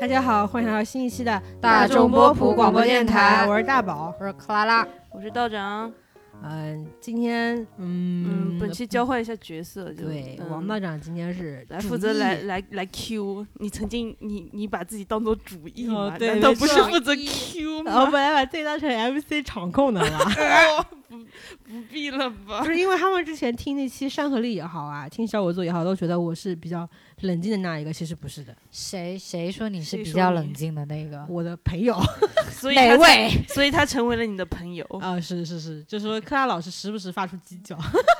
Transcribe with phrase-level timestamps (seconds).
[0.00, 4.14] 大家好，欢迎来到新一期的大众波普广播电台我是大宝。
[4.18, 5.92] 我是克拉拉，我是道长。
[6.42, 13.46] 嗯，今天嗯，嗯，本期交换一下角色，就对嗯王道长今天是来负责来来来 Q。
[13.58, 15.94] 你曾经你你把自己当做主意吗？
[15.94, 17.92] 哦对难道不是负责 Q 吗？
[18.00, 18.06] 我？
[18.06, 20.18] 本来把自己当成 MC 场控的了，
[20.80, 21.18] 哦不
[21.68, 22.64] 不必了吧不？
[22.66, 26.88] 是因为他们之前听那期《山河令》也好啊，听小我做也好，都觉得我是比较
[27.22, 31.26] 冷静的那一个，其实不是的，谁谁说你是比较冷静的那个？
[31.28, 31.98] 我的朋友？
[32.74, 33.28] 哪位？
[33.48, 34.84] 所以他成为了你的朋友。
[35.00, 37.76] 啊，是是是，就说柯拉老师时不时发出鸡叫，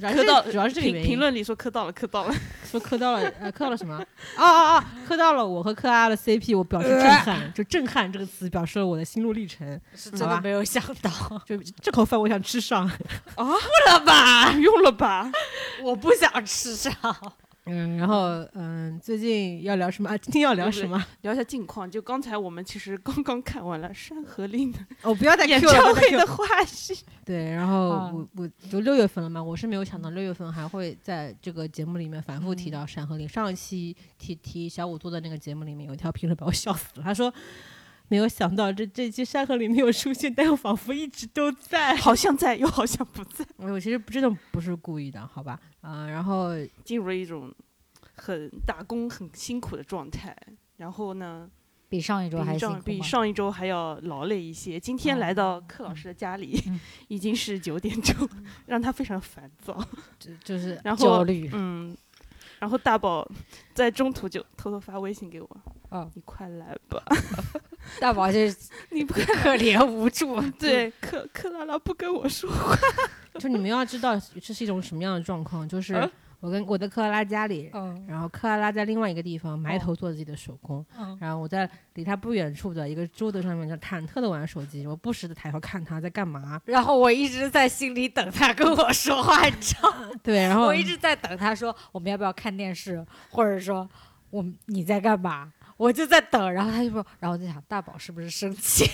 [0.00, 2.34] 磕到主要是这个评原因评论里说磕到了，磕到了。
[2.70, 3.96] 说磕到了，呃，磕到了什么？
[4.36, 9.80] 哦哦哦，磕到了我和柯阿的 CP，我表示震撼，就震撼这个词表示了我的心路历程。
[9.96, 11.10] 是真的没有想到，
[11.46, 12.86] 就这口饭我想吃上。
[12.86, 14.52] 了吧？
[14.52, 15.30] 不用了吧？
[15.82, 16.92] 我不想吃上。
[17.68, 20.08] 嗯，然后嗯，最近要聊什么？
[20.10, 21.04] 啊，今天要聊什么？
[21.22, 21.88] 聊一下近况。
[21.90, 26.26] 就刚才我们其实刚刚看完了《山河令》的哦，不要再演唱会的了。
[26.26, 27.00] 花絮。
[27.24, 33.28] 对，然后啊我我就六月份了嘛，我是没有想到六月份还会在这个节目里面反复提到《山河令》。
[33.30, 37.32] 上一期提提小五做的那个节目里面有一条评论把我笑死了，他说。
[38.10, 41.94] 没有想到这这期《山河令》没有出现，但又仿佛一直都在。
[41.96, 45.60] 好像在，又好像不在，我其实真的不是故意的，好吧？
[45.82, 47.52] 啊、然后进入了一种
[48.18, 50.36] 很打工很辛苦的状态。
[50.76, 51.48] 然后呢，
[51.88, 52.78] 比上一周还比辛苦吗？
[52.78, 54.78] 上比上一周还要劳累一些。
[54.78, 58.28] 今天来到柯老师的家里，嗯已经是九点钟，
[58.66, 59.76] 让他非常烦躁。
[60.18, 61.50] 就就是然后，焦虑。
[61.52, 61.96] 嗯，
[62.60, 63.28] 然后大宝
[63.74, 65.48] 在中途就偷偷发微信给我，
[65.90, 67.02] 哦，你快来吧，
[67.98, 68.56] 大宝就是
[68.90, 70.40] 你不可怜无助。
[70.58, 72.76] 对，克克拉拉不跟我说话，
[73.40, 76.08] 就你们要知道这是一种什么样的状况，就是啊
[76.40, 86.60] 我跟我的克拉拉家里，嗯然后克拉拉在另外一个地方埋头做自己的手工，嗯，然后我在离他不远处的一个桌子上面，就忐忑的玩手机，我不时的抬头看他在干嘛。
[86.64, 90.10] 然后我一直在心里等他跟我说话，你知道吗？
[90.22, 93.88] 对，然后我一直在等他说我们要不要看电视，或者说
[94.30, 95.52] 我们你在干嘛？
[95.76, 98.84] 我就在等，然后他就说，然后我在想大宝是不是生气？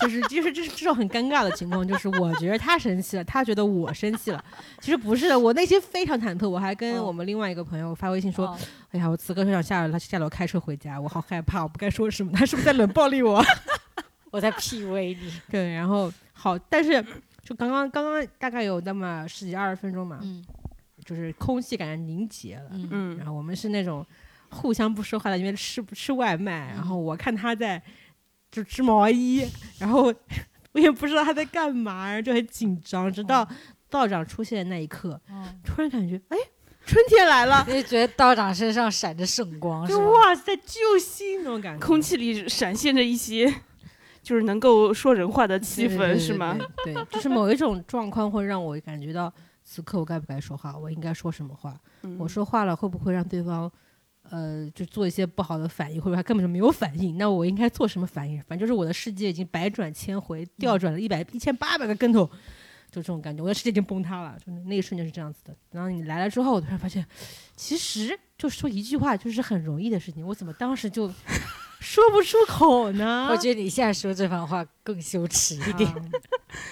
[0.00, 4.44] 就是就是这是这种很尴尬的情况，就是我觉得他生气了，他觉得我生气了，
[4.80, 8.58] 其实不是的，我内心非常忐忑，我还跟哦我们另外一个朋友发微信说，哦
[8.90, 13.42] 哎呀，我此刻就想下楼，他下楼开车回家，我好害怕，我不该说什么，他是不是在冷暴力我？
[14.30, 15.32] 我在 PUA 你。
[15.50, 17.04] 对，然后好，但是
[17.42, 20.44] 就刚刚刚刚大概有那么十几二十分钟嘛，嗯
[21.04, 24.06] 就是空气感觉凝结了，嗯嗯然后我们是那种
[24.50, 27.82] 互相不说话的，因为吃吃外卖，然后我看他在
[28.50, 29.46] 就织毛衣，
[29.78, 30.12] 然后
[30.72, 33.46] 我也不知道他在干嘛，然后就很紧张，直到
[33.88, 36.36] 道长出现的那一刻，嗯，突然感觉哎，
[36.86, 40.00] 春天来了，就觉得道长身上闪着圣光，是就？
[40.10, 43.52] 哇塞，救星那种感觉，空气里闪现着一些
[44.22, 46.56] 就是能够说人话的气氛，是吗？
[46.84, 49.32] 对，对 就是某一种状况会让我感觉到
[49.64, 51.74] 此刻我该不该说话，我应该说什么话。
[52.02, 53.70] 嗯我说话了会不会让对方，
[54.30, 57.18] 呃，就做一些不好的反应，或者他根本就没有反应？
[57.18, 58.40] 那我应该做什么反应？
[58.48, 62.24] 反正就是我的世界已经百转千回，调转了一百一千八百个跟头，
[62.90, 64.36] 就这种感觉，我的世界已经崩塌了。
[64.44, 65.54] 就那一瞬间是这样子的。
[65.72, 67.04] 然后你来了之后，我突然发现，
[67.56, 71.12] 其实就说一句话就是很容易的事情，我怎么当时就
[71.80, 73.28] 说不出口呢？
[73.30, 75.90] 我觉得你现在说这番话更羞耻一点。
[75.90, 76.10] 啊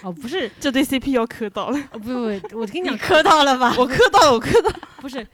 [0.02, 3.74] 哦，不是，这对 CP 要磕到了，哦不不不，我跟你你讲，磕到了吧？
[3.78, 4.80] 我磕到了，我磕到了。
[5.00, 5.26] 不是，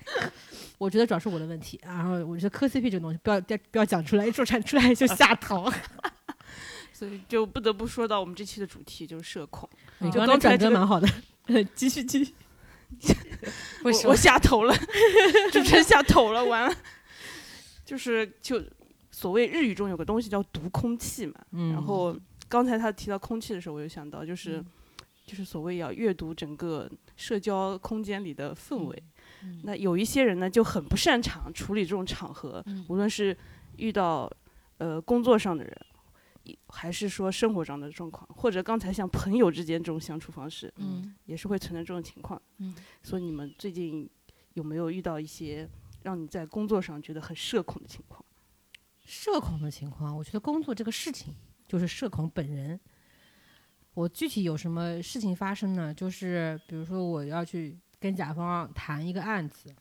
[0.84, 1.80] 我觉得主要是我的问题。
[1.82, 5.72] 然后我觉得磕 CP 这个东西不要不要讲出来，一说出来就下头。
[6.92, 9.68] 所以就不得不说到我们这期的主题就是社恐。
[9.98, 11.08] 你就刚才转折蛮好的，
[11.74, 12.32] 继续继续。
[13.82, 14.14] 我我？
[14.14, 14.74] 下头了，
[15.50, 16.76] 主持人下头了，完了。
[17.84, 18.62] 就是就
[19.10, 22.16] 所谓日语中有个东西叫读空气嘛，嗯然后
[22.48, 24.66] 刚才他提到空气的时候，我就想到就是、嗯
[25.26, 29.02] 就是所谓要阅读整个社交空间里的氛围。
[29.44, 33.36] 嗯那有一些人呢就很不擅长处理这种场合，嗯无论是
[33.76, 34.30] 遇到
[34.78, 35.86] 呃工作上的人，
[36.44, 42.40] 一还是说生活上的状况，或者刚才像朋友之间这种相处方式，嗯也是会存在这种情况。
[42.58, 44.08] 嗯，所以你们最近
[44.54, 45.68] 有没有遇到一些
[46.02, 48.24] 让你在工作上觉得很社恐的情况？
[49.04, 51.34] 社恐的情况，我觉得工作这个事情
[51.68, 52.78] 就是社恐本人。
[53.94, 55.94] 我具体有什么事情发生呢？
[55.94, 59.74] 就是比如说我要去跟甲方谈一个案子，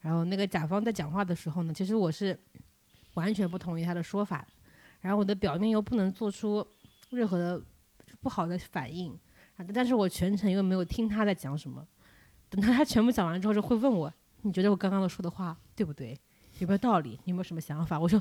[0.00, 2.38] 然后那个甲方在讲话的时候呢，其实我是
[3.12, 4.42] 完全不同意他的说法，
[5.02, 6.66] 然后我的表面又不能做出
[7.10, 7.62] 任何的
[8.22, 9.12] 不好的反应，
[9.56, 11.86] 啊但是我全程又没有听他在讲什么。
[12.48, 14.10] 等到他全部讲完之后，就会问我
[14.40, 16.18] ：“你觉得我刚刚的说的话对不对？
[16.58, 17.20] 有没有道理？
[17.24, 18.18] 你有没有什么想法？”我就：“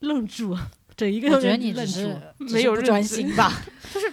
[0.00, 0.56] 愣住，
[0.96, 2.46] 整一个我觉得人愣你只是住。
[2.46, 3.52] 只没有专心吧
[3.92, 4.10] 就是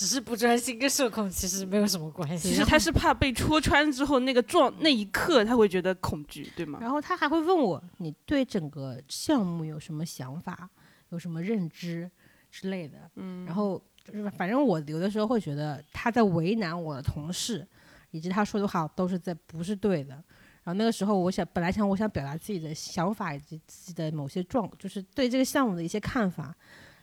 [0.00, 2.48] 只是不专心，跟社恐其实没有什么关系。
[2.48, 6.78] 其实他是怕被戳穿之后那个撞那一刻他会觉得恐惧，对吗？
[6.80, 10.66] 然后他还会问我，你对整个项目有什么想法，
[11.10, 12.10] 有什么认知
[12.50, 13.10] 之类的。
[13.16, 17.68] 嗯，然后就是反正我有的时候会觉得他在为难我的同事，
[18.10, 20.14] 以及他说的话都是在不是对的。
[20.14, 26.56] 然后那个时候，我想本来想我想表达自己的想法以及自己的某些状，就是对这个项目的一些看法。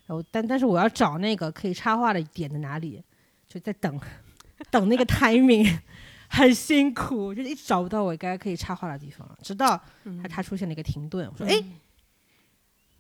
[0.08, 3.04] 然后但但是我要找那个可以插话的点在哪里，
[3.48, 4.00] 就在等
[4.72, 5.80] 等那个 timing，
[6.28, 11.64] 很辛苦，就是一直找不到我该可以插话的地方，直到嗯他他出现了一个停顿，我说哎。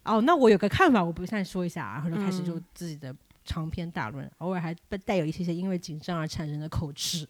[0.04, 3.13] 哦，那我有个看法，我不现在说一下啊，然后就开始就嗯自己的
[3.44, 7.27] 长篇大论，偶尔还带带有一些些因为紧张而产生的口吃。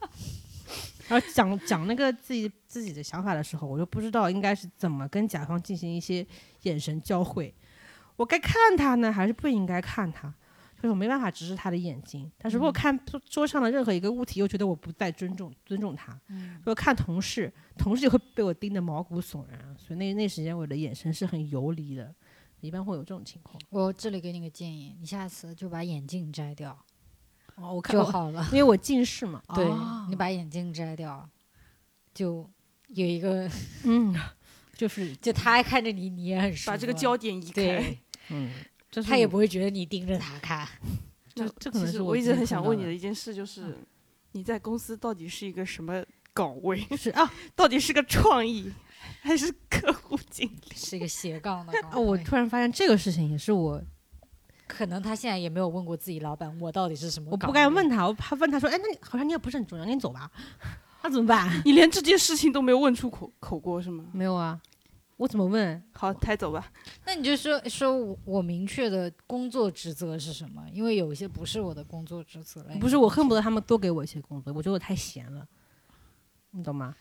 [1.08, 6.26] 然后讲讲那个自己自己的想法的时候，我就不知道应该是怎么跟甲方进行一些
[6.64, 7.54] 眼神交汇，
[8.16, 10.32] 我该看他呢，还是不应该看他？
[10.76, 16.12] 就是我没办法直视他的眼睛，但是如果看桌桌上的任何一个物体，又觉得我不再尊重尊重他。
[16.28, 22.14] 如果看同事，同事就会被我盯得毛骨悚然，所以那那时间我的眼神是很游离的，
[22.60, 23.58] 一般会有这种情况。
[23.70, 26.78] 我这里给你个建议，你下次就把眼镜摘掉
[27.54, 28.46] 哦，我看就好了。
[28.52, 29.42] 因为我近视嘛。
[29.56, 31.26] 对哦你把眼镜摘掉，
[32.12, 32.46] 就
[32.88, 33.50] 有一个，
[33.84, 34.14] 嗯，
[34.74, 36.54] 就是就他看着你，你也很。
[36.66, 37.98] 把这个焦点移开对。，
[38.30, 38.50] 嗯，
[38.90, 40.66] 就是他也不会觉得你盯着他看。
[41.34, 43.76] 这这可能是我一直很想问你的一件事，就是
[44.32, 46.02] 你在公司到底是一个什么
[46.32, 46.78] 岗位？
[46.96, 48.72] 是啊 到底是个创意
[49.20, 50.74] 还是客户经理？
[50.74, 51.98] 是一个斜杠的岗位！
[51.98, 53.82] 我突然发现这个事情也是我，
[54.66, 57.30] 可能他现在也没有问过自己老板，我到底是什么？
[57.30, 57.86] 我不该问。
[57.88, 60.30] 他，我怕问他说，哎，那你好像你也不是很重要，那你走吧，
[61.02, 61.62] 那怎么办？
[61.66, 64.06] 你连这件事情都没有问出口口过是吗？
[64.12, 64.58] 没有啊，
[65.16, 65.82] 我怎么问？
[65.92, 66.70] 好，抬走吧。
[67.06, 70.64] 那你就说说我我明确的工作职责是什么？
[70.72, 72.78] 因为有一些不是我的工作职责类。
[72.78, 75.46] 不是，我恨不得他们多给我一些工作，我觉得我太闲了，
[76.50, 76.94] 你懂吗？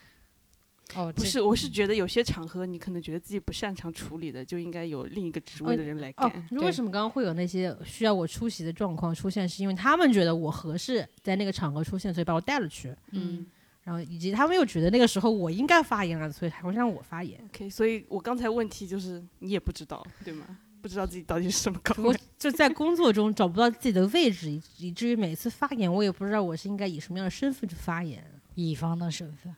[0.95, 9.49] 哦，不是，我是觉得有些场合你可能觉得自己不擅长处理的，就应该有另一个职位的人来哦干。，对为什么刚刚会有那些需要我出席的状况出现？
[9.49, 12.95] 是因为他们觉得我合适在那个场合出现，所以把我带了去。
[13.11, 13.45] 嗯
[13.85, 17.39] 然后以及他们又觉得那个时候我应该发言了，所以才会让我发言。
[17.53, 20.57] ，OK，所以我刚才问题就是你也不知道，对吗？
[20.81, 22.19] 不知道自己到底是什么岗我位。
[22.37, 28.23] 就在工作中找不到自己的位置，以以至于每次发言我也不知道我是应该以什么样的身份去发言。
[28.55, 29.55] 乙方的身份。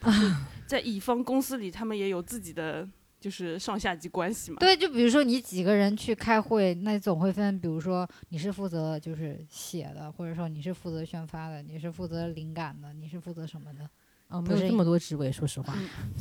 [0.66, 2.88] 在乙方公司里，他们也有自己的
[3.26, 4.58] 就是上下级关系嘛。
[4.60, 13.80] 对，就比如说你几个人去开会，那总会分，比如说你是负责就是写的，或者说你是负责宣发的，你是负责灵感的，你是负责什么的？
[14.28, 15.74] 哦，没有这么多职位，说实话。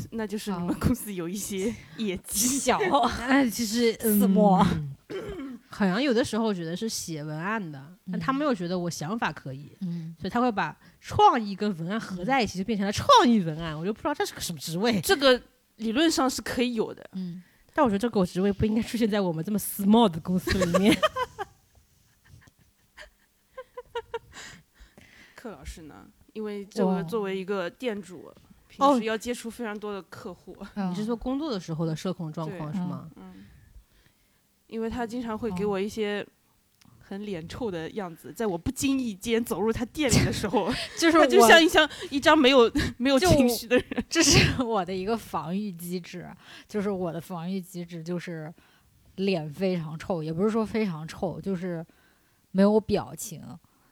[0.10, 2.58] 那就是你哦们公司有一些 业绩。
[2.58, 2.80] 小
[3.22, 4.56] 哎，其实 私募
[5.10, 13.78] 嗯好像有的时候觉得是写文案的，但他们又觉得我想法可以，嗯，所以他会把创意跟文案合在一起，就变成了创意文案。
[13.78, 15.00] 我就不知道这是个什么职位。
[15.02, 15.40] 这个
[15.78, 17.10] 理论上是可以有的。
[17.14, 17.44] 嗯，
[17.74, 20.96] 但我觉得这个职位不应该出现在我们这么 small 的公司里面。
[25.36, 26.08] 柯老师呢？
[26.34, 26.96] 因为这哇。
[26.96, 28.36] 个作为一个店主，哦
[28.68, 30.92] 平时要接触非常多的客户，嗯。
[30.92, 32.58] 你是说工作的时候的社恐状对。
[32.58, 33.10] 况是吗？
[34.68, 36.26] 因为他经常会给哦我一些
[37.08, 43.86] 很脸臭的样子，在我不经意间走入他店里的时候， 就是他就像一像一张没有没有情绪的人。
[44.10, 46.28] 这是我的一个防御机制，
[46.68, 48.52] 就是我的防御机制就是
[49.18, 51.86] 脸非常臭，也不是说非常臭，就是
[52.52, 53.42] 没有表情。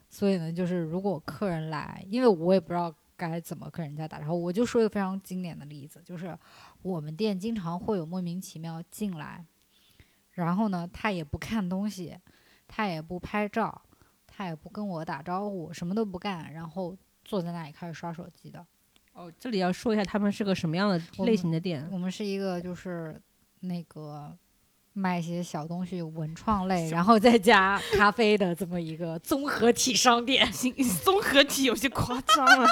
[0.10, 6.38] 所以呢，就是如果客人来，因为我也不知道该怎么跟人家打招呼，我就说一个非常经典的例子，就是
[6.82, 9.44] 我们店经常会有莫名其妙进来，
[10.34, 12.16] 然后呢，他也不看东西，
[12.76, 13.84] 他也不拍照，
[14.26, 18.66] 他也不跟我打招呼，什么都不干，然后坐在那里开始刷手机的。
[19.14, 21.88] 哦，这里要说一下他们是个什么样的类型的店。
[21.92, 23.22] 我们是一个就是
[23.60, 24.36] 那个
[24.94, 30.52] 卖一些小东西文创类，然后再加咖啡的这么一个综合体商店，
[31.04, 32.68] 综合体有些夸张了，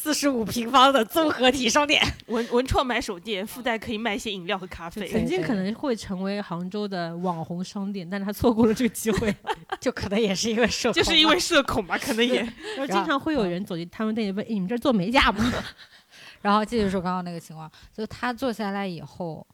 [0.00, 2.00] 四十五平方的综合体商店。
[2.28, 5.08] 文文创买手店附带可以卖一些饮料和咖啡。
[5.08, 9.34] 曾经可能会成为杭州的网红商店，但是他错过了这个机会。
[9.80, 12.40] 就可能也是因为社恐吧，就是因为社恐吧，可能也
[12.76, 15.52] 然后经常会有人走进他们店里问：“哎，你们这儿做美甲吗
[16.42, 19.44] 然后继续说刚刚那个情况，就他坐下来以后，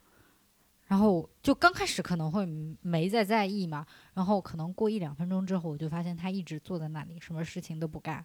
[0.88, 2.46] 然后就刚开始可能会
[2.82, 8.22] 没在在意嘛，然后可能过一两分钟之后，我就发现他一直坐在那里，什么事情都不干。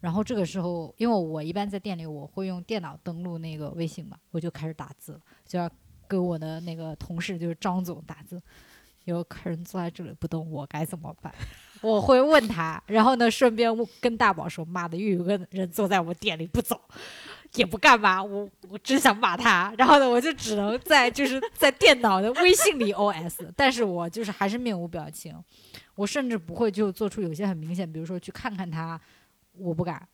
[0.00, 5.70] 然后这个时候，因为我一般在店里我会用电脑登录那个微信嘛，我就开始打字，就要
[6.08, 8.42] 跟我的那个同事就是张总打字，
[9.04, 11.32] 有客人坐在这里不动，我该怎么办？
[11.82, 16.78] 我会问他，然后呢，顺便问跟大宝说：“妈的，又有个人坐在我店里不走，
[17.54, 25.34] 也不干嘛，我我真想骂他。”然后呢，我就只能在就是在电脑的微信里 OS，但是我就是还是面无表情，
[25.94, 29.00] 我甚至不会就做出有些很明显，比如说去看看他，
[29.60, 30.06] 我不敢。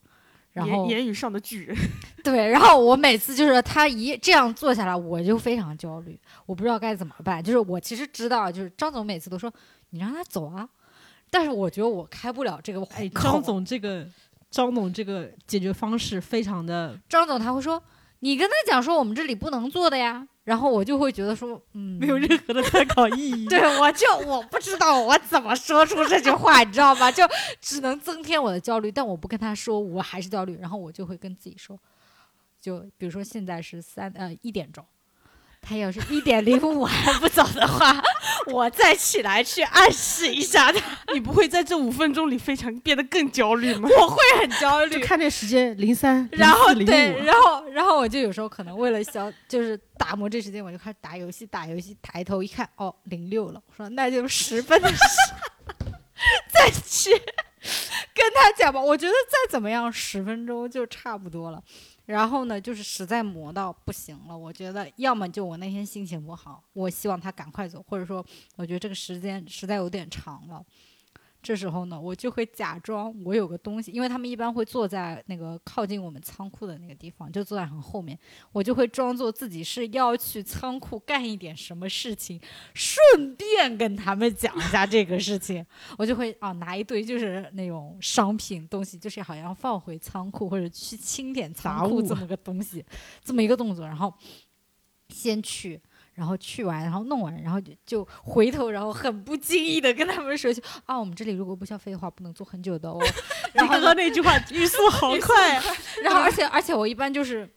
[0.53, 1.77] 然后言言语上的巨人，
[2.25, 7.45] 对，然后我每次就是他一这样做下来，我就非常焦虑，我不知道该怎么办。
[7.45, 9.53] 就是我其实知道，就是张总每次都说
[9.91, 10.67] 你让他走啊，
[11.31, 12.89] 但是我觉得我开不了这个口。
[12.95, 14.09] 哎，张总这个
[14.51, 17.83] 张总这个解决方式非常的，张总他会说
[18.21, 20.27] 你跟他讲说我们这里不能做的呀。
[20.45, 23.47] 然后我就会觉得说，嗯，没有任何的参考意义。
[23.47, 27.11] 对，我就我不知道我怎么说出这句话，你知道吗？
[27.11, 27.25] 就
[27.61, 28.93] 只能增添我的焦虑。
[28.93, 30.57] 但我不跟他说，我还是焦虑。
[30.61, 31.77] 然后我就会跟自己说，
[32.61, 34.87] 就比如说现在是三呃一点钟。
[35.69, 38.01] 他要是一点零五 还不走的话，
[38.53, 40.81] 我再起来去暗示一下他。
[41.13, 43.89] 你不会在这五分钟里非常变得更焦虑吗？
[43.99, 45.01] 我会很焦虑。
[45.01, 54.99] 就看这时间零三，然后对，然后然后我就有时候可能为了消，就是打磨这时间，我就开始打游戏，打游戏，抬头一看，哦，零六了，我说那就十分的时，
[56.53, 57.11] 再去
[58.15, 58.81] 跟他讲吧。
[58.81, 61.63] 我觉得再怎么样，十分钟就差不多了。
[62.07, 70.65] 然后呢，就是实在磨到不行了，我觉得要么就我那天心情不好，我希望他赶快走，或者说我觉得这个时间实在有点长了。
[71.47, 78.19] 这时候呢，我就会假装我有个东西，因为他们一般会坐在那个靠近我们仓库的那个地方，就坐在很后面。
[78.51, 82.41] 我就会装作自己是要去仓库干一点什么事情，
[82.75, 85.65] 顺便跟他们讲一下这个事情。
[85.97, 92.85] 我就会啊拿一堆就是那种商品东西，就是好像放回仓库或者去清点仓库这么个东西，
[93.23, 94.13] 这么一个动作，然后
[95.11, 95.81] 先去。
[96.17, 102.99] 然后去完，然后弄完，然后就就回头，然后很不经意的跟他们说句啊，我们这里如果不消费的话，不能坐很久的哦。
[103.55, 105.63] 然后那句话语速好快，
[106.03, 107.49] 然后而且而且我一般就是。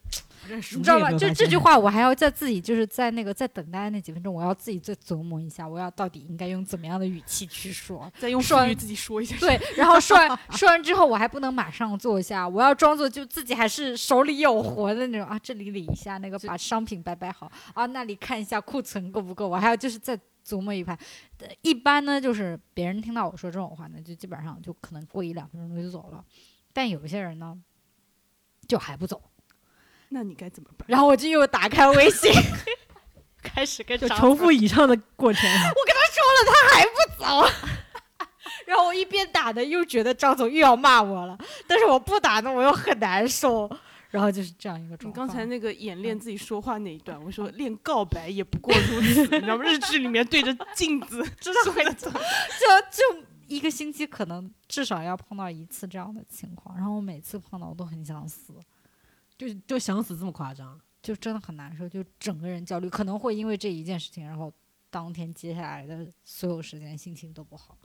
[0.55, 1.11] 你知道吧？
[1.11, 9.35] 就这句话，我还要在自己就是在那个在等待那几分钟，我要自己再琢磨一下，我要到底应该用怎么样的语气去说，再用说语自己说一下。
[9.37, 20.97] 对， 然后说完说完之后，我还不能马上坐下，我要装作就自己还是手里有活的那种啊，这里理一下，那个把商品摆摆好啊，那里看一下库存够不够，我还要就是再琢磨一番。
[21.61, 26.23] 一般呢，就是别人听到我说这种话呢，就基本上就可能过一两分钟就走了，
[26.73, 27.57] 但有些人呢，
[28.67, 29.21] 就还不走。
[30.09, 30.85] 那你该怎么办？
[30.87, 32.31] 然后我就又打开微信，
[33.41, 35.41] 开始跟就重复以上的过程。
[35.49, 37.25] 我跟他说了，他还不走。
[38.65, 41.37] 然后我一边打的，又觉得张总又要骂我了。
[41.65, 43.69] 但是我不打的，我又很难受。
[44.11, 45.25] 然后就是这样一个状况。
[45.25, 49.21] 你刚才那个演练自己说话那一段，我说练告白也不过如此。
[49.21, 49.63] 你知道吗？
[49.63, 56.75] 日剧里面对着镜子，真的会就就一个星期可能至少要碰到一次这样的情况。
[56.75, 58.53] 然后我每次碰到，我都很想死。
[59.39, 64.51] 就就想死这么夸张，就真的很难受，就整个人焦虑，可能会因为这一件事情，然后
[64.89, 67.77] 当天接下来的所有时间心情都不好。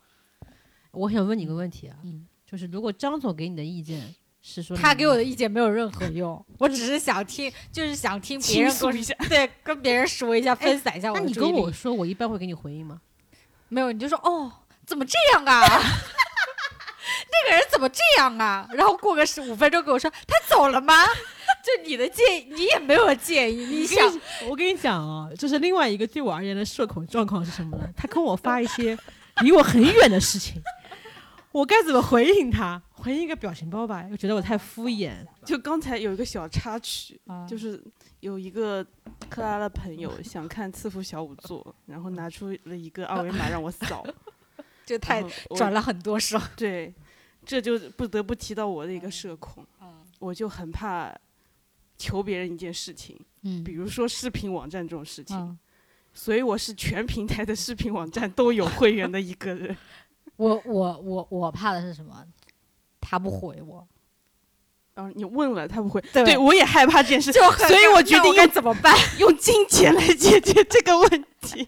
[0.90, 1.96] 我想问你个问题啊，
[2.44, 11.12] 就是如果张总给你的意见是说，他给我的意见没有任何用，我只是想听，就是想听别人说一下，对，跟别人说一下，分散一下。
[11.12, 13.00] 那你跟我说，我一般会给你回应吗？
[13.68, 14.50] 没有，你就说哦，
[14.84, 15.62] 怎么这样啊？
[17.30, 18.68] 那个人怎么这样啊？
[18.73, 20.94] 然后过个十五分钟跟我说，他走了吗？
[21.64, 23.64] 就你的建议，你也没有建议。
[23.64, 27.88] 你想，我跟你讲啊，就是另外一个对我而言的社恐状况是什么呢？
[27.97, 28.97] 他跟我发一些
[29.40, 30.61] 离我很远的事情，
[31.52, 32.83] 我该怎么回应他？
[32.92, 35.14] 回应一个表情包吧，又觉得我太敷衍。
[35.42, 37.18] 就刚才有一个小插曲，
[37.49, 37.83] 就是
[38.21, 38.87] 有一个
[39.30, 44.06] 克拉的朋友想看《赐福小五座》，然后拿出了一个二维码让我扫，
[44.85, 45.23] 就太
[45.56, 46.38] 转了很多手。
[46.56, 46.94] 对，
[47.47, 49.64] 这就不得不提到我的一个社恐。
[50.18, 51.14] 我就很怕。
[52.04, 55.58] 求别人一件事情，嗯，比如说视频网站这种事情，
[56.12, 59.75] 所以我是全平台的视频网站都有会员的一个人。
[60.37, 62.23] 我我我我怕的是什么？
[63.00, 63.87] 他不回我。
[64.96, 68.94] 嗯，你问了他不回，对我也害怕这件事，所以我决定用怎么办？
[69.18, 71.66] 用金钱来解决这个问题。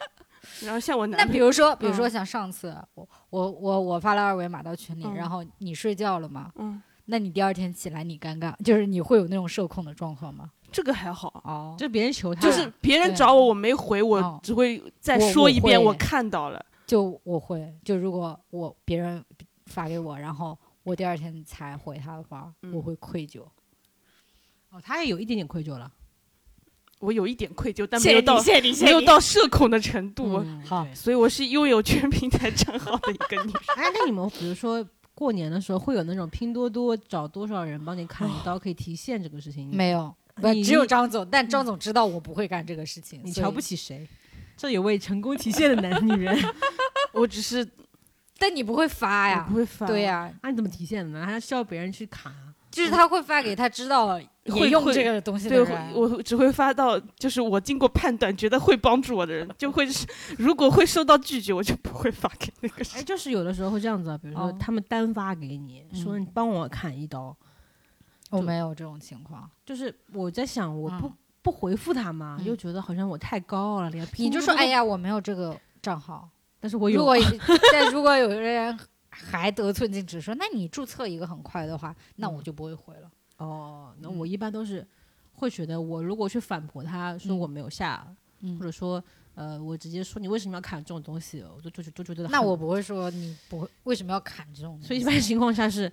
[0.62, 6.52] 然后像我那比如说，比如说像上次我我我我发了二维码到群里，然后你睡觉了吗？
[6.56, 6.82] 嗯。
[7.10, 10.50] 那你第二天起来，你尴尬，就是你会有那种社恐的状况吗？
[10.70, 16.62] 这个还好哦，就别人求他，就是别人找我，我没回，我只会再说一遍，我看到了。
[16.86, 19.24] 就我会，就如果我别人
[19.64, 23.40] 发给我，然后我第二天才回他的话，我会愧疚。
[24.70, 25.90] 哦，他也有一点点愧疚了。
[27.00, 28.42] 我有一点愧疚，但没有到
[28.82, 30.44] 没有到社恐的程度。
[30.66, 33.60] 好，所以我是拥有全平台账号的一个女生。
[33.76, 34.84] 哎，那你们比如说
[35.18, 39.68] 过年的时候，会有那种拼多多找多少人帮你砍一刀，可以提现这个事情？
[39.74, 43.20] 没有，不只有张总，但张总知道我不会干这个事情。
[43.24, 44.06] 你瞧不起谁？
[44.56, 46.38] 这有位成功提现的男女人，
[47.12, 47.68] 我只是，
[48.38, 49.44] 但你不会发呀？
[49.48, 49.88] 不会发。
[49.88, 51.26] 对呀，那你怎么提现的呢？
[51.26, 52.32] 还需要别人去砍？
[52.78, 60.06] 就是他会发给他知道会用这个东西的人，我只会发到就是我经过判断觉得会帮助我的人，就会是
[60.38, 62.84] 如果会收到拒绝，我就不会发给那个。
[62.94, 67.36] 哎， 就是有的时候会这样子，比如说他们单发给你说你帮我砍一刀，
[68.30, 69.50] 我没有这种情况。
[69.66, 76.26] 就是我在想，我不不回复他嘛，又觉得好像我太高傲了，连你就说哎呀，我没有这个账号，
[76.58, 77.00] 但是我有。
[77.00, 77.16] 如果
[77.72, 78.78] 但如果有人。
[79.18, 83.10] 还得寸进尺说，那你注册一个很快的话，那我就不会回了。
[83.38, 84.86] 哦，那我一般都是
[85.34, 88.06] 会觉得，我如果去反驳他说我没有下，
[88.58, 89.02] 或者说
[89.34, 94.80] 呃，我直接说你为什么要砍这种东西，我就就就觉得那我不会说你不会为什么要砍这种。
[94.82, 95.92] 所以一般情况下是。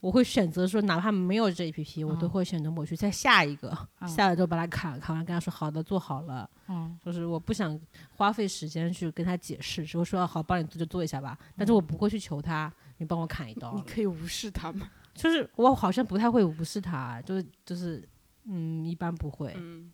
[0.00, 3.68] 我会选择说，哪怕没有这 A P P，我都会选择我去再下一个，
[4.06, 6.48] 下了之后把它砍砍完，跟他说好的，做好了。
[6.68, 7.78] 嗯，就是我不想
[8.16, 11.38] 花费时间去跟他解释，只会说好，帮你做就做一下吧。
[11.54, 13.74] 但是我不会去求他，你帮我砍一刀。
[13.74, 14.90] 你可以无视他吗？
[15.12, 18.02] 就是我好像不太会无视他，就是就是，
[18.44, 19.52] 嗯，一般不会。
[19.58, 19.92] 嗯，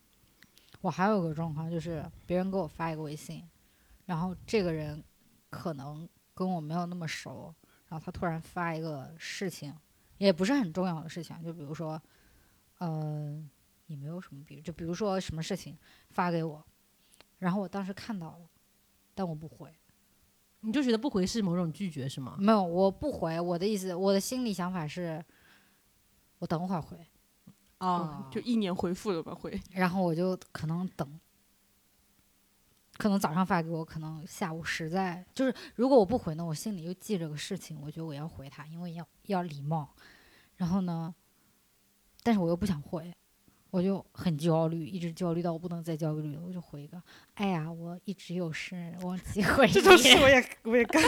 [0.83, 3.43] 我还有个状况就是，别人给我发一个微信，
[4.05, 5.03] 然后这个人
[5.51, 7.53] 可能跟我没有那么熟，
[7.89, 9.75] 然后他突然发一个事情。
[10.19, 12.01] 也不是很重要的事情，就比如说，
[12.79, 13.43] 呃，
[13.87, 15.77] 也没有什么，比如就比如说什么事情
[16.11, 16.65] 发给我，
[17.39, 18.49] 然后我当时看到了，
[19.15, 19.73] 但我不回，
[20.61, 22.37] 你就觉得不回是某种拒绝是吗？
[22.39, 25.25] 没有，我不回，我的意思，我的心理想法是，
[26.39, 26.97] 我等会儿回，
[27.79, 31.21] 哦，就一年回复了吧回，然后我就可能等。
[32.97, 39.95] 可能早上发给我，可能下午实在就是，如果我不回呢，我心里又记着个事情，我觉得我要回他，因为要要礼貌。
[40.57, 41.15] 然后呢，
[42.23, 43.13] 但是我又不想回，
[43.71, 47.03] 我就很焦虑，一直焦虑到我不能再焦虑了，我就回一个
[47.35, 51.03] ：“哎呀，我一直有事忘记 回。”这种事我也我也干。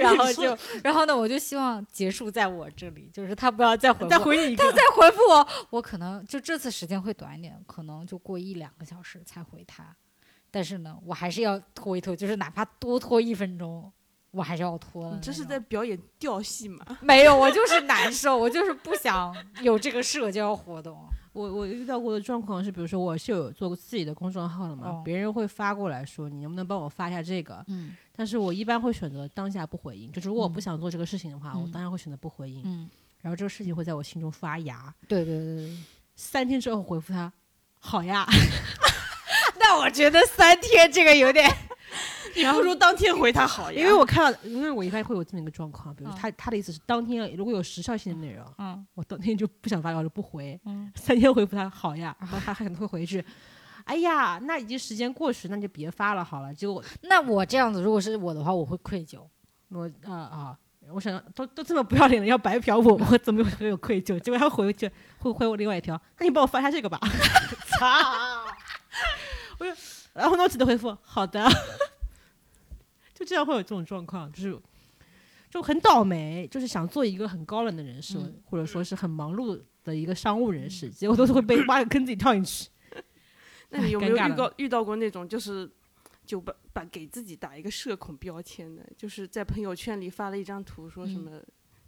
[0.00, 9.96] 然后就然后呢，我就希望结束在我这里，就是他不要再回再回你一个，他再回复我，我可能就这次时间会短一点，可能就过一两个小时才回他。
[10.50, 13.90] 但是呢，我还是要拖一拖，就是哪怕多拖一分钟，
[14.30, 15.12] 我还是要拖。
[15.12, 16.84] 你这是在表演调戏吗？
[17.00, 20.98] 没有，我就是难受，我就是不想有这个社交活动。
[21.32, 27.64] 我我遇到过的状况是，比如说我是有做过自己的公众号的嘛，别人会发过来说你能不能帮我发一下这个？
[27.68, 27.96] 嗯。
[28.16, 32.62] 但是我一般会选择当下不回应，就是如果我不想做这个事情的话，我当然会选择不回应。
[32.64, 32.90] 嗯。
[33.20, 34.92] 然后这个事情会在我心中发芽。
[35.06, 35.76] 对对对对。
[36.16, 37.32] 三天之后回复他，
[37.78, 38.26] 好呀。
[39.60, 41.48] 那我觉得三天这个有点，
[42.34, 53.22] 你不如当天回他好，因为我看到，因为我一般会有这么一个状况，比如他他的意思是当天如果有时效性的内容，嗯，我当天就不想发，我就不回，嗯，三天回复他好呀，然后他还可能会回一句，
[53.84, 56.54] 哎呀，那已经时间过去，那就别发了好了。
[56.54, 59.20] 结果那我这样子，如果是我的话，我会愧疚，
[59.68, 60.58] 我啊啊，
[60.92, 64.18] 我想都都这么不要脸了，要白嫖我，我怎么会有愧疚？
[64.20, 66.98] 结果他回去会回我另外一条，那你帮我发一下这个吧，
[67.78, 67.86] 操。
[69.60, 69.72] 我就，
[70.14, 71.46] 然后呢，我只能回复好的，
[73.14, 74.58] 就这样会有这种状况，就是
[75.50, 82.70] 就很倒霉，就是想做一个很高冷的人士，或者说是很忙碌的一个商务人士，结果都是会被挖个坑自己跳进去。
[83.68, 85.70] 那你有没有遇到遇到过那种就是
[86.24, 91.38] 就把把给自己打一个社恐标签的，就是在朋友圈里发了一张图，说什么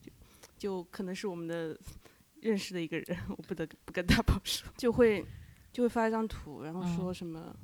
[0.00, 0.12] 就
[0.58, 1.74] 就可能是我们的
[2.40, 5.24] 认识的一个人，我不得不跟他保说，就会。
[5.72, 7.56] 就会发一张图，然后说什么：“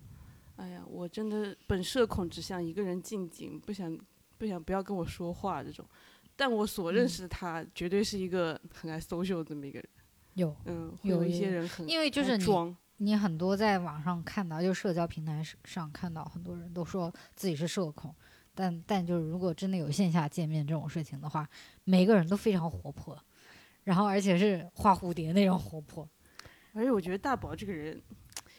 [0.56, 3.96] 哎呀，我真的本社恐，只想一个人静静，不想
[4.38, 5.84] 不想不要跟我说话这种。”
[6.34, 9.88] 但我所认识的他，绝对是一个很爱 social 这么一个人。
[10.34, 12.74] 有，嗯，有一些人很因为就是装。
[12.98, 18.14] 你很多在网上看到，就社交平台上看到，很多人都说自己是社恐，
[18.54, 21.48] 但但就是如果真的有线下见面这种事情的话，
[21.84, 23.16] 每个人都非常活泼，
[23.84, 26.08] 然后而且是画蝴蝶那种活泼。
[26.74, 28.00] 而且我觉得大宝这个人，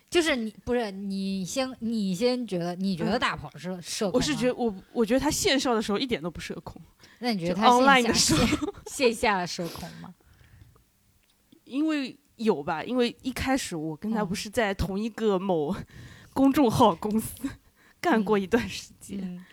[0.09, 4.17] 就是你不是你先你先觉得你觉得大宝是社恐？
[4.17, 6.81] 我是觉得我我觉得他线上的时候一点都不社恐。
[7.19, 7.69] 那你觉得他
[8.01, 8.45] 线下
[8.87, 10.13] 线下社恐吗？
[11.65, 15.75] 因为有吧，因为一开始我跟他不是在同一个某
[16.33, 17.49] 公众号公司
[18.01, 19.45] 干过一段时间，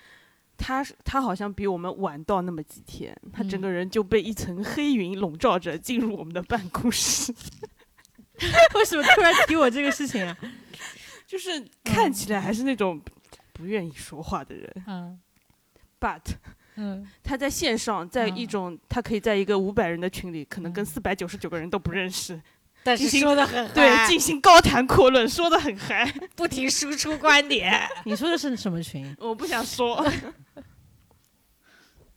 [0.57, 7.35] 他他好像比我们晚到那么几天，他整个人就被一层黑云笼罩着进入我们的办公室。
[8.75, 10.37] 为什么突然提我这个事情啊？
[11.27, 13.01] 就是看起来还是那种
[13.53, 14.85] 不愿意说话的人。
[14.87, 15.19] 嗯
[15.99, 16.21] ，but，
[16.77, 22.41] 嗯，他在线上，在一种他可以在一个五百人的群里，可能跟四百九十九个人都不认识，
[22.85, 27.83] 但是说的很对，进行高谈阔论，说的很嗨， 不停输出观点。
[28.05, 29.17] 你说的是什么群？
[29.19, 30.07] 我不想说。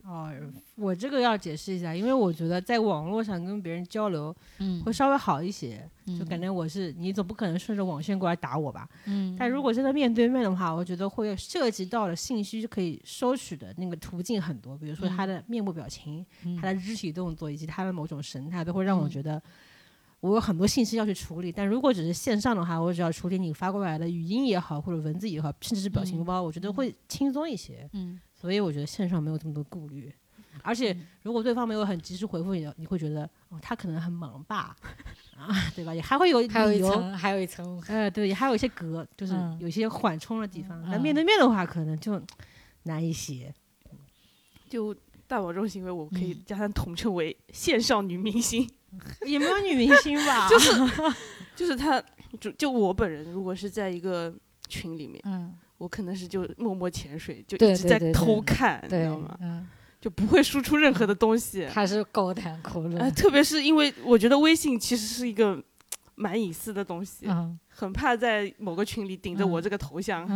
[0.04, 0.32] 哦，
[0.76, 16.24] 我这个要解释一下，因为我觉得在网络上跟别人交流，嗯，会稍微好一些，就感觉我是你总不可能顺着网线过来打我吧，嗯，但如果真的面对面的话，我觉得会涉及到的信息可以收取的那个途径很多，比如说他的面部表情、
[16.60, 19.40] 他的肢体动作以及他的某种神态，都会让我觉得
[20.20, 21.52] 我有很多信息要去处理。
[21.52, 28.18] 但如果只是线上的话，我只要处理你发过来的语音也好，或者文字也好，甚至是表情包，我觉得会轻松一些，嗯。
[28.40, 30.10] 所以我觉得线上没有这么多顾虑，
[30.62, 34.74] 而且如果对方没有很及时回复你，你会觉得哦，他可能很忙吧，
[35.36, 35.94] 啊，对吧？
[35.94, 40.80] 也还会有还有一层，还有一层，呃，对，也还有一些隔，就是有一些缓冲的地方。
[40.88, 42.20] 那面对面的话，可能就
[42.84, 43.52] 难一些。
[44.68, 44.94] 就
[45.26, 48.66] 大宝这种行为，我可以将它统称为线上女明星，
[49.26, 50.48] 也没有女明星吧？
[50.50, 50.70] 就是
[51.54, 52.02] 就是他，
[52.40, 54.34] 就就我本人，如果是在一个
[54.68, 55.54] 群里面，嗯。
[55.80, 59.34] 我可能是就默默潜水，就一直在偷看，你知道吗？
[59.40, 59.66] 嗯，
[59.98, 61.64] 就不会输出任何的东西。
[61.64, 63.10] 还是高谈阔论。
[63.14, 65.58] 特别是因为我觉得微信其实是一个
[66.16, 67.26] 蛮隐私的东西，
[67.70, 70.28] 很怕在某个群里顶着我这个头像，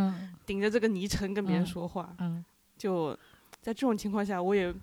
[0.47, 2.11] 顶着这个昵称跟别人说话。
[2.17, 2.43] 嗯，
[2.75, 3.15] 就
[3.61, 4.73] 在这种情况下，我也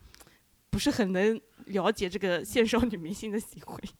[0.71, 3.91] 不是很能了解这个线上女明星的行为。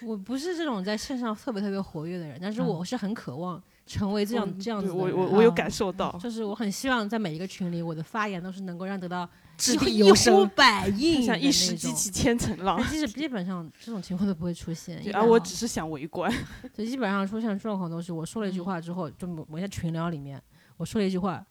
[0.06, 3.62] 我不是这种在线上特别特别活跃的人，但是我是很渴望。
[3.88, 9.28] 成为这样这样子的人，我我我有感受到，就是我很希望在每一个群里，我的发言都是能够让得到
[9.88, 12.80] 一呼百应，像一石激起千层浪。
[12.84, 16.30] 其实基本上这种情况都不会出现，而我只是想围观。
[16.76, 20.40] 所以基本上出现状况都是我说了一句话之后，就某些群聊里面
[20.76, 21.44] 我说了一句话，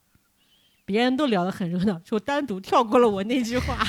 [0.86, 3.86] 别人都聊得很热闹，就单独跳过了我那句话，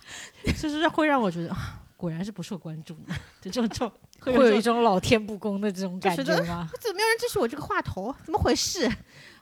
[0.58, 1.54] 就是会让我觉得
[2.00, 3.92] 果然是不受关注的，就这种。
[4.20, 6.68] 会有一种老天不公的这种感觉吗？
[6.80, 8.14] 怎么没有人支持我这个话头？
[8.24, 8.90] 怎么回事？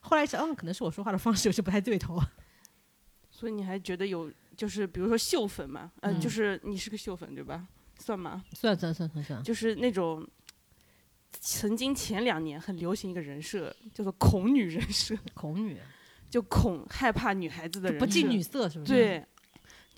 [0.00, 2.20] 后来想，嗯，可能是我说话的方式有些不太对头。
[3.30, 7.64] 所以你还觉得有，就是比如说秀粉嘛，嗯，就是你是个秀粉对吧？
[8.00, 8.44] 算吗？
[8.52, 9.42] 算算算算算。
[9.44, 10.26] 就是那种
[11.32, 15.16] 曾经前两年很流行一个人设，叫做恐女人设。
[15.34, 15.76] 恐女，
[16.28, 18.92] 就恐害怕女孩子的人，不近女色是不是？
[18.92, 19.24] 对，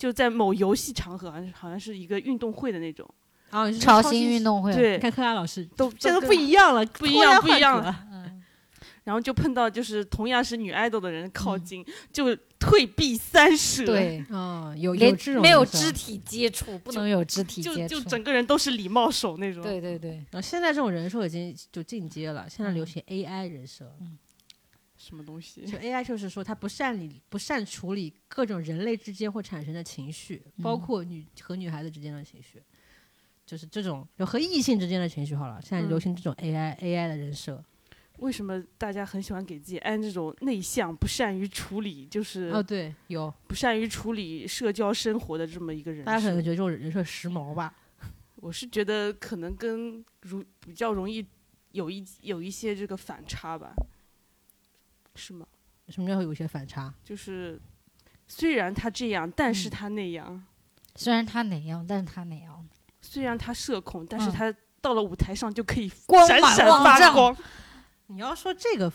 [0.01, 3.07] 就在某游戏场合，好像好像是一个运动会的那种。
[3.51, 8.07] 啊，超新运动会，对，看柯拉老师都现在不一样了，不一样，不一样了。
[8.11, 8.41] 嗯，
[9.05, 13.85] 然后就碰到就是同样是女爱豆的人靠近，就退避三舍。
[13.85, 19.61] 对， 嗯，有有这种没有肢体接触，不能有肢体接触，就整个人都是礼貌手那种。
[19.61, 20.13] 对对对。
[20.31, 23.85] 然后现在这种人设已经就进阶了，现在流行 AI 人设。
[24.01, 24.17] 嗯。
[25.01, 25.65] 什么东西？
[25.65, 32.61] 就 AI 就是说它不善理不善处理各种人类之间会产生的情绪，包括女和女孩子之间的情绪。
[33.43, 37.61] 就是这种就和异性之间的情绪好了，现在流行这种 AI AI 的人设。
[38.19, 46.05] 为什么大家很喜欢给自己安这种内向、不善于处理，就是哦对，有不善于处理社交生活的这么一个人？
[46.05, 47.73] 大家可能觉得这种人设时髦吧？
[48.37, 51.25] 我是觉得可能跟如比较容易
[51.71, 53.73] 有一有一些这个反差吧，
[55.15, 55.45] 是吗？
[55.89, 56.93] 什么叫有些反差？
[57.03, 57.59] 就是
[58.27, 60.43] 虽然他这样，但是他那样。
[60.95, 62.67] 虽然他哪样，但是他哪样。
[63.01, 67.35] 虽然他社恐，但是他到了舞台上就可以光闪闪发光。
[68.07, 68.91] 你要说这个，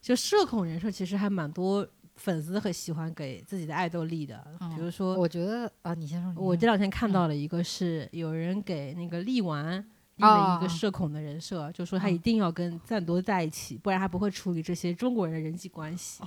[0.00, 1.86] 就社恐人设其实还蛮多
[2.16, 4.44] 粉丝很喜欢给自己的爱豆立的。
[4.74, 6.42] 比如说，我觉得啊，你先说。
[6.42, 9.84] 我这两天看到了一个是有人给那个力丸
[10.20, 16.22] 立了一个社恐的人设，就说他一定要跟赞多在一起，不然他不会处理这些中国人的人际关系。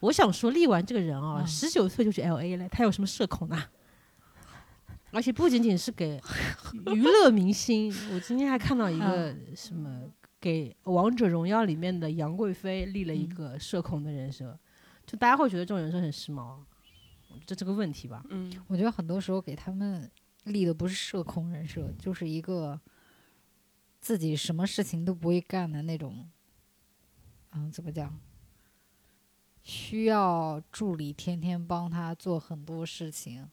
[0.00, 3.62] 我想说，力丸这个人啊，十九岁就去 L A 了，他有什么社恐呢？
[5.12, 6.20] 而且不仅仅是给
[6.94, 10.02] 娱乐明星，我今天还看到一个什么，
[10.38, 14.58] 给《王者荣耀》里面的杨贵妃立了一个社恐的人设，
[15.06, 16.58] 就大家会觉得这种人设很时髦，
[17.46, 18.22] 这这个问题吧？
[18.28, 20.10] 嗯，我觉得很多时候给他们
[20.44, 22.78] 立的不是社恐人设，就是一个
[24.06, 26.28] 自己什么事情都不会干的那种，
[27.50, 28.16] 嗯，怎么讲？
[29.68, 33.44] 需要助理天天帮他做很多事情。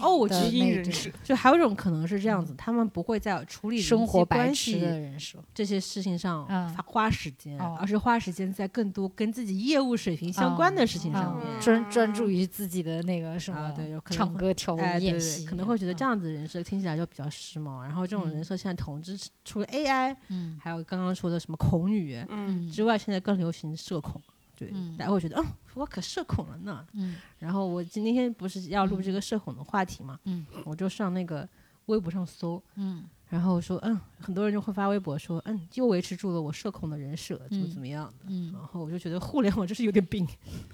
[0.00, 11.60] 哦，我的巨婴人那种设，就还有一种可能是这样子，他们不会在处理生活白关系痴的人设，这些事情上嗯花花时间，哦而是花时间在更多跟自己业务水平相关的事情上嗯面。
[11.62, 17.80] 专专注于自己的那个什么，啊对有可能唱歌、跳舞、哎，对对演戏，可能会觉得嗯这样子的人设听起来就比较时髦。
[17.80, 24.20] 然后这种嗯人设现在统治除了 AI，嗯还有刚刚说的什么恐女嗯，之外，现在更流行社恐。
[24.58, 26.84] 对，嗯大家会觉得，嗯，我可社恐了呢。
[26.94, 31.48] 嗯然后我今天不是要录这个社恐的话题嘛，嗯我就上那个
[31.86, 38.24] 微博上搜，嗯然后说，嗯，很多人就会发微博说，嗯，又维持住了我社恐的人设，怎么嗯怎么样的。
[38.26, 40.26] 嗯然后我就觉得互联网真是有点病。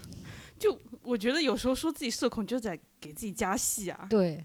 [0.58, 4.42] 就我觉得有时候说自己社恐，就在给自己加戏啊，对，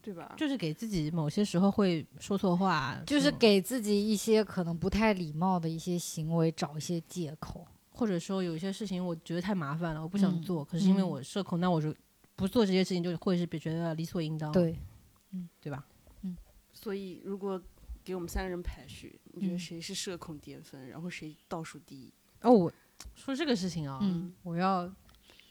[0.00, 0.34] 对吧？
[0.38, 7.66] 就是给自己某些时候会说错话，就是嗯给自己一些可能不太礼貌的一些行为找一些借口。
[7.98, 11.92] 或者说有一些事情我觉得太麻烦了，我不想嗯做，可是因为嗯我社恐，那我就
[12.36, 14.78] 不做这些事情，就会是别觉得理所应当，对，
[15.32, 15.84] 嗯对吧？
[16.22, 16.36] 嗯
[16.72, 17.60] 所以如果
[18.04, 22.12] 给我们三个人排序，你觉得嗯谁是社恐巅峰，然后谁倒数第一？
[22.42, 22.72] 哦，我
[23.16, 24.88] 说这个事情啊，嗯我要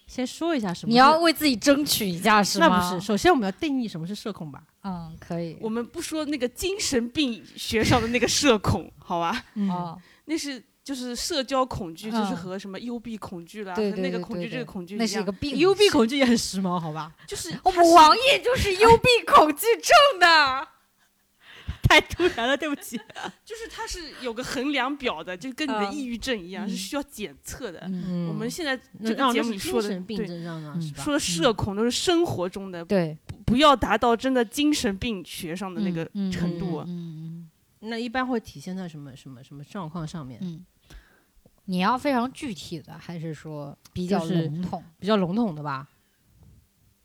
[0.08, 0.90] 先说一下什么。
[0.90, 2.68] 你要为自己争取一下是吗？
[2.70, 4.66] 那不是，首先我们要定义什么是社恐吧。
[4.84, 5.58] 嗯，可以。
[5.60, 9.44] 我们不说那个精神病学上的那个社恐，好吧？
[9.56, 15.56] 嗯，哦，那是就是社交恐惧，就是嗯和什么幽闭恐惧啦，和那个恐惧、这个恐惧那一样是一个病。
[15.60, 17.14] 幽闭恐惧也很时髦，好吧？
[17.28, 20.68] 就是我们王爷就是幽闭 恐惧症的。
[21.84, 22.98] 太突然了，对不起。
[23.44, 27.82] 就是它是有个衡量表的，就跟你的嗯抑郁症一样，嗯是需要检测的。
[27.84, 30.94] 嗯，我们现在那这个节目说的病对？
[30.96, 36.80] 说的社恐都是生活中的，对不不要达到真的精神病学上的那个嗯程度。
[36.80, 37.50] 嗯嗯
[37.82, 40.40] 那一般会体现在什么什么什么状况上面？
[40.42, 40.66] 嗯，
[41.68, 44.84] 你要非常具体的，还是说比较就是笼统？
[45.00, 45.88] 比较笼统的吧？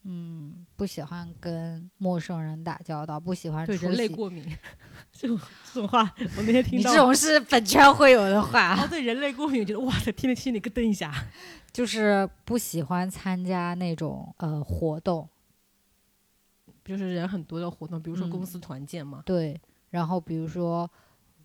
[0.05, 4.44] 嗯，不喜欢跟陌生人打交道，不喜欢出对人类过敏，
[5.12, 5.38] 这种
[5.72, 6.03] 这种话
[6.37, 6.90] 我那天听到。
[6.90, 11.12] 你这种是本圈会有的话，哦，对人类过敏，我觉得哇塞，听得心里咯噔一下。
[11.72, 15.29] 就是不喜欢参加那种呃活动，
[16.85, 19.61] 就是人很多的活动，比如说嗯公司团建嘛，对。
[19.90, 20.90] 然后比如说，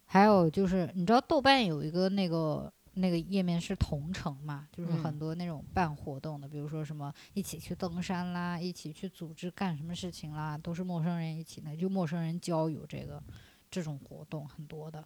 [0.05, 13.21] 还有就是，你知道豆瓣有一个那个那个页面是同城嘛，就是嗯很多那种办活动的，比如说什么一起去登山啦，一起去组织干什么事情啦，都是陌生人一起的，就陌生人交友这个
[13.69, 15.05] 这种活动很多的，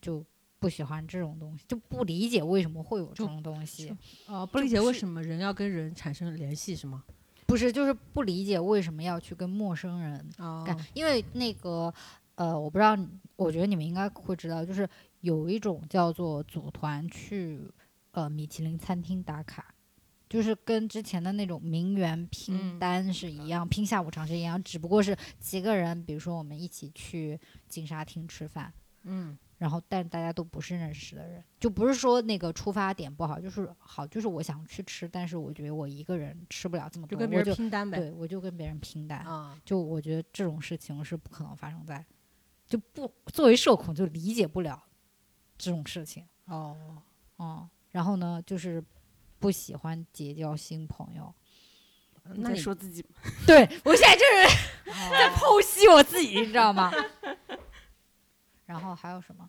[0.00, 0.24] 就
[0.58, 3.94] 不喜欢这种东西，就不理解为什么会有这种东西。
[4.26, 7.04] 哦，不理解为什么人要跟人产生联系，是吗？
[7.46, 10.28] 不是，就是不理解为什么要去跟陌生人
[10.94, 11.92] 因为那个
[12.34, 12.98] 呃，我不知道，
[13.36, 14.88] 我觉得你们应该会知道，就是
[15.20, 17.60] 有一种叫做组团去
[18.12, 19.74] 呃米其林餐厅打卡，
[20.28, 28.72] 就是跟之前的那种名媛拼嗯单是一样，拼下午茶是一样，只不过是几个人，比如说我们一起去金沙厅吃饭，
[29.04, 37.98] 嗯，然后但大家都不是认识的人，就不是说那个出发点不好，就是好，就是我想去吃，但是我觉得我一个人吃不了这么多，就跟别我就人拼单呗。
[37.98, 42.04] 对我就跟别人拼单，啊，就我觉得这种事情是不可能发生在，
[42.66, 44.82] 就不作为社恐就理解不了
[45.58, 47.02] 这种事情，哦，
[47.38, 48.82] 嗯，然后呢，就是
[49.38, 51.32] 不喜欢结交新朋友。
[52.24, 53.08] 在那你说自己吗
[53.46, 56.90] 对我现在就是哦 在剖析我自己，你知道吗？
[58.66, 59.48] 然后还有什么？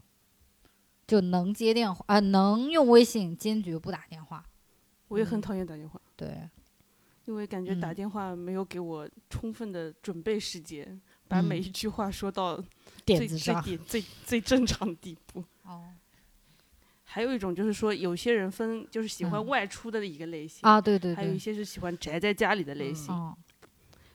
[1.07, 4.45] 就能接电话啊、能用微信，坚决不打电话。
[5.07, 6.47] 我也很嗯讨厌打电话，对，
[7.25, 12.63] 因为感觉打嗯电话没有给我充分的准备时间，把每嗯一句话说到
[13.05, 13.59] 点子上。
[13.63, 15.43] 最最点最最正常的地步。
[15.63, 15.83] 哦
[17.17, 19.47] 还有一种就是说，有些人分就是喜欢嗯。
[19.47, 23.15] 外出的一个类型，啊，对对对，还有一些是喜欢宅在家里的类嗯型。
[23.15, 23.35] 嗯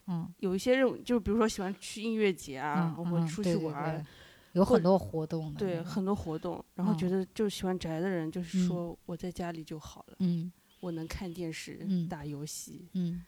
[0.06, 0.34] 嗯。
[0.38, 4.06] 有一些人就比如说喜欢去音乐节啊，我们出去玩
[4.52, 8.68] 有很多活动的，对很多活动，然后觉嗯得就喜欢宅的人，就是嗯。
[8.68, 10.52] 说我在家里就好了，嗯。
[10.78, 12.08] 我能看电视、嗯。
[12.08, 13.20] 打游戏，嗯。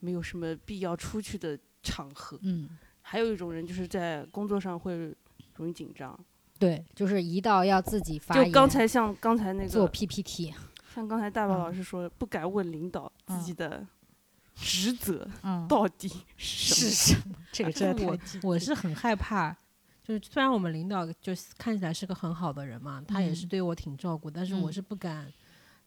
[0.00, 2.38] 没有什么必要出去的场合。
[2.40, 2.70] 嗯。
[3.02, 5.14] 还有一种人就是在工作上会
[5.56, 6.18] 容易紧张，
[6.60, 10.54] 对，就是一到要自己发言就，刚才像刚才那个做，PPT，
[10.94, 13.84] 像刚才大宝嗯老师说，不敢问领导自己的
[14.54, 17.20] 职责嗯，到底是什是么。
[17.24, 17.36] 什么？
[17.50, 19.56] 这个真的太我是很害怕，
[20.04, 25.26] 就是虽然我们领导就是看起来是个很好的人嘛，他也是嗯对我挺照顾，但是我嗯是不敢，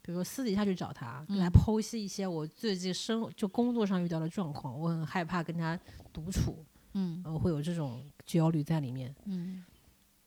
[0.01, 5.79] 比如说私底下去找他、来嗯剖析一些我最近生就工作上遇到的状况，我很害怕跟他
[6.11, 9.13] 独处，嗯呃，会有这种焦虑在里面。
[9.25, 9.63] 嗯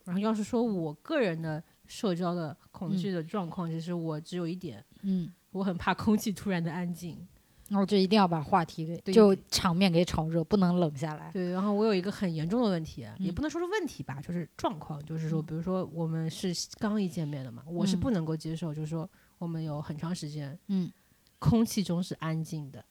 [0.06, 5.30] 然后要是说我个人的社交的恐嗯惧的状况，其实我只有一点，嗯。
[5.52, 7.26] 我很怕空气突然的安静，
[7.70, 11.30] 然后就一定要把话题给就场面给炒热，不能冷下来。
[11.32, 20.92] 对，然后我有一个很严重的问题，也不能说是问题吧，就是状况，就是说，比如说我们是刚一见面的嘛，我是不能够接受，就是说我们有很长时间，嗯，
[21.38, 22.84] 空气中是安静的，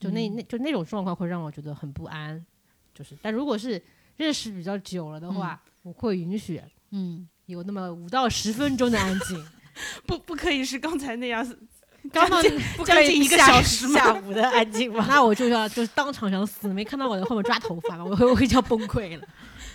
[0.00, 2.44] 就那那就那种状况会让我觉得很不安，
[2.92, 3.80] 就是，但如果是
[4.16, 7.28] 认识比较久了的话，我会允许，嗯。
[7.46, 9.40] 有那么五到十分钟的安静，
[10.04, 11.46] 不不可以是刚才那样，
[12.12, 12.42] 刚刚
[12.84, 15.06] 将近 一个小时下午的安静吗？
[15.08, 18.04] 那我就要就是当场想死，没看到我在后面抓头发吗？
[18.04, 19.24] 我会我会要崩溃了，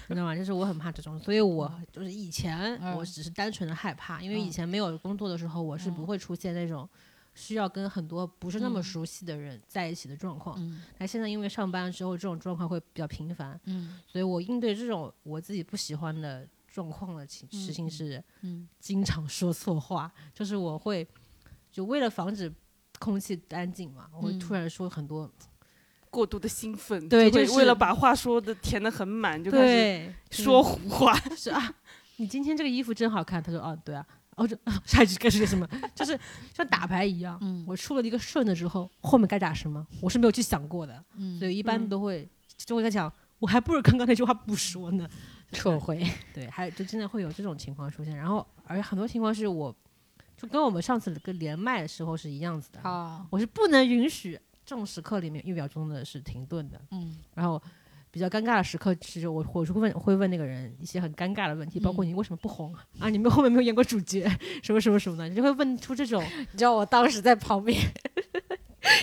[0.07, 0.35] 你知道吗？
[0.35, 6.85] 就是我很怕这种，所以我就是以前我只是单纯的害怕，因为以前没有工作的时候，我是不会出现那种
[7.33, 10.59] 需要跟很多不是那么熟悉的人在一起的状况。
[10.97, 16.47] 那现在因为上班之后，这种状况会比较频繁，嗯，所以我应对这种我自己不喜欢的。
[16.73, 21.05] 状况的情事情是，嗯，经常说错话，就是我会，
[21.69, 22.49] 就为了防止
[22.97, 25.29] 空气干净嘛，我会突然说很多
[26.09, 31.75] 过度的兴奋，对，就为了把话说的填的很满，就开始说胡话，是啊，
[32.15, 36.19] 你今天这个衣服真好看，他说哦，对啊，哦，就下一句该是个什么，就是
[36.53, 45.07] 像打牌一样，嗯，我出了一个顺的之后，后面该打什么，我是没有去想过的，嗯，所以一般都会就会在想，我还不如刚刚那句话不说呢。
[45.53, 46.01] 撤回，
[46.33, 48.15] 对，还就真的会有这种情况出现。
[48.15, 49.75] 然后，而且很多情况是我，
[50.37, 53.27] 就跟我们上次跟连麦的时候是一样子的啊。
[53.29, 56.81] 我是不能允许这种时刻里面一秒钟的是停顿的。
[56.91, 57.17] 嗯。
[57.35, 57.61] 然后
[58.11, 63.09] 比较尴尬的时刻，其实我我是会问会问那个人一些很尴尬的问题，包括你为什么不红啊？
[63.09, 64.29] 你们后面没有演过主角，
[64.61, 66.21] 什么什么什么的，你就会问出这种。
[66.51, 67.79] 你知道我当时在旁边。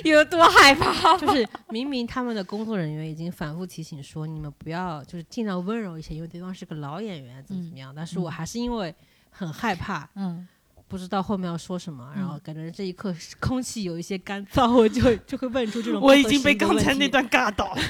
[0.03, 1.16] 有多害怕？
[1.16, 7.92] 就是明明他们的工作人员已经反复提醒说，你们不要就是尽量温柔一些，因为对方是个老演员，怎么怎么样。
[7.94, 8.92] 但是我还是因为
[9.31, 10.47] 很害怕，嗯，
[10.88, 16.03] 不知道后面要说什么，然后感觉这一刻空气有一些干燥，我就就会问出这种。
[16.03, 17.83] 我已经被刚才那段尬到了。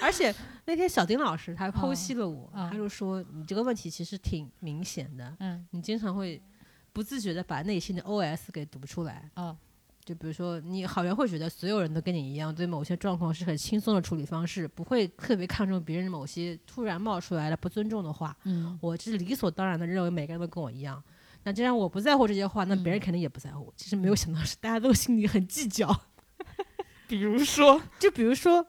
[0.00, 0.34] 而且
[0.66, 6.40] 那天小丁老师他剖析了我，他就说你这个问题其实挺明显的，嗯，你经常会
[6.92, 9.56] 不自觉的把内心的 OS 给读出来，啊。
[10.04, 18.36] 就比如说，你好像会觉得所有人都跟你一样，对某些状况是很轻松的处理方式，不会特别看重别人某些突然冒出来的不尊重的话。
[18.44, 21.02] 嗯，我是理所当然的认为每个人都跟我一样。
[21.44, 23.72] 那既然我不在乎这些话，那别人肯定也不在乎。
[23.76, 26.02] 其实没有想到是大家都心里很计较。
[27.08, 28.66] 比如说，就比如说，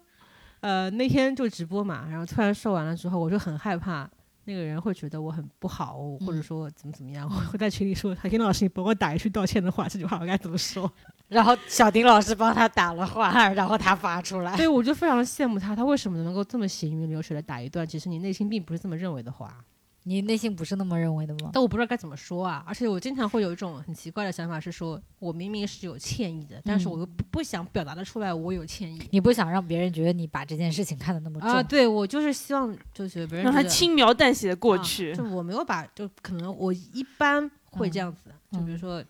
[0.65, 4.10] 呃，那天就直播嘛，然后突然说完了之后，我就很害怕。
[4.47, 10.91] 那个人会觉得我很不好，或者说怎么怎么样，我会在群里说：“海丁老师，你帮我打一句道歉的话。”这句话我该怎么说？
[11.30, 14.58] 然后小丁老师帮他打了话，然后他发出来。
[14.58, 17.86] 对， 我就非常羡慕他，他为什么能够这么行云流水的打一段？
[17.86, 19.63] 其实你内心并不是这么认为的话。
[20.07, 21.49] 你内心不是那么认为的吗？
[21.51, 22.63] 但我不知道该怎么说啊！
[22.67, 29.01] 而且我经常会有一种很奇怪的想法，是说我明明是有歉意的，但是我又不不想表达的出来，我有歉意。
[29.11, 31.63] 你不想让别人觉得你把这件事情看得那么重啊？
[31.63, 35.15] 对，我就是希望就是别人让他轻描淡写的过去。
[35.15, 39.03] 就我没有把，就可能我一般会这样子，就比如说。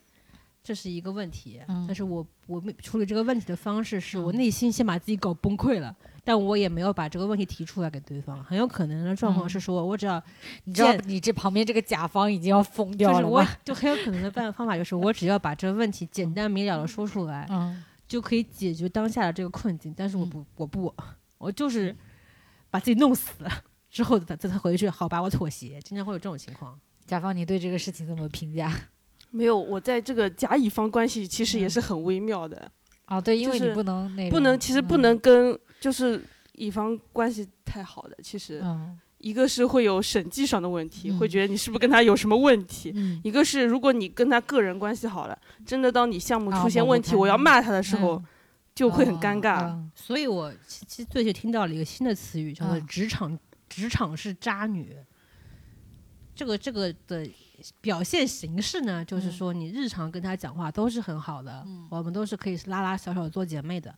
[0.66, 8.44] 这是一个问题，但是我我处理这个问题的方式是我内心先把自己搞崩溃了，但我也没有把这个问题提出来给对方。
[8.44, 10.20] 很有可能的状况是说，我只要
[10.64, 17.48] 你知道你这旁边这个甲方已经要疯掉了我就很有可能的办方法就是我只要把这个问题简单明了的说出来，
[18.08, 19.94] 就可以解决当下的这个困境。
[19.96, 20.92] 但是我不我不
[21.38, 21.96] 我就是
[22.72, 23.32] 把自己弄死
[23.92, 25.80] 之后再再回去，好吧，我妥协。
[25.82, 26.80] 经常会有这种情况。
[27.06, 28.74] 甲方，你对这个事情怎么评价？
[29.36, 32.72] 没有，我在这个甲乙方关系其实也是很微妙的。
[33.04, 38.64] 啊，对，因为你不能那不能，其实不能跟就是乙方关系太好的，其实，
[39.18, 42.92] 一个是会有审计上的问题，会觉得你是不是跟他有什么问题；
[43.24, 48.24] 一个是如果你跟他个人关系好了，真的当你项目出现问题，我要骂他的时候，
[48.74, 49.78] 就会很尴尬。
[49.94, 54.96] 所以我其实最近听到了一个新的词语，叫做“职场职场是渣女”。
[56.34, 57.30] 这个这个的。
[57.82, 63.94] 表现形式呢，就是说你日常跟他讲话都是很好的，我们都是可以拉拉小小做姐妹的。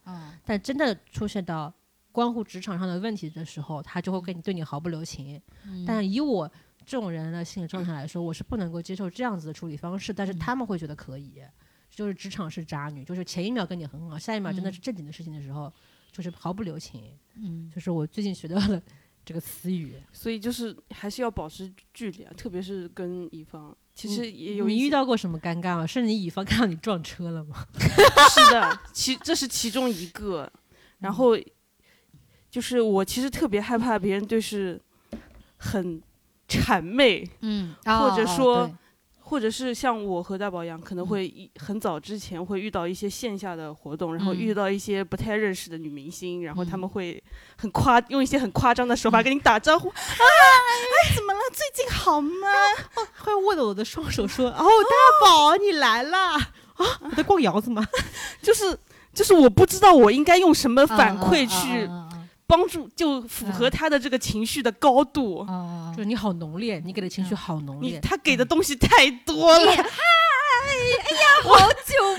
[0.46, 1.74] 但真的出现到
[2.12, 5.42] 关乎职场上的问题的时候，他就会跟你对你毫不留情。
[5.86, 6.50] 但以我
[6.86, 10.14] 这种人的心理状态来说，我是不能够接受这样子的处理方式。
[10.14, 11.42] 但是他们会觉得可以，
[11.90, 15.72] 就是职场是渣女，就是前一秒跟你很好，下一秒真的是正经的事情的时候，
[16.12, 17.18] 就是毫不留情。
[17.36, 18.82] 嗯，就是我最近学到了。
[19.28, 23.76] 这个词语，所以就是还是要保持距离啊，特别是跟乙方。
[23.94, 25.86] 其实也有你遇到过什么尴尬吗？
[25.86, 27.66] 是你乙方看到你撞车了吗？
[28.34, 30.50] 是的，其这是其中一个。
[31.00, 31.38] 然后
[32.50, 34.80] 就是我其实特别害怕别人对是
[35.58, 36.02] 很
[36.48, 38.72] 谄媚，嗯，或者说
[39.30, 47.22] 或者是像我和大宝一样，可能会一很早之前会遇到一些线下的活动，然后遇到一些不太认识的女明星，然后他们会
[47.58, 51.40] 很夸，用一些很夸张的手法跟你打招呼啊，哎，怎么了？
[51.52, 52.48] 最近好吗？
[53.18, 56.54] 会握着我的双手说：“哦，大宝，你来了啊！
[57.02, 57.86] 我在逛窑子吗？
[58.42, 58.78] 就是
[59.14, 61.90] 就是我不知道我应该用什么反馈去。”
[62.48, 69.72] 帮助就符合他的这个情绪的高度，啊就是你好浓烈，你给的情绪好浓烈，他给的东西太多了。
[69.72, 72.17] 嗨哎呀，好久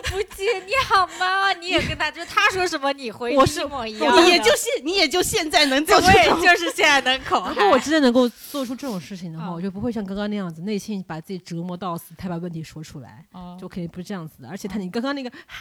[0.98, 1.52] 好吗？
[1.60, 4.24] 你也跟他，就他说什么你回一模一样。
[4.24, 6.06] 你也就现，你也就现在能做出，
[6.40, 7.48] 就是现在能口。
[7.50, 13.24] 如果我真的能够做出这种事情的话，我就不会像刚刚那样子，内心把自己折磨到死，才把问题说出来。
[13.60, 14.48] 就肯定不是这样子的。
[14.48, 15.58] 而且他，你刚刚那个嗨，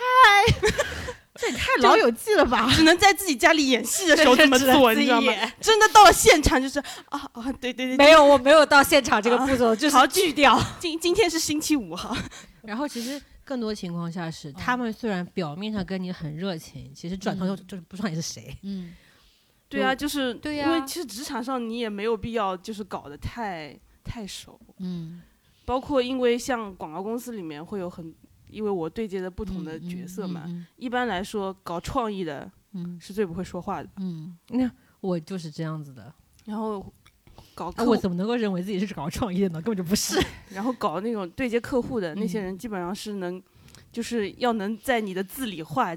[1.35, 2.67] 这也太老友记了吧？
[2.73, 5.33] 只能在自己家里演戏的时候这么做，你知道吗？
[5.61, 6.79] 真的到了现场就是
[7.09, 10.59] 啊啊，对对对，没有，我没有到现场这个步骤，就是锯掉。
[10.79, 12.17] 今今天是星期五哈。
[12.63, 18.53] 然后其实更多情况下是，他们虽然表面上跟你很热情，其实转头就就是不知道你是谁。
[18.63, 18.93] 嗯，
[19.69, 24.59] 对啊，就是对呀，因为其实职场上你也没有必要就是搞得太太熟。
[24.79, 25.21] 嗯，
[25.63, 28.13] 包括因为像广告公司里面会有很，
[28.49, 30.43] 因为我对接的不同的角色嘛，
[30.75, 33.89] 一般来说搞创意的，嗯，是最不会说话的。
[33.95, 34.69] 嗯，那
[34.99, 36.13] 我就是这样子的。
[36.43, 36.93] 然后。
[37.57, 39.59] 搞我怎么能够认为自己是搞创业呢？
[39.59, 40.23] 根本就不是。
[40.53, 43.41] 然后搞那种对接客户的那些人，基本上是能，
[43.91, 45.95] 就是要能在你的字里话，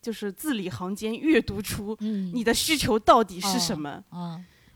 [0.00, 4.02] 就是字里行间阅读出你的需求到底是什么。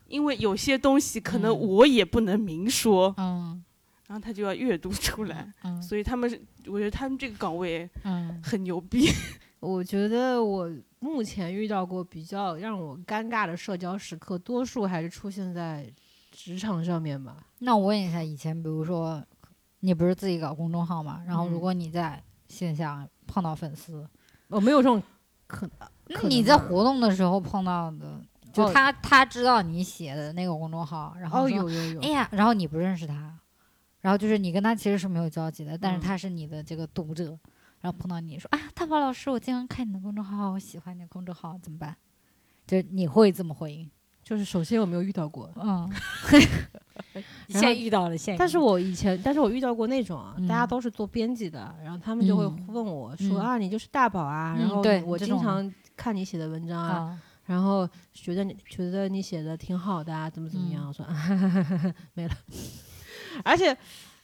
[0.07, 3.15] 因为有些东西可能我也不能明说。
[3.17, 3.65] 嗯。
[4.07, 5.51] 然后他就要阅读出来。
[5.65, 5.83] 嗯。
[5.83, 6.31] 所以他们，
[6.67, 9.09] 我觉得他们这个岗位，嗯，很牛逼。
[9.61, 10.71] 我觉得我
[11.01, 15.91] 目前遇到过比较让我尴尬的社交时刻，多数还是出现在。
[16.39, 19.21] 职场上面吧，那我问一下，以前比如说，
[19.81, 21.21] 你不是自己搞公众号嘛？
[21.27, 24.09] 然后如果你在线下碰到粉丝，
[24.47, 25.03] 我没有这种
[25.49, 28.23] 可能，那你在活动的时候碰到的，
[28.53, 33.37] 就他他知道你写的那个公众号，然后有有有，哎呀，然后你不认识他，
[34.01, 37.37] 然后就是你跟他其实是没有交集的，但是他是你的这个读者，
[37.81, 41.97] 然后碰到你说，哎，大宝老师，我经常看你的公众号，我喜欢你的公众号，怎么办？
[42.65, 43.91] 就你会这么回应？
[44.29, 45.91] 就是首先我没有遇到过，嗯，
[47.49, 48.39] 现在遇到了，现在。
[48.39, 60.87] 但是我以前，但是我遇到过那种啊，大家都是做编辑的，然后他们就会问我说啊，你就是大宝啊，然后我经常看你写的文章啊，然后觉得你觉得你写的挺好的啊，怎么怎么样？
[60.87, 61.15] 我说啊
[62.13, 62.37] 没了，
[63.43, 63.75] 而且。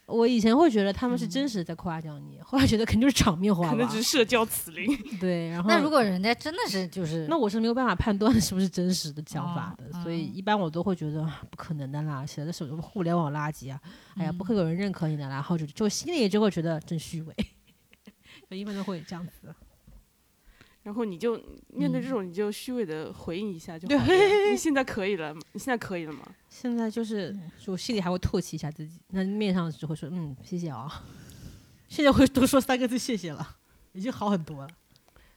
[0.06, 4.94] 我以前会觉得他们是真实在夸奖你，后来觉得肯定就是场面话，可能只是社交辞令。
[5.18, 13.80] 对，然后那如果人家真的是就是，那我是没有办法判断是不是真实的想法的，所以一般我都会觉得不可能的啦，写的是什么互联网垃圾啊！
[14.16, 17.34] 哎呀，不会有人认可你的，然后就就心里就会觉得真虚伪，
[18.50, 19.54] 一般都会这样子。
[20.84, 24.12] 然后你就面对这种，你就虚伪的回应一下就好了。
[24.50, 26.20] 你 现在可以了，你现在可以了吗？
[26.48, 31.02] 现在就是，我心里还会唾弃一下自己，那面上只会说嗯谢谢啊。
[31.88, 33.56] 现在会多说三个字谢谢了，
[33.92, 34.68] 已经好很多了。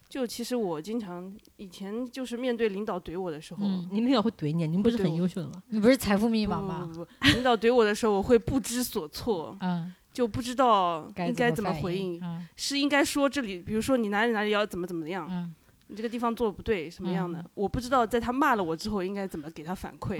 [0.09, 5.63] 就其实我经常以前就是面对领导怼我的时候，您领导会怼你，您不是很优秀的吗？
[5.69, 6.89] 你不是财富密码吗？
[6.93, 9.57] 不不不，领导怼我的时候，我会不知所措。
[9.61, 9.93] 嗯。
[10.17, 12.19] 就不知道应该怎么回应，
[12.55, 15.53] 是应该说这里，比如说你哪里哪里要怎么怎么样，
[15.89, 17.45] 你这个地方做的不对，什么样的？
[17.53, 20.19] 我不知道在他骂了我之后应该怎么给他反馈，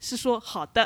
[0.00, 0.84] 是说好的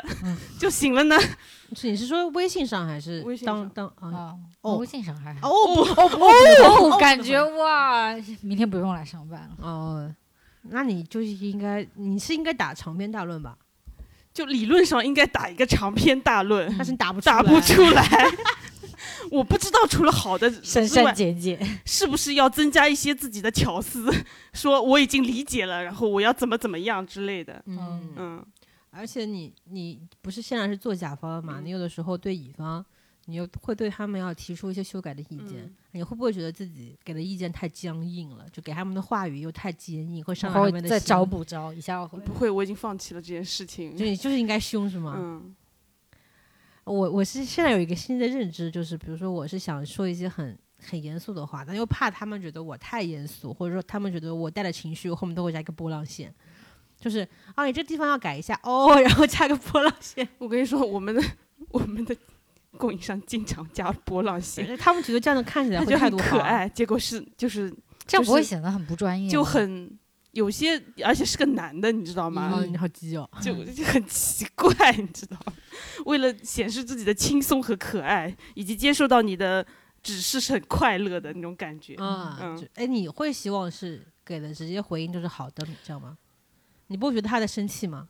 [0.59, 1.17] 就行了呢？
[1.75, 4.37] 是你是说微信上还是当当啊？
[4.61, 10.15] 哦，微信上还哦不哦不，感觉哇，明天不用来上班了哦。
[10.69, 13.57] 那你就是应该，你是应该打长篇大论吧？
[14.33, 18.27] 就理论上应该打一个长篇大论，但是打不打不出来。
[19.31, 24.11] 我不知道除了好的删删减减，是不是要增加一些自己的巧思，
[24.53, 27.61] 说我已经理解了，然后我要怎么怎么样之类的。
[27.65, 28.45] 嗯嗯。
[28.91, 31.59] 而且你你不是现在是做甲方嘛？
[31.63, 32.85] 你有的时候对乙方。
[33.25, 38.45] 你又会对他们要提出一些修改的意见，你会不会觉得自己给的意见太僵硬了？
[38.51, 42.05] 就给他们的话语又太坚硬，会伤害他们的再找补招一下。
[42.05, 43.95] 不会，我已经放弃了这件事情。
[43.95, 45.15] 就你就是应该凶是吗？
[45.17, 45.55] 嗯。
[46.85, 56.33] 我我是现在有一个新的认知，就是比如说我是想说一些很很严肃的话，但又怕他们觉得我太严肃，或者说他们觉得我带了情绪，我后面都会加一个波浪线，
[56.99, 60.27] 就是啊，你这地方要改一下哦， 然后加个波浪线。
[60.39, 61.23] 我跟你说，我们的
[61.71, 62.13] 我们的。
[62.77, 67.73] 供应商经常加波浪线，他们觉得这样子看起来会很可爱，结果是就是
[68.07, 69.97] 这样不会显得很不专业，就很
[70.31, 72.63] 有些而且是个男的，你知道吗？
[72.65, 75.53] 你好基哦，就就很奇怪，你知道吗？
[76.05, 79.65] 为了显示自己的轻松和可爱，以及接受到你的
[80.01, 81.95] 指示是很快乐的那种感觉。
[81.99, 86.17] 嗯，哎，你会希望是给的直接回应就是好的，知道吗？
[86.87, 88.09] 你不会觉得他在生气吗？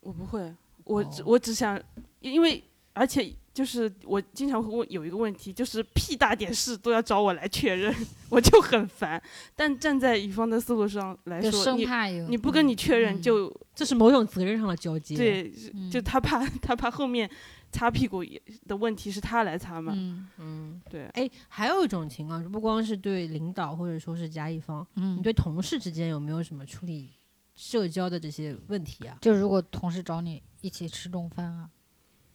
[0.00, 0.54] 我不会，
[0.84, 1.78] 我只我只想，
[2.20, 3.34] 因为而且。
[3.54, 7.92] 就是我经常会问有一个问题，就是屁大点事都要找我来确认，
[8.30, 9.20] 我就很烦。
[9.56, 11.84] 但站在乙方的思路上来说，你
[12.28, 15.16] 你不跟你确认，就这是某种责任上的交接。
[15.16, 15.52] 对，
[15.90, 17.28] 就他怕他怕后面
[17.72, 18.24] 擦屁股
[18.68, 19.92] 的问题是他来擦嘛。
[19.96, 21.06] 嗯嗯，对。
[21.14, 27.10] 哎，还有一种情况，不光是对领导或者说是甲乙方，你对同事之间有没有什么处理
[27.56, 29.18] 社交的这些问题啊？
[29.20, 31.68] 就如果同事找你一起吃中饭啊？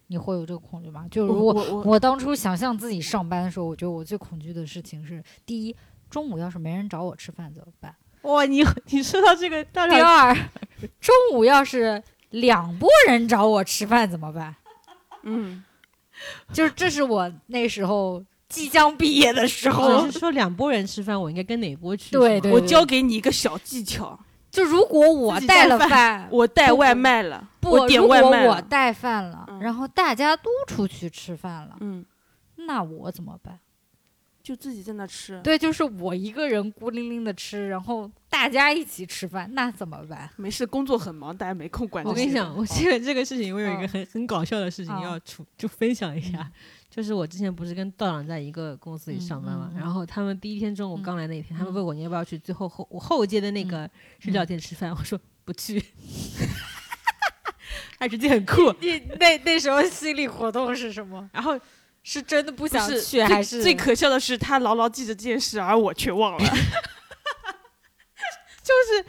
[0.08, 1.06] 你会有这个恐惧吗？
[1.10, 5.76] 就如果我当初想象自己上班的时候，我觉得我最恐惧的事情是：第一，
[6.10, 7.96] 中午要是没人找我吃饭怎么办？
[8.24, 10.36] 哇，你你说到这个，第二，
[11.00, 14.56] 中午要是两拨人找我吃饭怎么办？
[15.24, 15.64] 嗯，
[16.54, 20.06] 就是这是我那时候即将毕业的时候。
[20.10, 22.12] 是说两拨人吃饭，我应该跟哪拨去？
[22.12, 24.18] 对对，我教给你一个小技巧。
[24.52, 32.06] 就如果我带了饭，我带外卖了，我点外卖我带饭了，然后大家都出去吃饭了，嗯，
[32.56, 33.60] 那我怎么办？
[34.42, 35.40] 就自己在那吃。
[35.42, 40.30] 对，就是我一个人孤零零的吃，然后大家一起吃饭，那怎么办？
[40.36, 42.04] 没事，工作很忙，大家没空管。
[42.04, 46.52] 我跟你讲，我记得这个事情，我有一个很很搞笑的事情要出，就分享一下。
[46.92, 53.90] 就是我之前不是跟道长在一个公司里上班嘛，然后他们第一天中午刚来那一天，他们问我你要不要去最后后我后街的那个
[54.20, 55.82] 日料店吃饭，我说不去，
[58.04, 58.74] 他直接很酷。
[58.80, 61.30] 你那那时候心理活动是什么？
[61.34, 61.60] 然后
[62.04, 66.40] 是真的不想去，还是最可笑的是他牢牢记着这件事，而我却忘了，
[68.62, 69.06] 就是。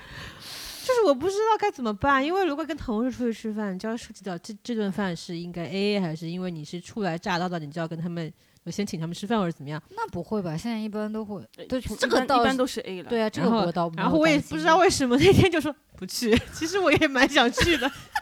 [0.86, 8.30] 就是我不知道该怎么办，因为如果跟同事出去吃饭，就要涉及到这这顿饭是应该 A A 还是因为你是初来乍到的，你就要跟他们
[8.64, 9.82] 我先请他们吃饭或者怎么样？
[9.97, 10.55] 那不会吧？
[10.55, 13.09] 现在一般都会，对，这个一般都是 A 了。
[13.09, 17.90] 对啊，这个我倒然后我也不知道为什么那天就说不去， 其实我也蛮想去的，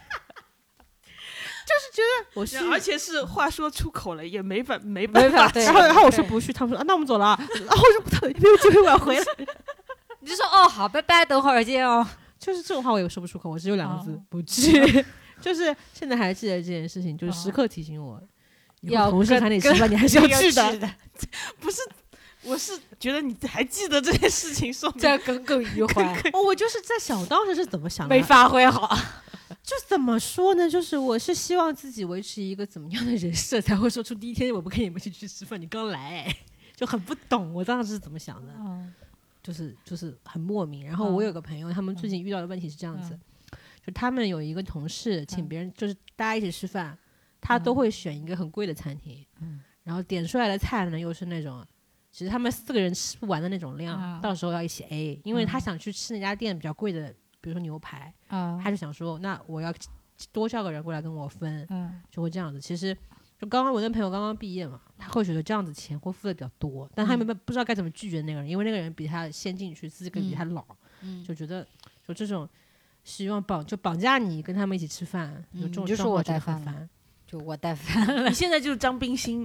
[1.72, 5.50] 就是觉得我是，而且是话说出口了，也没法没办法。
[5.54, 9.24] 然后然后我说不去，他们说啊那我们走了，然后我说不对，没有机会挽回了。
[10.20, 12.06] 你就说哦好，拜拜，等会儿见哦。
[12.38, 15.04] 就是这种话我也说不出口，我只有两个字不去。
[15.40, 18.20] 就是现在还记得这件事情，就是时刻提醒我，
[18.82, 20.90] 要同事喊你吃饭，你还是要 去的。
[21.58, 21.80] 不是，
[22.42, 26.04] 我是觉得你还记得这件事情，说在耿耿于怀。
[26.32, 28.96] 哦，我就是在想当时是怎么想的，没发挥好。
[29.62, 30.68] 就怎么说呢？
[30.68, 36.34] 就是我是希望自己维持一个怎么样的人设，才会说出第一天我不跟你们一起去吃饭，你刚来。
[36.74, 38.52] 就很不懂我当时是怎么想的。
[39.42, 43.18] 就是就是很莫名，然后我有个朋友，他们最近遇到的问题是这样子，
[43.84, 46.96] 就他们有一个同事请别人，就是大家一起吃饭，
[47.40, 49.24] 他都会选一个很贵的餐厅，
[49.82, 51.64] 然后点出来的菜呢又是那种，
[52.12, 57.12] 其实他们四个人吃不完的那种量，到时候要一起 A，因为他想去吃那家店比较贵的，
[57.42, 58.10] 比如说牛排，
[58.62, 59.70] 他就想说那我要
[60.32, 61.68] 多叫个人过来跟我分，
[62.10, 62.96] 就会这样子，其实。
[63.38, 70.64] 就刚刚我那朋友刚刚毕业嘛，他会觉得这样子钱会付的比较多，但他没不不知道该怎么拒绝那个人，因为那个人比他先进去，资格比他老，
[71.26, 71.66] 就觉得
[72.06, 72.48] 就这种
[73.02, 76.88] 希望绑就绑架你跟他们一起吃饭，就这种就是我带饭，
[77.26, 79.44] 就我带饭， 你现在就是张冰心，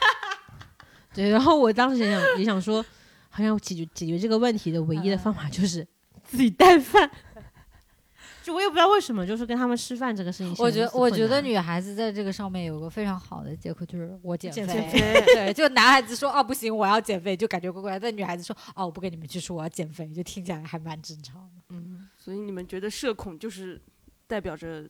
[1.12, 2.82] 对，然后我当时也想也想说，
[3.28, 5.86] 好像解决解决这个问题的唯一的方法就是
[6.32, 7.10] 自己带饭。
[8.42, 10.56] 就我也不知道为什么，就是跟他们吃饭这个事情。
[10.58, 14.90] 我觉得，我觉得女孩子在这个上面有个非常好的借口，就是我减肥。
[15.34, 21.62] 对，就男孩子说哦不行，我要减肥，就感觉怪怪；但女孩子说哦我不跟你们去说我要减肥，就听起来还蛮正常的。
[21.68, 23.80] 嗯，所以你们觉得社恐就是
[24.26, 24.88] 代表着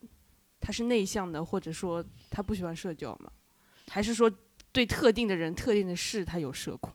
[0.59, 3.31] 他是内向的，或者说他不喜欢社交吗？
[3.89, 4.31] 还是说
[4.71, 6.91] 对特定的人、特定的事他有社恐？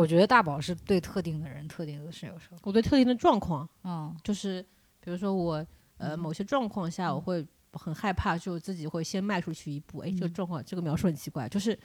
[0.00, 2.58] 我觉得大宝是对特定的人、特定的事有时候。
[2.62, 4.62] 我对特定的状况，嗯，就是
[5.00, 5.66] 比如说我。
[5.96, 10.00] 呃，某些状况下，我会很害怕，就自己会先迈出去一步。
[10.00, 11.78] 哎，这个状况，这个描述很奇怪，就是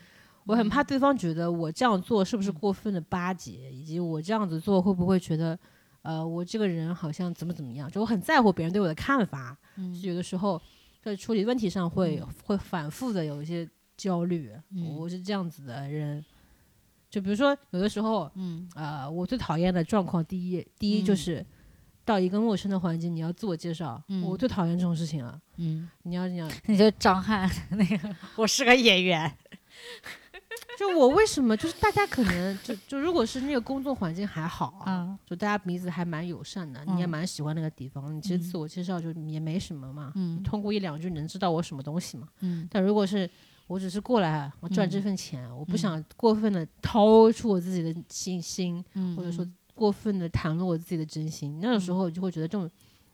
[0.46, 5.58] 我很怕对方觉得我这样做是不是过分的巴结，以及我这样子做会不会觉得，
[6.02, 9.56] 呃，我这个人好像怎么怎么样，就我很在乎别人对我的看法。
[9.76, 10.60] 嗯，有的时候
[11.00, 14.52] 在处理问题上会会反复的有一些焦虑。
[14.98, 16.26] 我是这样子的人，
[17.10, 21.46] 就比如说有的时候，嗯，呃，我最讨厌的状况，第一，第一就是。
[22.06, 25.40] 到一个陌生的环境，你要自我介绍，我最讨厌这种事情了。
[25.58, 29.32] 嗯，你要你要， 你就张翰那个，我是个演员。
[30.80, 43.30] 就我为什么就是大家可能就就如果是那个工作环境还好啊，就大家彼此还蛮友善的，你也蛮喜欢那个地方，你其实自我介绍就也没什么嘛，嗯，通过一两句能知道我什么东西嘛，嗯，但如果是
[43.70, 48.84] 我只是过来我赚这份钱，我不想过分的掏出我自己的信心，
[49.16, 52.68] 或者说过分的袒露我自己的真心，那个时候就会觉得这种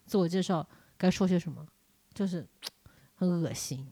[0.05, 0.65] 自我介绍
[0.97, 1.67] 该说些什么，
[2.13, 2.47] 就是
[3.15, 3.85] 很恶心。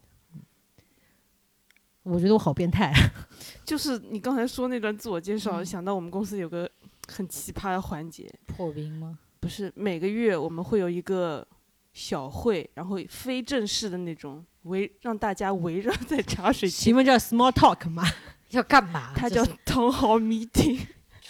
[2.03, 2.93] 我觉得我好变态，
[3.65, 6.69] 就是你刚才说那段自我介绍，想到我们公司有个
[7.09, 9.19] 很奇葩的环节，破冰吗？
[9.41, 11.45] 不是，每个月我们会有一个
[11.91, 18.03] 小会，然后非正式的那种围，让大家围绕在茶水间，请问叫 small talk 吗？
[18.49, 19.13] 要干嘛？
[19.15, 20.79] 它叫 town hall meeting，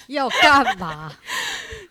[0.08, 1.12] 要干嘛？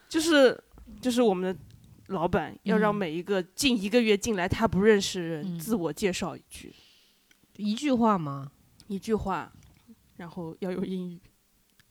[0.09, 0.63] 就是
[1.01, 1.61] 就是我们的
[2.09, 6.75] 老板要让每一个近一个月进来他不认识人自我介绍一句，
[7.57, 8.53] 一句话吗？
[8.89, 9.51] 一句话，
[10.17, 11.19] 然后要用英语。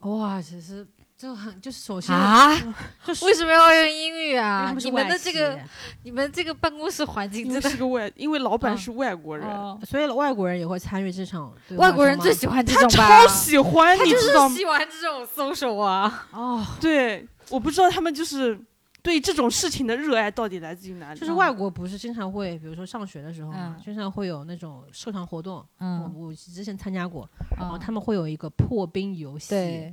[0.01, 0.87] 哇，其实
[1.22, 2.49] 就很就是首先啊，
[3.22, 4.74] 为什么要用英语啊？
[4.84, 5.59] 你们的这个
[6.01, 9.47] 你们这个办公室环境真的是个外，因为老板是外国人，
[9.86, 11.53] 所以外国人也会参与这场。
[11.78, 14.55] 外国人最喜欢这种，他超喜欢，你知道吗？
[14.55, 16.28] 喜欢这种松手啊。
[16.32, 18.59] 哦，对，我不知道他们就是。
[19.03, 21.19] 对这种事情的热爱到底来自于哪里？
[21.19, 25.65] 就是外国不是经常会，比如说上学的时候嘛，经常会有那种社团活动。
[25.80, 29.49] 嗯，我我之前参加过，然后他们会有一个破冰游戏。
[29.49, 29.91] 对，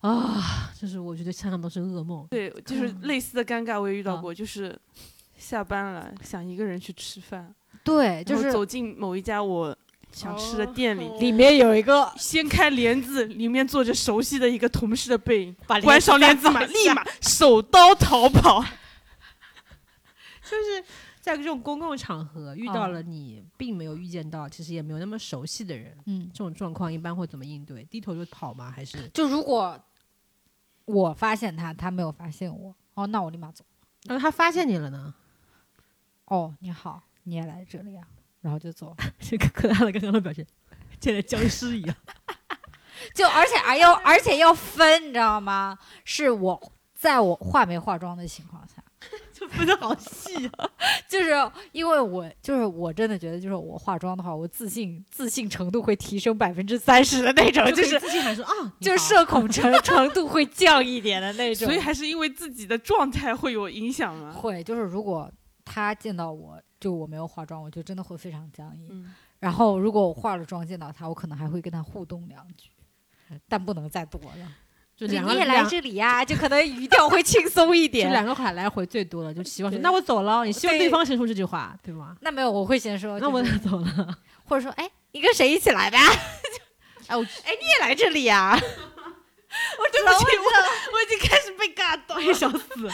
[0.00, 2.26] 啊，就是我觉得想想都是噩梦。
[2.30, 4.78] 对， 就是类似的尴尬我也遇到过，就是
[5.36, 7.54] 下班了想一个人去吃饭。
[7.84, 9.76] 对，就是走进某一家我。
[10.10, 18.64] 想吃的店里，里面有一个 掀开帘子，里面坐着熟悉的一个同事的背影，把关上帘子嘛，立马手刀逃跑。
[20.42, 20.82] 就是
[21.20, 27.84] 在这种公共场合遇到了你并没有预见到，其实也没有那么熟悉的人，嗯，这种状况一般会怎么应对？
[27.84, 28.72] 低头就跑吗？
[28.74, 29.78] 还是就如果
[30.88, 33.62] 我发现他，他没有发现我，哦，那我立马走。
[34.04, 35.14] 那他发现你了呢？
[36.24, 38.06] 哦，你好，你也来这里啊？
[38.40, 40.46] 然后就走， 这个可大了，刚刚的表现，
[40.98, 41.94] 见了僵尸一样。
[43.14, 45.78] 就而且还要而且要分，你知道吗？
[46.04, 48.77] 是我在我化没化妆的情况下，就
[49.56, 50.70] 分的好细啊。
[51.08, 51.30] 就是
[51.72, 61.66] 因为我就是我真的觉得，就是我化妆的话，我自信自信程度会提升百分之三十的那种，就是自信还是啊，就是社恐程程度会降一点的那种。
[61.68, 64.32] 所以还是因为自己的状态会有影响吗？
[64.32, 65.30] 会，就是如果
[65.64, 66.60] 他见到我。
[66.80, 69.04] 就我没有化妆，我就真的会非常僵硬。
[69.40, 72.70] 然后如果我化了妆见到他，我可能还会跟他互动两句，
[73.48, 74.48] 但不能再多了。
[74.98, 78.08] 就两个你也来这里呀，就可能语调会轻松一点。
[78.08, 80.44] 就两个话来回最多了，就希望说那我走了。
[80.44, 82.16] 你希望对方先说这句话，对吗？
[82.20, 83.20] 那没有，我会先说。
[83.20, 85.96] 那我走了，或者说，哎，你跟谁一起来的？
[87.06, 88.58] 哎，我哎，你也来这里呀？
[88.60, 92.88] 我对不起，我我已经开始被尬到，想死！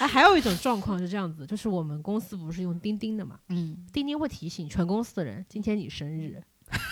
[0.00, 6.42] 哎，还有一种状况是这样子，就是我们公司不是用钉钉的嘛，嗯，钉钉会提醒全公司的人今天你生日。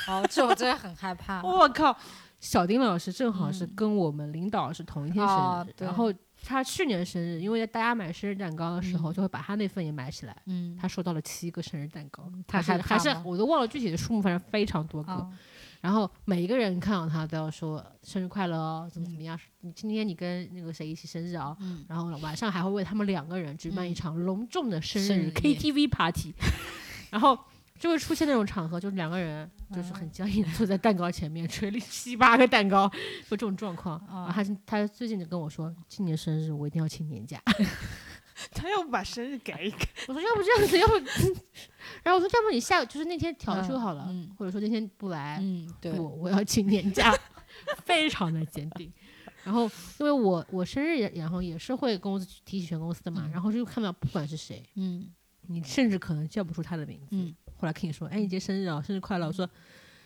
[0.09, 1.43] 哦，这我真的很害怕。
[1.43, 1.95] 我靠，
[2.39, 6.13] 小丁老师正好是跟我们领导是同一天生日，然后
[6.43, 15.29] 他去年生日，因为大家买生日蛋糕的时候就会把他那份也买起来，嗯，他收到了七个生日蛋糕，他还还是我都忘了具体的数目，反正非常多个。
[15.81, 19.39] 然后每一个人看到他都要说生日快乐哦，怎么怎么样？
[19.61, 21.57] 你今天你跟那个谁一起生日啊？
[21.87, 26.35] 然后晚上还会为他们两个人举办一场隆重的生日 KTV party，
[27.11, 27.39] 然后
[27.79, 33.99] 就会出现那种场合，就是两个人就是很僵硬坐在蛋糕前面， 吹了七八个蛋糕，就这种状况。
[34.07, 37.41] 啊他他最近就跟我说，今年生日我一定要请年假。
[38.53, 39.89] 他要不把生日改一改？
[40.09, 40.95] 我说要不这样子，要不，
[42.03, 47.15] 然后我说要不你下就是那天调休好了，或者说那天不来，嗯，对，我我要请年假，
[47.85, 48.93] 非常的坚定。
[49.43, 49.63] 然后
[50.01, 55.09] 因为我我生日然后也是会公司提起全公司的嘛，然后就看到不管是谁，嗯，
[55.47, 57.17] 你甚至可能叫不出他的名字，
[57.57, 59.27] 后来跟你说，哎，你今天生日啊，生日快乐！
[59.27, 59.49] 我说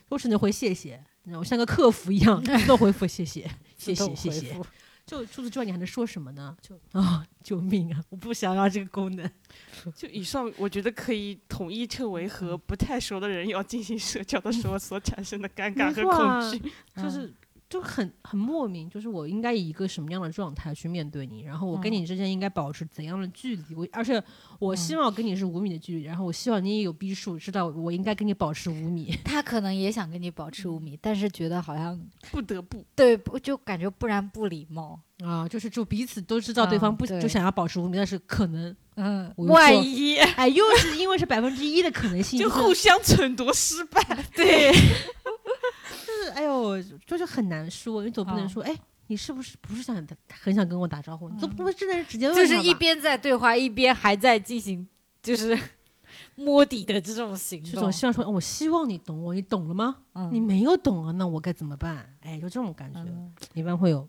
[0.08, 4.56] 我只能回谢谢，然后像个客服一样自动回复谢谢，谢谢谢谢。
[5.06, 6.56] 就除此之外，你还能说什么呢？
[6.60, 8.00] 就 啊，救命啊！
[8.10, 9.28] 我不想要这个功能。
[9.96, 16.72] 就以上，我觉得可以统一称为和不太熟的人要进行社交的时候所产生的尴尬和恐惧，
[17.02, 17.32] 就是。
[17.70, 23.74] 就很很莫名，就是我应该以一个什么样的状态去面对你，然后我跟你之间应该保持怎样的距离？
[23.76, 24.20] 我而且
[24.58, 29.16] 我希望跟你是五米的距离，然后我希望你也有逼数，知道我应该跟你保持五米。
[29.24, 31.96] 他可能也想跟你保持五米，但是觉得好像
[32.32, 35.48] 不得不对，就感觉不然不礼貌啊。
[35.48, 44.02] 就是就彼此都知道对方不就想要保持五米，但是可能嗯，万一哎，又是因为是百分之一的可能性，就互相 争夺失败，
[44.34, 44.72] 对。
[46.30, 48.74] 就是哎呦，后就是很难说，你总不能说，哎，
[49.08, 49.94] 你是不是不是想
[50.42, 51.28] 很想跟我打招呼？
[51.28, 54.86] 你总不会真的是直接问就是一边在对话，一边还在进行
[55.22, 55.58] 就是
[56.36, 57.72] 摸底的这种行动。
[57.72, 59.96] 这种希望说，我希望你懂我，你懂了吗？
[60.32, 62.16] 你没有懂啊，那我该怎么办？
[62.20, 63.00] 哎，就这种感觉，
[63.54, 64.08] 一般会有。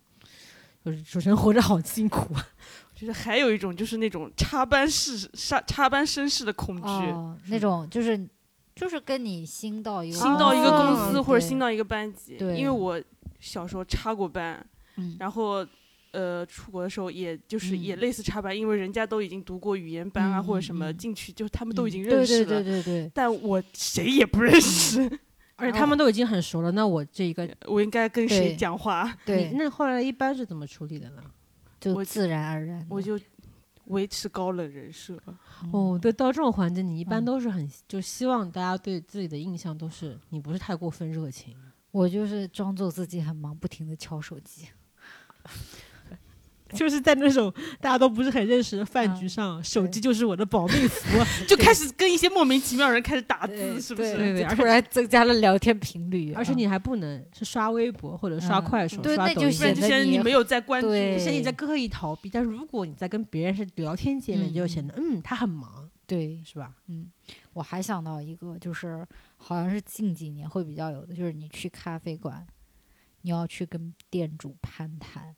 [0.83, 2.43] 就是主持人活着好辛苦啊！
[2.91, 6.89] 我觉得还有一种就是那种插班式、插插班生式的恐惧，
[7.51, 8.19] 那种就是
[8.75, 12.37] 就是跟你新到一个新到一个公司或者新到一个班级。
[12.55, 13.01] 因为我
[13.39, 14.65] 小时候插过班，
[15.19, 15.65] 然后
[16.11, 25.09] 呃出国的时候也就是也类似插班，因为人家都已经读过语言班啊或者什么进去，就他们都已经认识了，对对对对，但我谁也不认识。
[25.57, 29.15] 而且他们都已经很熟了，那我这一个我应该跟谁讲话？
[29.23, 31.21] 对，那后来一般是怎么处理的呢？
[31.79, 33.19] 就自然而然，我就
[33.91, 35.17] 维持高冷人设。
[35.71, 41.55] 哦，对，到这种环境，你一般都是很就希望大家对自己的印象都是你不是太过分热情。
[41.91, 44.67] 我就是装作自己很忙，不停的敲手机。
[46.73, 51.17] 就是在那种大家都不是很认识的饭局上，手机就是我的保命符，
[51.47, 54.15] 就开始跟一些莫名其妙人开始打字，是不是？
[54.17, 62.29] 对对，突然增加了聊天频率，而且你还不能是刷微博或者刷快手、刷抖音，这些你没有在关注，显得你在刻意逃避。
[62.29, 66.73] 但如果你在跟别人是聊天界面，就显得嗯，他很忙，对，是吧？
[66.87, 67.11] 嗯，
[67.53, 69.05] 我还想到一个，就是
[69.37, 72.45] 好像是近几年会比较有的，就是你去咖啡馆，
[73.21, 75.35] 你要去跟店主攀谈。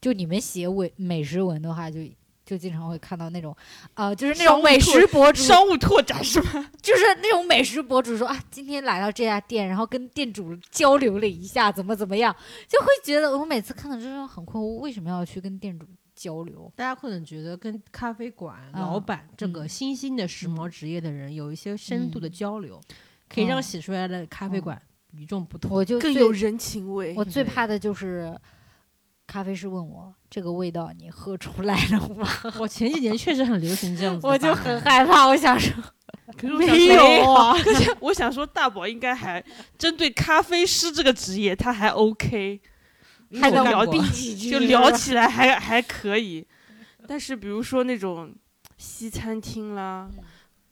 [0.00, 2.00] 就你们写美美食文的话，就
[2.44, 3.56] 就经常会看到那种，
[3.94, 6.70] 呃，就是那种美食博主商务拓展是吗？
[6.80, 12.32] 就是那种美食博主说啊，今天来到这家店，然后跟店主交流了一下，怎么怎么样，
[12.68, 15.84] 就会觉得我每次看到这种很困惑，为什么要去跟店主
[16.14, 16.72] 交流？
[16.76, 22.80] 大家可能觉得跟咖啡馆老板这个新兴的时髦职业的人有一些深度的交流，
[23.28, 24.80] 可以让写出来的咖啡馆
[25.14, 27.12] 与众不同，我就更有人情味。
[27.16, 28.38] 我最怕的就是。
[29.36, 32.26] 咖啡师问我：“这个味道你喝出来了吗？”
[32.58, 35.26] 我前几年确实很流行这样子，我就很害怕。
[35.26, 35.74] 我想说，
[36.58, 37.52] 没有啊。
[37.52, 39.44] 可是我想说， 大宝应该还
[39.76, 42.62] 针对咖啡师这个职业，他还 OK，
[43.38, 46.46] 还能聊几句，就聊起来还还可以。
[47.06, 48.34] 但是比如说那种
[48.78, 50.08] 西餐厅啦、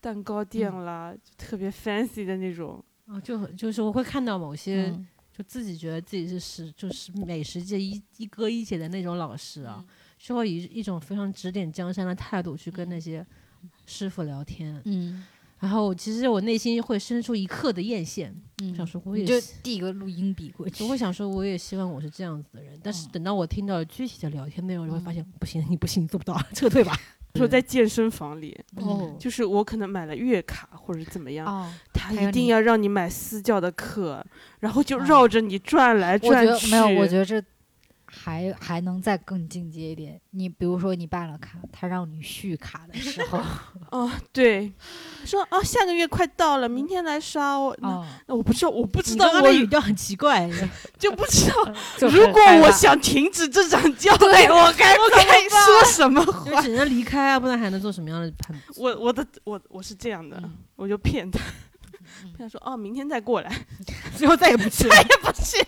[0.01, 4.99] 蛋糕店啦，特别 fancy 的那种，哦，就就是我会看到某些。
[5.37, 9.85] 就自己觉得自己是是就是美食界一一哥一姐的那种老师啊，
[10.17, 13.27] 就会以一种非常指点江山的态度去跟那些
[13.85, 14.81] 师傅聊天。
[14.85, 15.25] 嗯，
[15.59, 18.33] 然后其实我内心会生出一刻的艳羡，
[18.77, 22.79] 想说我也就递一个录音笔过去，我会想说我也希望我是这样子的人。
[22.81, 26.97] 但是等到我听到具体的聊天内容，就会发现不行，你不行，你做不到， 撤退吧。
[27.37, 28.57] 说在健身房里，
[29.19, 34.25] 就是我可能买了月卡或者怎么样，他一定要让你买私教的课，
[34.61, 36.71] 然后就绕着你转来转去。
[36.71, 37.43] 没有，我觉得这。
[38.15, 43.41] 还还能再更进阶一点，你比如说你办了卡，他让你续卡的时候，
[43.91, 44.73] 哦，对，
[45.27, 47.77] 说哦，下个月快到了，明天来刷我。
[47.81, 50.49] 那那我不知道，我不知道，我语调很奇怪，
[50.99, 52.09] 就不知道。
[52.09, 56.63] 如果我想停止这场交流，我该我该说什么话？
[56.63, 58.57] 只能离开啊，不然还能做什么样的判？
[58.77, 60.43] 我我的我我是这样的，
[60.77, 61.41] 我就骗他，
[62.37, 63.67] 骗他说哦，明天再过来，
[64.17, 65.65] 最后再也不去，再也不去。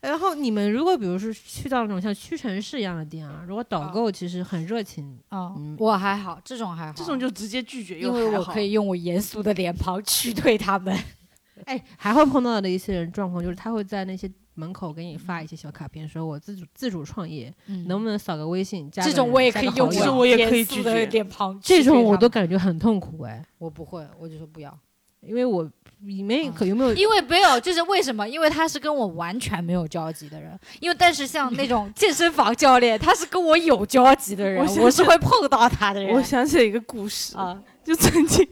[0.00, 10.96] 然后你们如果比如说去到那种像屈臣氏一样的店啊，如果导购其实很热情啊，我还好，这种还好，这种就直接拒绝，因为我可以用我严肃的脸庞去对他们。
[11.64, 17.52] 哎，还会碰到的一些人状况就是他会在那些门口给你发一些小卡片，说我自主自主创业，
[17.86, 18.90] 能不能扫个微信？
[18.90, 21.06] 加这种我也可以用，这种我也可以拒绝。
[21.06, 24.78] 脸庞这种我都感觉很痛苦哎，我不会，我就说不要，
[25.20, 25.68] 因为我。
[26.02, 26.94] 里面可有没有？
[26.94, 28.28] 因为没有，就是为什么？
[28.28, 30.58] 因为他是跟我完全没有交集的人。
[30.80, 36.14] 因为但是像那种健身房教练，他是跟我有交集的人，我是会碰到他的人。
[36.14, 38.46] 我想起了一个故事啊，就曾经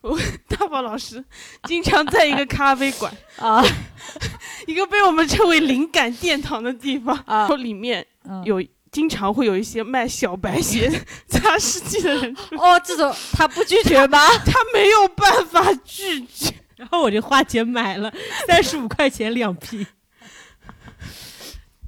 [0.00, 0.18] 我
[0.48, 1.22] 大宝老师
[1.64, 3.64] 经常在一个咖啡馆 啊，
[4.66, 8.06] 一个被我们称为灵感殿堂的地方啊，里面
[8.44, 8.62] 有。
[8.92, 10.88] 经常会有一些卖小白鞋、
[11.28, 14.18] 擦拭剂的人哦，这种他不拒绝吗？
[14.38, 18.12] 他没有办法拒绝，然后我就花钱买了
[18.46, 19.86] 三十五块钱两瓶。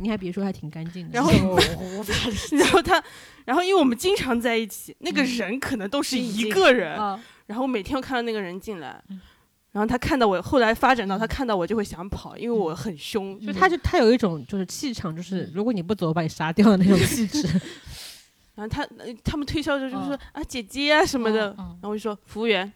[0.01, 1.13] 你还别说，还挺干净的。
[1.19, 1.33] 然后，
[2.53, 3.03] 然后他，
[3.45, 6.97] 然后因为我们经常在一起，那个人可能都是一个人，
[7.47, 9.03] 然后每天看到那个人进来。
[9.73, 13.39] 然后他看到我，后来发展到他看到我就会想跑，因为我很凶。
[13.41, 17.47] 就他就他有一种就是气场，就是如果你不走，我把你杀掉的那种 气质。
[18.55, 18.87] 然后他
[19.23, 22.73] 他们推销的就是说啊姐姐啊什么的，然后我就说服务员，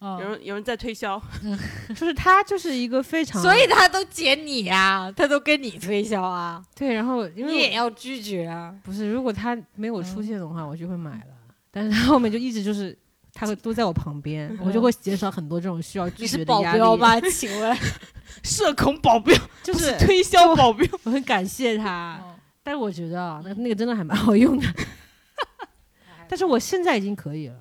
[0.00, 1.20] 有人有人在推销，
[1.90, 6.64] 就是他就是一个非常，所以他都捡你啊，他都跟你推销啊。
[6.74, 8.74] 对，然后因为你也要拒绝啊。
[8.82, 11.34] 不是，如果他没有出现的话，我就会买了。
[11.70, 12.96] 但是他后面就一直就是
[13.34, 16.78] 他会都在我旁边，我就会减少很多这种需要拒绝的压力。
[16.80, 17.20] 保镖吗？
[17.30, 17.76] 请问，
[18.42, 22.18] 社恐保镖就是推销保镖，我很感谢他。
[22.62, 24.66] 但是我觉得啊，那那个真的还蛮好用的。
[26.26, 27.54] 但是我现在已经可以了。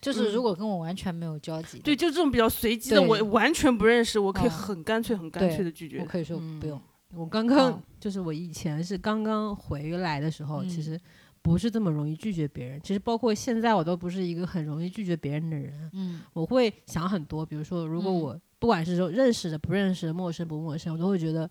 [0.00, 6.00] 就是如果跟我完全没有交集，对，就这种比较随机的，我完全不认识，我可以很干脆、很干脆的拒绝。
[6.00, 6.80] 我可以说不用。
[7.14, 10.98] 我刚刚就是我以前是刚刚回来的时候，其实
[11.42, 12.80] 不是这么容易拒绝别人。
[12.82, 15.90] 其实包括现在，我都不是一个很容易拒绝别人的人。
[15.92, 21.50] 嗯，我会想很多，比如说，如果我不管是说认识的、不认识的、陌生不陌生，我都会觉得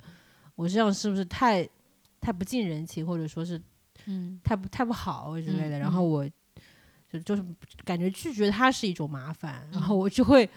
[0.56, 1.68] 我这样是不是太
[2.20, 3.62] 太不近人情，或者说是
[4.06, 5.78] 嗯太不太不好之类的。
[5.78, 6.28] 然后我。
[7.10, 7.44] 就就是
[7.84, 10.48] 感觉拒绝他是一种麻烦，然后我就会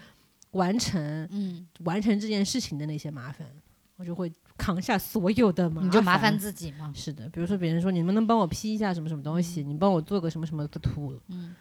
[0.51, 3.47] 完成，嗯，完成这件事情的那些麻烦，
[3.95, 5.87] 我就会扛下所有的麻烦。
[5.87, 6.93] 你就麻烦自己吗？
[6.95, 11.55] 是的，比如说别人说你们能帮我 P 一下什么什么东西，你帮我做个什么什么的图，嗯，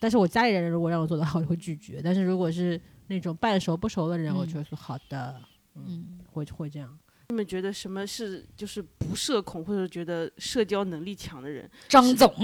[0.00, 2.00] 但是我家里人如果让我做的好，我会拒绝。
[2.02, 5.40] 但是如果是那种半熟不熟的人，我就会说好的，
[5.76, 6.98] 嗯，会会这样。
[7.28, 11.70] 你们觉得什么是就是不社恐或者觉得社交能力强的人？
[11.88, 12.34] 张总。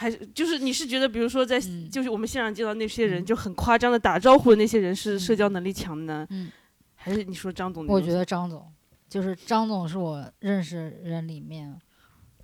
[0.00, 6.50] 还是就是你是觉得，比如说在就是我们现场见到那些人就很夸张的打招呼的那些人是社交能力强呢，嗯，
[6.94, 7.86] 还是你说张总？
[7.86, 8.66] 我觉得张总
[9.10, 11.78] 就是张总是我认识人里面，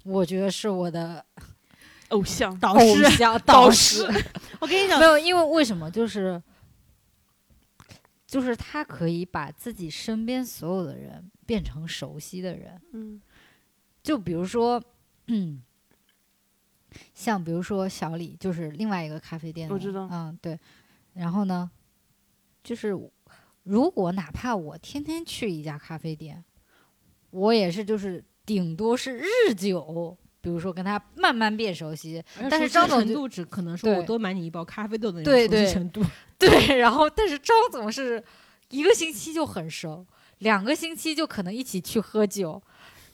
[0.05, 1.25] 我觉得是我的
[2.11, 3.03] 偶像导师
[3.47, 4.07] 导师。
[4.61, 5.91] 我跟你讲，没有，因为为什么？
[5.91, 6.43] 就是
[8.27, 13.19] 就是他可以把自己身边所有的人变成熟悉的人，嗯，
[14.03, 14.79] 就比如说，
[15.29, 15.63] 嗯。
[17.15, 20.59] 像比如说小李，就是另外一个咖啡店，我知道，嗯，对。
[21.15, 21.71] 然后呢，
[22.63, 22.95] 就是
[23.63, 26.45] 如果哪怕我天天去一家咖啡店，
[27.31, 32.23] 我也是就是顶多是日久，比如说跟他慢慢变熟悉。
[32.51, 36.03] 但是张总程度只可能说我多买你一包咖啡豆的那种程度。
[36.39, 38.23] 对，然后但是张总是
[38.69, 40.07] 一个星期就很熟，
[40.39, 42.63] 两个星期就可能一起去喝酒，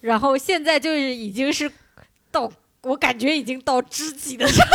[0.00, 1.70] 然后现在就是已经是
[2.32, 2.52] 到。
[2.82, 4.72] 我感觉已经到知己的 程度，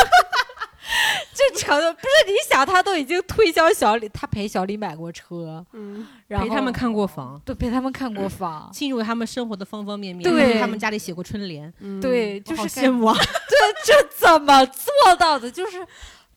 [1.33, 15.51] 这程度不是你想，他都已经推销小李，他陪小李买过车，嗯，陪他们看过房，对，陪他们看过房，进入他们生活的方方面面，对，他们家里写过春联，对，就是羡慕啊， 对，这怎么做到的？
[15.51, 15.85] 就是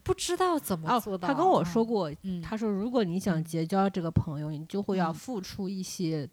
[0.03, 1.29] 不知道怎么做到。
[1.29, 2.11] 他跟我说过，
[2.43, 6.29] 他说如果你想结交这个朋友，你就会要付出一些。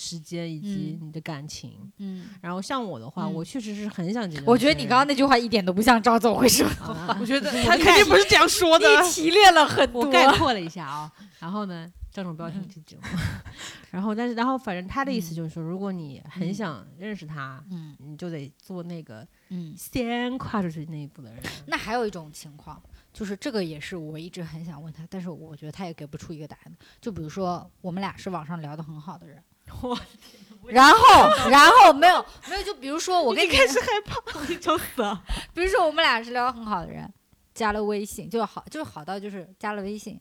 [0.00, 4.40] 时间以及你的感情，嗯，然后像我的话，我确实是很想结。
[4.46, 8.88] 我觉得你刚刚那句话一点都不像赵总会说的话， 我觉得他肯定不是这样说的。
[8.88, 11.12] 你提炼了很多，我概括了一下啊。
[11.40, 13.08] 然后呢，赵总不要听这句话。
[13.90, 21.42] 然后，但是，然后，反正他的意思就是说，如果你很想认识他，嗯，你就得做那个，嗯，先跨出去那一步的人。
[21.66, 22.80] 那还有一种情况，
[23.14, 26.76] 就是这个也是我一直很想问他，但是我觉得他也给不出一个答案。
[27.00, 29.42] 就比如说，我们俩是网上聊的很好的人。
[29.82, 30.74] 我天！
[30.74, 34.20] 然后，然后没有没有，就比如说我跟你开始害怕。
[35.54, 37.10] 比如说我们俩是聊得很好的人，
[37.54, 40.20] 加了微信，就好，就是好到就是加了微信。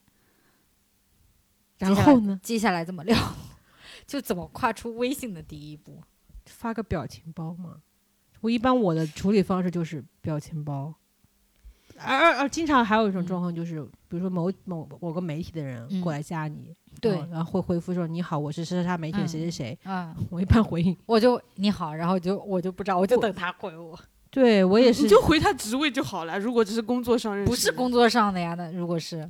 [1.79, 2.39] 然后呢？
[2.41, 3.17] 接下来怎么聊？
[4.07, 6.01] 就怎么跨出微信的第一步？
[6.45, 7.81] 发个表情包吗？
[8.39, 10.95] 我一般我的处理方式就是表情包。
[11.99, 16.73] 而而经常还有一种状况就是，比如说某某某个媒体的人过来加你。
[17.01, 19.77] 对，然后会回复说你好，我是莎莎媒体的谁谁谁。
[19.85, 23.97] 嗯，我一般回应我就你好，然后就我就不知道，我就等他回我。
[24.29, 26.37] 对我也是，你就回他职位就好了。
[26.37, 28.53] 如果只是工作上认识，不是工作上的呀。
[28.55, 29.27] 那如果是，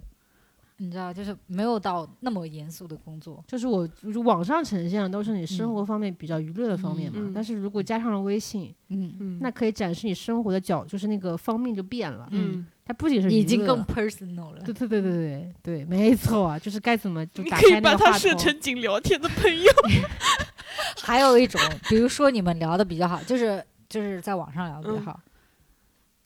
[0.78, 3.88] 你知道，就是没有到那么严肃的工作，就是我
[4.24, 7.32] 网上呈现的都是你生活方面比较娱乐的方面嘛。
[7.34, 12.28] 但是如果加上了微信，嗯嗯，那可以展示你生活的角，就是那个方面就变了。
[12.32, 12.66] 嗯。
[12.88, 19.72] 它不仅是已经更 personal 了，对对对对对对，没错，就是该怎么就打开那个话设成仅聊天的朋友。
[21.04, 21.60] 还有一种，
[21.90, 25.20] 比如说你们聊的比较好，就是就是在网上聊的比较好，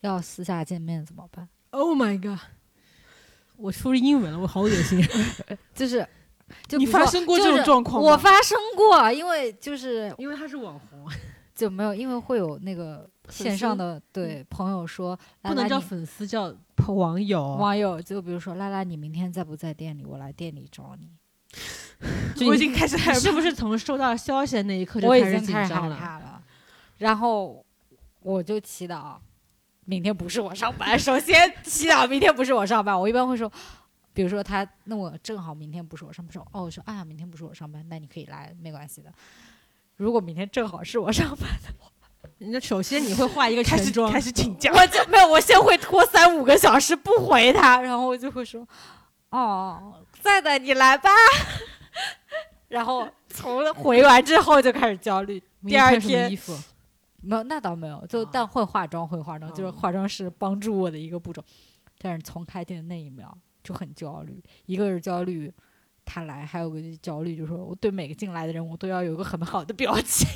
[0.02, 2.40] 要私下见面怎么办？Oh my god！
[3.58, 5.04] 我说英文了，我好恶心。
[5.74, 6.08] 就是，
[6.68, 8.12] 就你发生过这种状况吗？
[8.12, 11.10] 我发生过，因为就是因为他是网红。
[11.54, 16.54] 就没有，因为会有那个线上的对朋友说，不能叫粉丝，叫
[16.88, 17.56] 网友。
[17.56, 20.06] 网友就比如说，拉拉，你明天在不在店里？
[20.06, 21.10] 我来店里找你。
[22.48, 26.42] 我已经开始害怕，是不是从收到消息的那一刻就开始紧张了？
[26.98, 27.64] 然后
[28.22, 29.18] 我就祈祷
[29.86, 30.98] 明天不是我上班。
[30.98, 33.00] 首先祈祷明天不是我上班。
[33.00, 33.52] 我一般会说，
[34.14, 39.14] 比如说他，那我正好明天不是我上班，说哦，我说啊，明天不是我上班，那你可以来，没关系的。
[39.98, 41.91] 如果明天正好是我上班的话，
[42.50, 48.68] 那首先你会化一个 开始全妆，开始请假， 我就没有，我先会拖三五个小时不回他，然后我就会说，
[49.30, 51.10] 哦，在的，你来吧。
[52.70, 56.58] 然后从回完之后就开始焦虑，第二天衣服。
[57.22, 61.44] 没有，那倒没有，就但会化妆，会化妆，就是化妆师帮助我的一个步骤。
[62.00, 65.54] 但是从开店的那一秒就很焦虑，一个是焦虑
[66.04, 70.28] 他来，还有个焦虑，就是说我对每个进来的人，我都要有个很好的表情？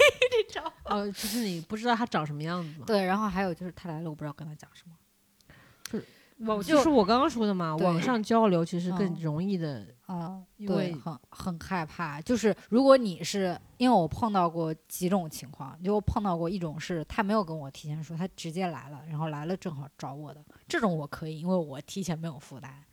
[0.85, 2.85] 哦，就是你不知道他长什么样子嘛？
[2.85, 4.95] 对，然后还有就是他来了，我不知道跟他讲什么。
[6.39, 12.19] 我就是我刚刚说的嘛，网上交流其实更容易的啊，因为很很害怕。
[12.19, 22.83] 就是如果你是因为我碰到过几种情况，就碰到过一种是他没有跟我提前说，他直接来了，然后来了正好找我的这种我可以，因为我提前没有负担，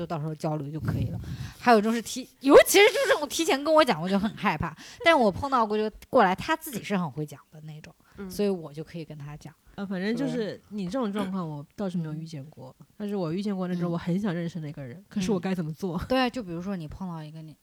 [0.00, 1.20] 就到时候交流就可以了。
[1.58, 4.74] 还有一种是提，尤其是就是这种提前跟我讲，我就很害怕。
[5.04, 7.94] 但是我碰到过就过来，他自己是很会讲的那种，
[8.30, 9.54] 所以我就可以跟他讲。
[9.74, 12.74] 呃，反正就是你这种状况，我倒是没有遇见过。
[12.96, 16.00] 但是我遇见过那种我很想认识那个人，可是我该怎么做？
[16.08, 17.54] 对啊，就比如说你碰到一个你，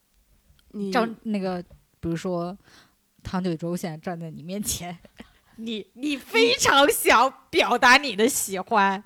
[0.73, 1.59] 你张那个，
[1.99, 2.55] 比如说
[3.23, 4.95] 唐九洲现在站在你面前，
[5.57, 9.03] 你你非常想表达你的喜欢。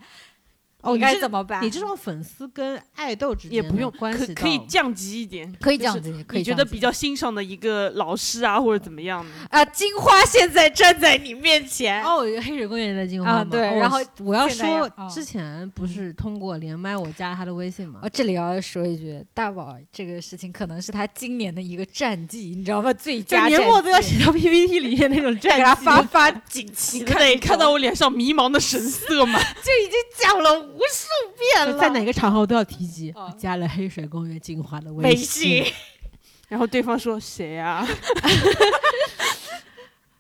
[0.82, 1.64] 哦，该怎么办？
[1.64, 6.12] 你这种粉丝跟爱豆之间也不用关系，可以降级一点，可以降级。
[6.32, 9.64] 你觉得比较欣赏的一个老师啊，或者怎么样的啊？
[9.66, 18.00] 金花现在站在你面前哦，黑水公园的金花对，然后我要说，之前不是通过连麦我加他的微信吗？
[18.04, 22.92] 哦，这里要说一句，大宝这个事情可能是他今年的一个战绩，你知道吗？
[22.94, 27.04] 最佳年末都要写到 PPT 里面那种战绩， 给他发发锦旗。
[27.04, 29.40] 看看到我脸上迷茫的神色吗？
[29.64, 31.08] 就已经讲了无数
[31.38, 31.80] 遍了。
[31.80, 35.64] 在哪个场合都要提及，加了黑水公园精华的微信，
[36.50, 37.86] 然后对方说谁啊？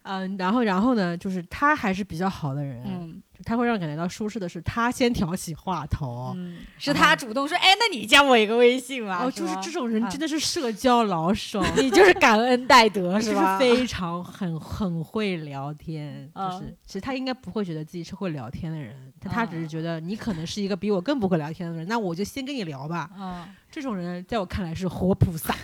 [0.04, 6.36] 嗯， 然后然后呢，就是他还是比较好的人，嗯，他会让感觉到舒适的是他先挑起话头，
[6.78, 9.24] 是他主动说，哎，那你加我一个微信吧。
[9.24, 13.58] 哦，就是这种人真的是社交老手， 你就是感恩戴德 是吧？
[13.58, 23.10] 非常很很会聊天，就是其实他应该不会觉得自己是会聊天的人，他他只是觉得你可能是一个比我更不会聊天的人，那我就先跟你聊吧。
[23.18, 25.56] 嗯，这种人在我看来是活菩萨。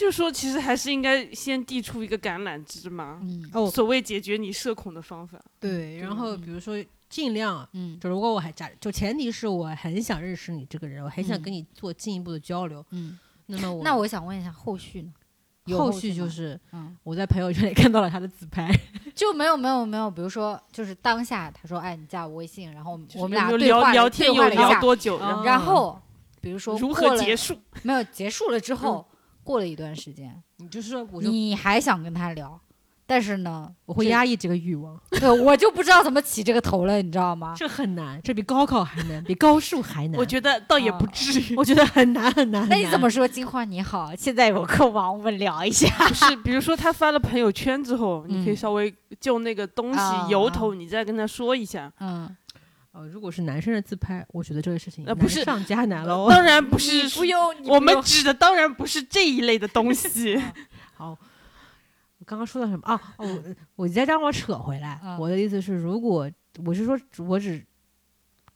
[0.00, 5.38] 就说其实还是应该先递出一个橄榄枝嘛，嗯，哦，所谓解决你社恐的方法。
[5.58, 15.12] 对，然后比如说尽量，嗯，就如果我还加，就前提是我很想认识你这个人，我很想跟你做进一步的交流，嗯，那么我 那我想问一下后续呢？
[15.76, 18.74] 后续就是，嗯，我在朋友圈里看到了他的自拍，
[19.14, 26.00] 就没有没有没有，比如说就是当下他说，哎，你加我微信，然后我们俩聊聊天又聊多久，然后
[26.40, 27.54] 比如说如何结束？
[27.84, 29.06] 没有结束了之后。
[29.42, 32.60] 过了一段时间，你就是说，你还想跟他聊，
[33.06, 35.00] 但是呢，我会压抑这个欲望。
[35.18, 37.54] 对，我就不知道怎么起这个头了，你知道吗？
[37.56, 40.18] 这很难，这比高考还难，比高数还难。
[40.20, 42.66] 我觉得倒也不至于，我觉得很难很难。
[42.70, 43.26] 那你怎么说？
[43.26, 45.10] 金花你好，现在有空吗？
[45.10, 45.88] 我们聊一下。
[46.06, 51.92] 不是，比如说他发了朋友圈之后，你可以稍微就那个东西由头，你再跟他说一下。
[51.98, 52.28] 嗯。
[52.92, 56.28] 呃，如果是男生的自拍，我觉得这个事情呃不是上加难喽。
[56.28, 57.54] 当然不是， 不用。
[57.64, 60.36] 我们指的当然不是这一类的东西。
[60.94, 63.14] 好，我刚刚说到什么啊？
[63.18, 63.44] 我
[63.76, 65.00] 我再让我扯回来。
[65.20, 66.28] 我的意思是，如果
[66.64, 67.64] 我是说我只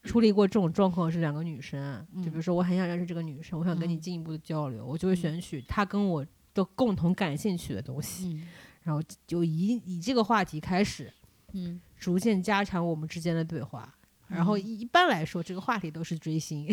[0.02, 8.42] 处理过这种状况是两个女生，就比如说我很想认识这个女生，我想跟你进一步的交流，我就会选取她跟我的共同感兴趣的东西，
[8.82, 11.10] 然后就以以这个话题开始，
[11.52, 13.94] 嗯，逐渐加强我们之间的对话。
[14.28, 16.66] 然后一般来说，这个话题都是追星。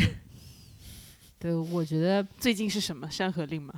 [1.38, 3.74] 对，我觉得最近是什么《山河令》吗？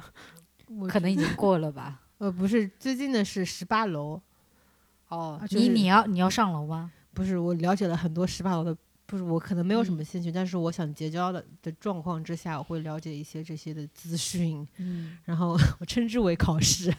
[0.90, 2.02] 可能已经过了吧。
[2.18, 4.22] 呃，不是，最近的是十八楼。
[5.10, 6.92] 哦，你你要你要上楼吗？
[7.14, 14.68] 不是，我了解了很多十八楼的，不是我可能没有什么兴趣，但是我想结交的的状况之下，我会了解一些这些的资讯。
[14.78, 16.94] 嗯，然后 我称之为考试。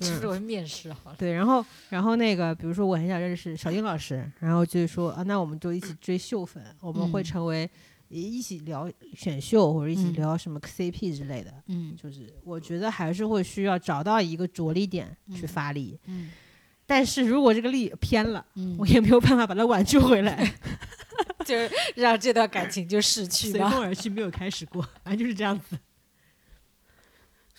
[0.00, 1.16] 称之为面试好了。
[1.18, 7.68] 对，然后，然后那个，比如说，我很想认识小英老师，然后就是说啊，那我们就一起追秀粉，我们会成为
[8.08, 11.52] 一起聊选秀或者一起聊什么 CP 之类的。
[11.68, 15.98] 嗯，就是我觉得还是会需要找到一个着力点去发力。
[16.06, 16.30] 嗯，
[16.86, 20.52] 但是如果这个力偏了，嗯，我也没有办法把它挽救回来，
[21.46, 21.56] 就
[21.94, 25.78] 让这段感情就逝 去，随风而去，没有开始过，反正就是这样子。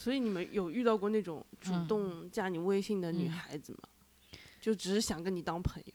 [0.04, 3.88] 所以你们有遇到过那种主动加你微信的女孩子吗？
[4.60, 5.94] 就只是想跟你当朋友？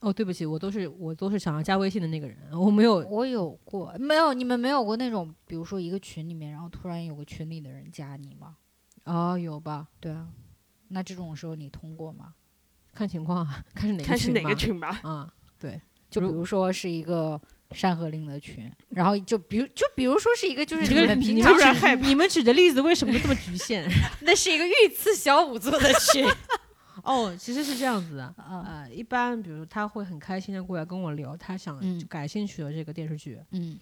[0.00, 3.06] 哦，对不起，我都是我都是想要加微信的那个人，我没有。
[3.10, 4.32] 我有过，没有？
[4.32, 8.56] 你们没有过那种，比如说一个群里面，然后突然有个群里的人加你吗？
[9.04, 9.88] 哦，有吧？
[10.00, 10.26] 对啊，
[10.88, 12.32] 那这种时候你通过吗？
[12.94, 15.00] 看情况， 看是哪个看是哪个群吧。
[15.02, 15.78] 啊，对，
[16.08, 17.38] 就比如说是一个
[17.74, 23.86] 山河令的群，然后就比如就比如说是一个就是你们平常你们举的例子为什么这么局限？
[24.22, 26.26] 那是一个御赐小五座的群。
[27.02, 33.78] 哦，其实是这样子的，呃，一般比如他会很开心的过来跟我聊他想感兴趣的这个电视剧，嗯，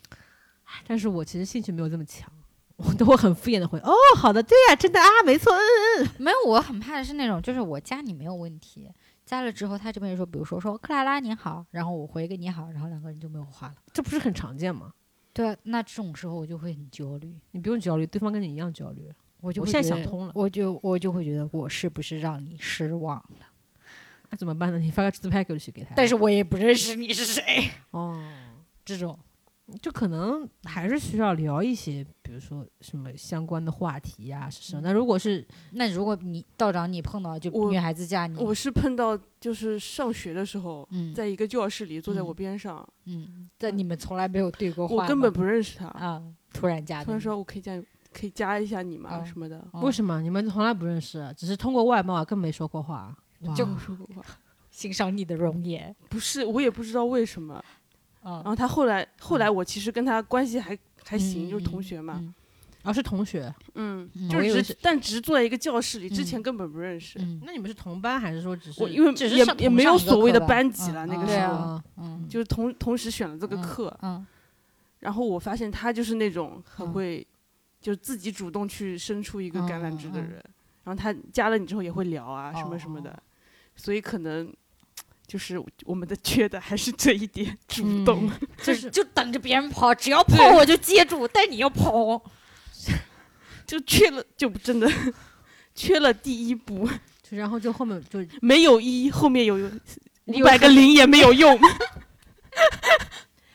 [0.86, 2.28] 但是我其实兴趣没有这么强，
[2.76, 8.88] 我都会很敷衍的回，哦，好的，对呀，真的啊，没错，嗯嗯，没有，我很怕的是那种，就是我加你没有问题，
[9.24, 14.92] 加了之后他这边说，比如说说克拉拉你好，然后我回个你好，然后两个人就没有话了，这不是很常见吗？
[15.32, 19.10] 对啊，那这种时候我就会很焦虑，你不用焦虑，对方跟你一样焦虑。
[19.40, 23.46] 我就我现在想通了，我就我就会觉得我是不是让你失望了？
[24.30, 24.78] 那怎么办呢？
[24.78, 25.94] 你发个自拍过去给他。
[25.96, 28.22] 但是我也不认识你是谁哦，
[28.84, 29.18] 这种
[29.80, 34.82] 就可能还是需要聊一些，比如说什么相关的话题呀，是什么？
[34.82, 47.82] 那如果是那如果你道长你碰到就女孩子加你，我是碰到就是上学的时候，在一个教室里坐在我边上，嗯，在你们从来没有对过话，我根本不认识他啊，突然加，突然说我可以加。
[48.14, 49.24] 可以加一下你吗？
[49.24, 49.66] 什么的？
[49.80, 51.32] 为什么你们从来不认识？
[51.34, 53.16] 只是通过外貌，更没说过话，
[53.56, 54.22] 就 说过话，
[54.70, 55.96] 欣赏你的容颜。
[56.10, 57.64] 不是，我也不知道为什么。
[58.22, 62.22] 然后他后来，后来我其实跟他关系还还行，就是同学嘛。
[62.82, 63.54] 啊，是同学。
[63.74, 67.18] 嗯，就是，但只是坐在一一个教室里，之前根本不认识。
[67.44, 68.82] 那你们是同班还是说只是？
[68.82, 73.96] 我因为只是也也没有所谓的班级了，那个时候，嗯，就是同同时选了这个课。
[74.02, 74.26] 嗯。
[75.00, 77.26] 然后我发现他就是那种很会。
[77.80, 80.40] 就自己主动去伸出一个橄榄枝的人，
[80.84, 83.20] 然后他加了你之后也会聊啊什么什么的，
[83.74, 84.54] 所以可能
[85.32, 88.30] 就是我们的缺的还是这一点 主动，
[88.62, 92.22] 就是就等着别人跑，只要跑我就接住，但你要跑，
[93.66, 94.86] 就缺了就真的
[95.74, 96.86] 缺了第一步，
[97.30, 99.54] 然后就后面就没有一后面有
[100.26, 101.58] 五百个零也没有用，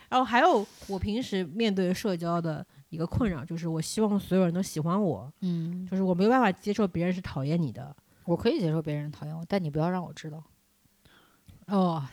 [0.10, 2.66] 然后还有我平时面对社交的。
[2.90, 7.94] 一个困扰就是，我希望所有人都喜欢我，嗯，就是我没有办法接受别人是讨厌你的。
[8.24, 10.42] 我可以接受别人讨厌我，但你不要让我知道。
[11.68, 12.04] 哦，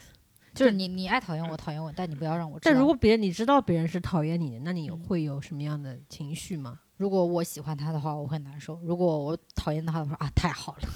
[0.55, 2.72] 就是你你爱讨厌我，讨厌我，但你不要让我知道。
[2.72, 6.78] 但如果别人你知道别人是讨厌你的，那你会有什么样的情绪吗？
[6.96, 10.88] 如果我喜欢他的话，我会难受；如果我讨厌他的话，啊，太好了。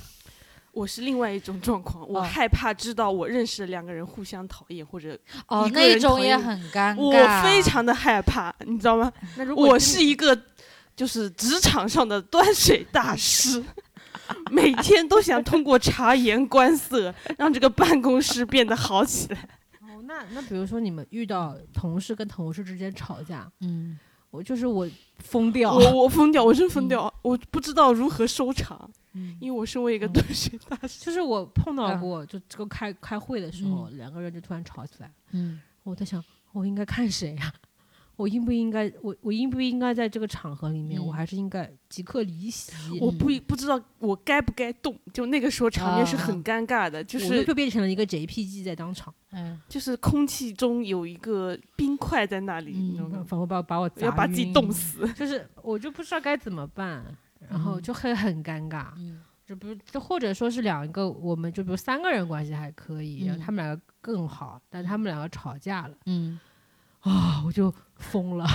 [0.71, 9.13] 我是另外一种状况，我害怕知道我认识的两个人互相讨厌或者哦那种也很尴尬，我非常的害怕，你知道吗？
[9.37, 10.41] 那如果我是一个
[10.95, 13.65] 就是职场上的端水大师，
[14.51, 19.49] 每天都想通过察言观色让这个办公室变得好起来。
[19.81, 23.99] 哦，那那比如说你们遇到同事跟同事之间吵架，嗯。
[24.31, 24.87] 我就是我
[25.21, 28.89] 疯掉，我我疯掉，我真疯掉，我不知道如何收场，
[29.41, 36.23] 因为我身为一个对学大师，就是我碰到过，就这个开开会的时候，两个人就突然吵起来，嗯，我在想，
[36.53, 37.51] 我应该看谁呀？
[38.19, 42.99] 我应不应该，我我应不应该在这个场合里面，我还是应该即刻离席？
[43.01, 53.25] 我不不知道我该不该动，就那个时候场面是很尴尬的，就是就变成了一个 JPG 在当场，嗯，就是空气中有一个冰块在那里，你知道吗？
[53.25, 57.05] 仿佛把把我要把自己冻死，就是我就不知道该怎么办，
[57.49, 58.87] 然后就会很尴尬，
[59.47, 66.41] 就不就或者说是两个，我们就比如三个人关系还可以，然后他们两个更好，但他们两个吵架了，嗯。
[67.01, 67.43] 啊！
[67.47, 68.47] 我就疯了，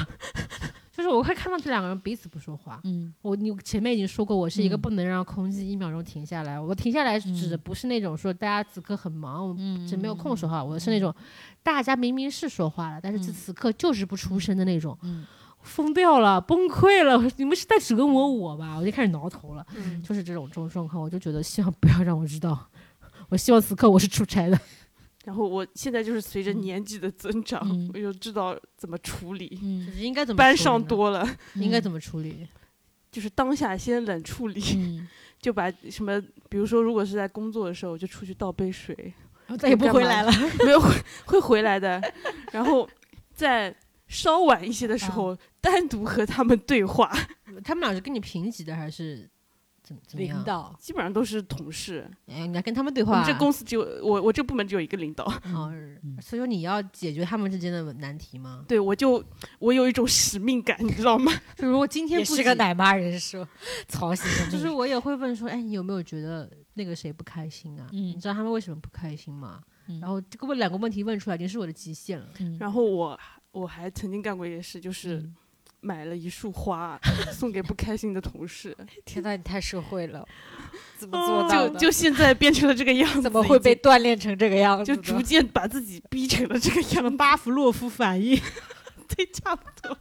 [0.91, 2.80] 就是我会看到这两个人彼此不说话。
[2.84, 6.60] 嗯，我你前面已经说过，我是一个不能让空气一秒钟停下来。
[6.60, 9.56] 我停下来指的不是那种说大家此刻很忙，
[9.88, 10.64] 只没有空说话。
[10.64, 11.14] 我是那种
[11.64, 14.98] 大家明明是说话了，但是此此刻就是不出声的那种。
[15.02, 15.26] 嗯，
[15.62, 17.18] 疯掉了，崩溃了！
[17.38, 18.76] 你们是在折磨我吧？
[18.78, 19.66] 我就开始挠头了。
[19.76, 22.68] 嗯，就是这种这种状况，我就觉得希望不要让我知道。
[23.30, 24.59] 我希望此刻我是出差的。
[25.24, 27.62] 然后我现在就是随着年纪的增长，
[27.93, 29.89] 我就知道怎么处理，嗯。
[29.97, 32.47] 应该怎么班上多了， 应该怎么处理，
[33.12, 35.01] 就是当下先冷处理，
[35.39, 39.13] 就把什么，比如说如果是在工作的时候，就出去倒杯水，
[39.58, 40.32] 再也不回来了，
[40.66, 40.93] 没有会
[41.25, 42.01] 会回来的，
[42.51, 42.89] 然后
[43.33, 43.74] 在
[44.08, 47.09] 稍晚一些的时候单独和他们对话，
[47.63, 49.29] 他们俩是跟你平级的还是？
[49.84, 50.76] 怎怎么样？
[50.80, 52.10] 基本上都是同事。
[52.28, 53.24] 哎，你要跟他们对话。
[53.26, 55.26] 这公司只有我，我这部门只有一个领导。
[55.54, 55.72] 哦，
[56.22, 58.64] 所以说你要解决他们之间的难题吗？
[58.68, 59.24] 对，我就
[59.60, 61.32] 我有一种使命感，你知道吗？
[61.58, 63.47] 就如果今天不是个奶妈人设，
[63.88, 64.26] 操心。
[64.50, 67.88] 就是我也会问说，哎，你有没有觉得那个谁不开心啊？
[67.92, 69.62] 嗯你知道他们为什么不开心吗？
[70.00, 72.28] 然后这个问两个问题问出来，已经是我的极限了。
[72.39, 73.20] 嗯然后我
[73.51, 75.30] 我还曾经干过一件事，就是
[75.84, 77.00] 买了一束花
[77.32, 78.76] 送给不开心的同事。
[79.05, 80.26] 天呐，你太社会了，
[80.97, 84.86] 怎么做到就就现在变成了这个样子，怎么会被锻炼成这个样子？
[84.86, 87.18] 就逐渐把自己逼成了这个样子。
[87.18, 88.39] 巴甫洛夫反应，
[89.16, 89.97] 对，差不多。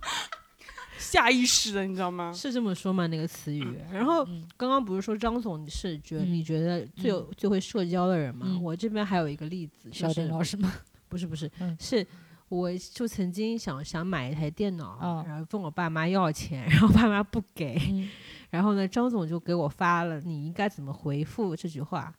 [0.98, 2.32] 下意识的，你知道吗？
[2.32, 3.06] 是这么说吗？
[3.08, 3.76] 那个词语。
[3.92, 4.24] 然后
[4.56, 8.58] 刚刚不是说张总是觉得你觉得最有最会社交的人吗？
[8.62, 10.72] 我这边还有一个例子，小电脑是吗？
[11.08, 12.06] 不是不是，是
[12.54, 17.80] 我就曾经想想买一台电脑，然后问我爸妈要钱，然后爸妈不给，
[18.50, 22.12] 然后呢，张总就给我发了你应该怎么回复这句话。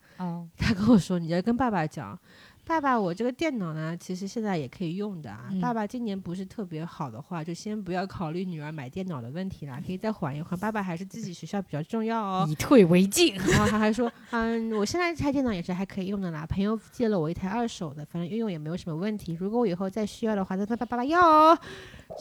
[0.57, 2.18] 他跟我说你要跟爸爸讲。
[2.65, 5.49] 爸爸，我这个电脑呢，其实现在也可以用的啊。
[5.61, 10.57] 爸爸今年不是特别好的话，就先不要考虑女儿买电脑的问题了，可以再缓一缓。
[10.57, 12.48] 爸爸还是自己学校比较重要哦。
[12.49, 13.35] 以退为进。
[13.35, 19.38] 然后他还说，嗯，我现在这台电脑也是还可以用的啦，朋友借了我一台二手的，反正用用也没有什么问题。
[19.40, 21.57] 如果我以后再需要的话，再问爸爸要哦。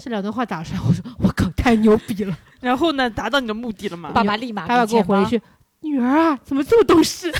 [0.02, 2.36] 这两段话打出来，我说我靠，太牛逼了。
[2.60, 4.10] 然后呢，达到你的目的了吗？
[4.10, 5.40] 爸爸立马爸爸给我回一句，
[5.82, 7.32] 女儿啊，怎么这么懂事？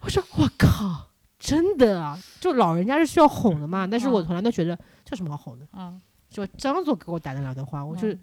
[0.00, 1.06] 我说我靠。
[1.42, 5.94] 真的啊，就老人家是需要哄的嘛，但是我从来都觉得这什么好哄的，啊，
[6.28, 8.14] 就张总给我打的两段话，我就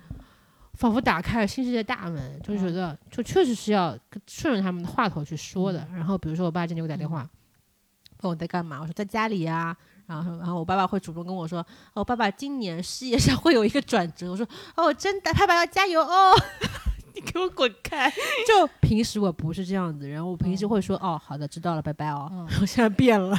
[0.75, 3.97] 仿佛打开了新世界大门，就觉得就确实是要
[4.27, 5.87] 顺着他们的话头去说的。
[5.91, 7.27] 然后比如说我爸今天给我打电话，
[8.21, 9.75] 问我在干嘛，我说在家里呀，
[10.05, 16.35] 然后然后我爸爸会主动跟我说，哦，爸爸今年事业上会有一个转折，我说哦，真的，爸爸要加油哦。
[17.17, 18.09] 你给我滚开！
[18.47, 22.29] 就平时我不是这样子人，我平时会说哦，好的，知道了，拜拜哦。
[22.49, 23.35] 然后现在变了，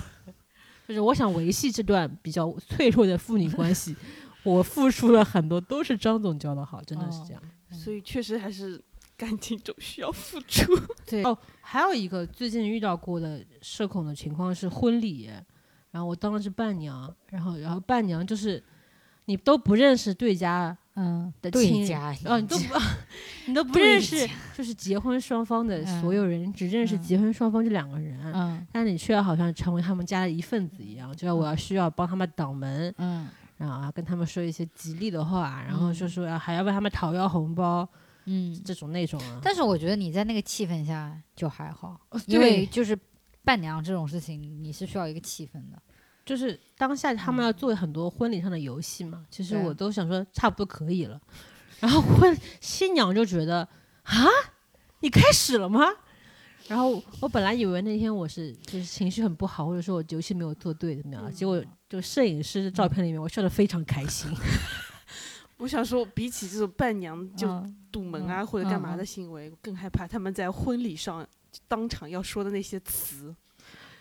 [0.86, 3.94] 就是我想维系这段比较脆弱的父女关系，
[4.42, 7.42] 我付出了很多，都是张总教的好，真的是这样。
[7.70, 8.82] 所以确实还是
[9.16, 10.74] 感情中需要付出。
[11.06, 15.30] 对哦，还有一个最近遇到过的社恐的情况是婚礼，
[15.90, 18.62] 然后我当的是伴娘，然后然后伴娘就是
[19.28, 20.76] 你都不认识对家。
[21.00, 22.74] 嗯，的亲家哦，你都不，
[23.46, 28.18] 你都不认识，就是结婚双方的所有人，只认识结婚双方这两个人。
[28.34, 33.28] 嗯，但你却好像成为他们家的一份子一样，就要我要需要帮他们挡门，嗯，
[33.58, 37.88] 然后啊跟他们说一些吉利的话，然后说说还要为他们讨要红包，
[38.24, 39.22] 嗯，这种那种。
[39.40, 42.98] 但是我觉得你在那个气氛下就还好，因为就是
[43.44, 45.80] 伴娘这种事情，你是需要一个气氛的。
[46.28, 51.18] 就是当下他们要做很多婚礼上的游戏嘛，其实我都想说差不多可以了，
[51.80, 53.66] 然后婚新娘就觉得
[54.02, 54.26] 啊，
[55.00, 55.86] 你开始了吗？
[56.66, 64.30] 然后我本来以为那天我是就是情绪很不好，或者说我游戏没有做对怎么样，结果就摄影师的照片里面我笑得非常开心。
[65.56, 67.48] 我想说，比起这种伴娘就
[67.90, 71.26] 堵门啊或者干嘛的行为，更害怕他们在婚礼上
[71.66, 73.34] 当场要说的那些词。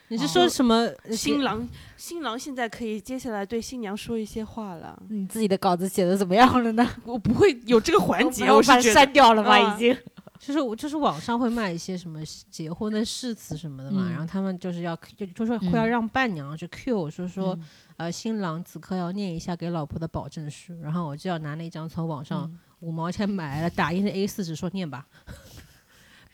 [0.09, 0.89] 你是说什么？
[1.11, 1.67] 新郎
[1.97, 5.01] 新郎现在可以接下来对新娘说一些话了。
[5.09, 6.87] 你自己的稿子写的怎么样了呢？
[7.03, 9.75] 我不会有这个环节， 我把它删掉了吧？
[9.75, 9.97] 已经。
[10.39, 12.19] 就是我就是网上会卖一些什么
[12.49, 17.57] 结婚的誓词什么的嘛，然后他们就是要就就是会要让伴娘去 Q 说说
[17.97, 22.49] 呃新郎此刻要念一下给老婆的保证书，然后我就要拿那张从网上
[22.81, 25.07] 五毛钱买来的打印的 A 四纸说念吧。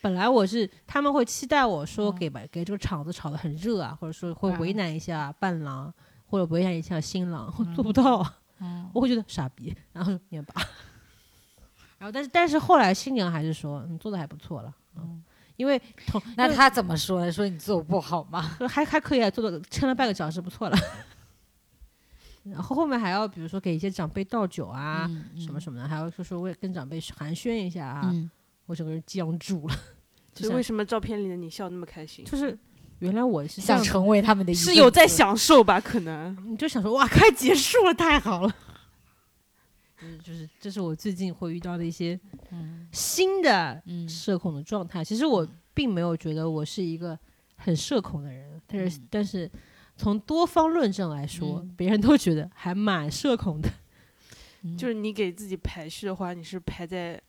[0.03, 5.91] 本来我是他们会期待我说给把给这个场子炒得很热啊，或者说会为难一下伴郎，
[6.27, 8.17] 或者为难一下新郎，我做不到，
[8.93, 10.55] 我会觉得傻逼，然后念吧。
[11.99, 15.23] 然后但是但是后来新娘还是说你做的还不错了，嗯，
[15.55, 17.31] 因为同那他怎么说？
[17.31, 18.41] 说你做不好吗？
[18.67, 20.77] 还还可以啊，做的撑了半个小时不错了。
[22.43, 25.09] 然后后面还要比如说给一些长辈倒酒啊，
[25.39, 28.13] 什么什么的，还要说说为跟长辈寒暄一下啊。
[28.65, 29.75] 我整个人僵住了，
[30.33, 32.23] 就是为什么照片里的你笑那么开心？
[32.25, 32.57] 就是
[32.99, 35.81] 原来我是想成为他们的，是有在享受吧？
[35.81, 38.55] 可能你就想说哇，快结束了，太好了。
[40.01, 42.19] 嗯就是，这是我最近会遇到的一些
[42.91, 45.03] 新的社恐的状态。
[45.03, 47.17] 其实我并没有觉得我是一个
[47.55, 49.49] 很社恐的人，但是但是
[49.97, 53.69] 从多方论证来说，别人都觉得还蛮社恐的。
[54.77, 57.21] 就是你给自己排序的话，你是排在。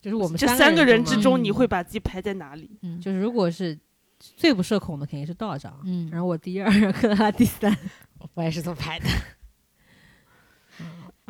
[0.00, 2.70] 就是我们这三个人之中，你会把自己排在哪里？
[2.82, 3.78] 嗯，就是如果是
[4.18, 5.78] 最不社恐的，肯定是道长。
[5.84, 7.76] 嗯，然后我第二，可能他第三。
[8.34, 9.06] 我也是这么排的。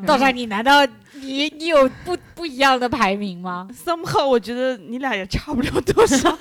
[0.07, 6.31] 道长，你难道你你有不不一样的排名吗？somehow，我觉得你俩也差不了多少。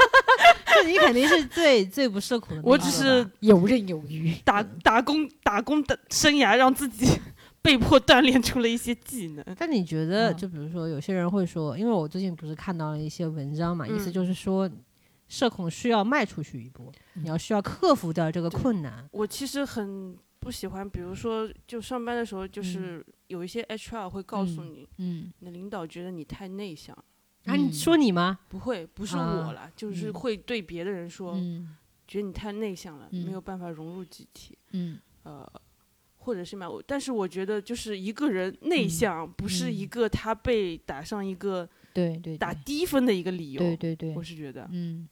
[0.76, 2.64] 就你肯定是最最不社恐的。
[2.64, 7.06] 我只是游刃有余，打打工打工的生涯让自己。
[7.62, 14.70] 被迫锻炼出了一些技能，但你觉得，就比如说，有些人会说，因为我最近不是看到了一些文章嘛，意思就是说，
[15.28, 19.08] 社恐需要迈出去一步，你要需要克服掉这个困难。
[19.12, 26.96] 我其实很不喜欢，比如说就上班的时候，就是有一些 HR 会告诉你，嗯，你的领导觉得你太内向。
[27.46, 28.40] 啊，你说你吗？
[28.50, 31.34] 不会，不是我了，就是会对别的人说，
[32.08, 34.58] 觉得你太内向了，没有办法融入集体。
[34.72, 35.50] 嗯，呃，
[36.30, 43.60] 或者是嘛，但是我觉得就是一个人内向，不是一个他被打上一个对对打低分的一个理由。
[43.60, 45.10] 对对对，我是觉得，嗯，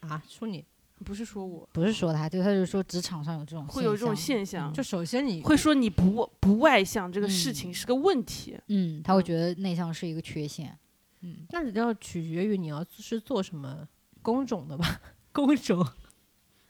[0.00, 0.64] 啊，说你
[1.04, 4.72] 不是说我，不是说他，就他就说职场上有这种会有这种现象。
[4.72, 8.58] 就首先你会说你不不外向这个事情是个问题。
[8.66, 10.76] 嗯，他会觉得内向是一个缺陷。
[11.20, 13.86] 嗯，那你要取决于你要是做什么
[14.22, 15.00] 工种的吧？
[15.30, 15.86] 工种，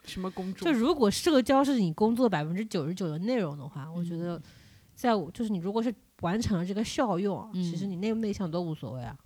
[0.07, 0.73] 什么工种？
[0.73, 4.41] 就如果社交是你工作百分之九十九的内容的话，我觉得，
[4.95, 9.17] 在我就是你如果是完成了这个效用，其实你内不内向都无所谓啊。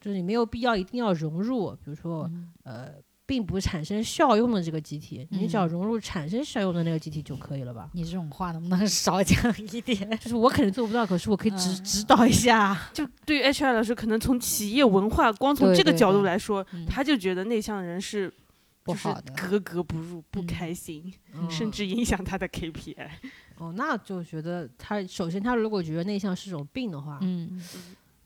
[0.00, 2.30] 就是你没有必要一定要融入，比如说
[2.62, 2.92] 呃。
[3.26, 7.88] 并不产生效用的这个集体，你只要融入产生效用的那个集体就可以了吧？
[7.92, 10.10] 你这种话能不能少讲一点？
[10.18, 12.76] 就是我肯定做不到，可是我可以指指导一下。
[12.92, 18.34] 就对于 HR 来说，可能从企业文化，光从这个角度来说，他就觉得内向的人是
[18.82, 21.12] 不好的，格格不入，不开心，
[21.50, 23.08] 甚至影响他的 KPI。
[23.58, 27.62] 哦，那就觉得他首先他如果觉得内向是种病的话，嗯，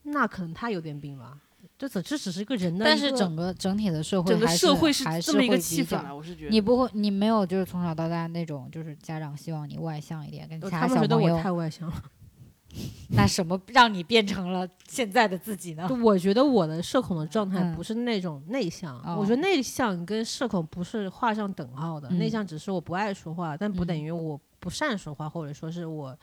[0.05, 1.39] 那可能他有点病吧。
[1.77, 10.95] 这这这只是一个人的，但是整个整体的社会，整个社会是这么一个气氛我是觉得你不会，你没有就是从小到大那种，就是家长希望你外向一点，跟其他小朋友。
[10.95, 12.03] 他们觉得我太外向了。
[13.11, 15.89] 那什么让你变成了现在的自己呢？
[16.03, 22.09] 我觉得我的社恐的状态不是那种内向，我觉得内向跟社恐不是画上等号的。
[22.11, 26.19] 内向只是我不爱说话，但不等于我不善说话，或者说是我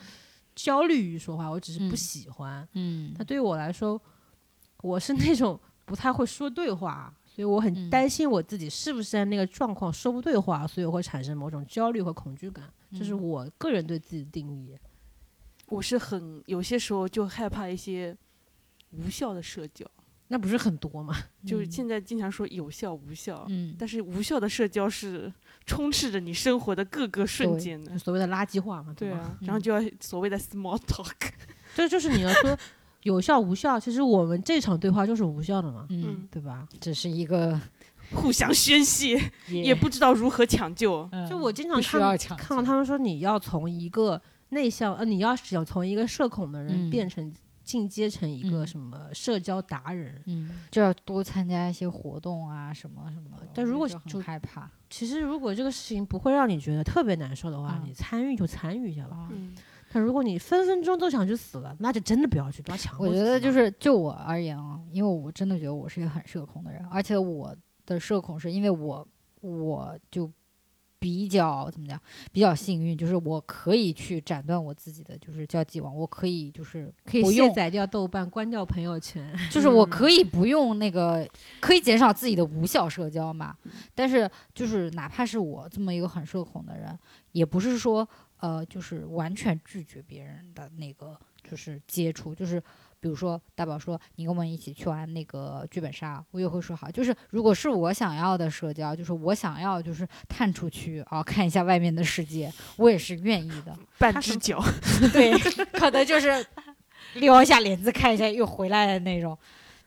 [0.55, 2.67] 焦虑于说话，我只是不喜欢。
[2.73, 4.01] 嗯，那对于我来说。
[4.83, 12.65] 我是那种不太会说对话，所以我很担心我自己是不是在那个状况说不对话，所以我会产生某种焦虑和恐惧感。
[12.97, 14.75] 这是我个人对自己的定义。
[15.71, 18.15] 我是很有些时候就害怕一些
[18.91, 19.85] 无效的社交，
[20.27, 21.15] 那不是很多吗？
[21.47, 25.31] 就是现在经常说有效无效，嗯，但是无效的社交是
[25.65, 31.15] 充斥着你生活的各个瞬间的，所谓的垃圾话嘛，对啊，然后就要所谓的 small talk，
[31.73, 32.57] 这就是你要说。
[33.03, 36.67] 有效无效，其实我们这场对话就是无效的嘛，嗯，对吧？
[36.79, 37.59] 只是一个
[38.13, 41.09] 互相宣泄，也不知道如何抢救。
[41.27, 47.33] 就我经常看看到他们说，你要从一个内向，呃，你要想从一个社恐的人变成
[47.63, 53.37] 进阶成一个什么社交达人，嗯，就要多参加一些活动啊，什么什么。
[53.53, 59.29] 但如果就害怕，其实如果这个事情不会让你觉得特别难受的话，你参与就参与一下吧。
[59.31, 59.55] 嗯。
[59.93, 62.97] 但如果你分分钟都想去死了，那就真的不要去，不要强。
[62.97, 67.53] 我觉得就是就我而言啊，因为我真的觉得我是一个很社恐的人，而且我
[67.85, 69.05] 的社恐是因为我
[69.41, 70.31] 我就
[71.01, 71.99] 比较怎么讲，
[72.31, 81.27] 比较幸运，就是我可以去斩断我自己的就是交际网，我可以就是可以卸载掉豆瓣，关掉朋友圈，就是我可以不用那个，
[81.59, 83.57] 可以减少自己的无效社交嘛。
[83.95, 86.97] 但是就是哪怕是我这么一个很社恐的人，
[87.31, 88.07] 也不是说。
[88.41, 91.15] 呃，就是完全拒绝别人的那个，
[91.47, 92.59] 就是接触，就是
[93.01, 96.89] 比如说大宝说你跟我们一起去玩那个剧本杀，我也会说好。
[96.89, 103.77] 就是如果是我想要的社交，就是我想要就是探出去啊，看一下外面的世界，我也是愿意的。
[103.99, 104.63] 半只脚，
[105.11, 105.37] 对，
[105.73, 106.45] 可能就是
[107.15, 109.37] 撩一下帘子看一下又回来的那种。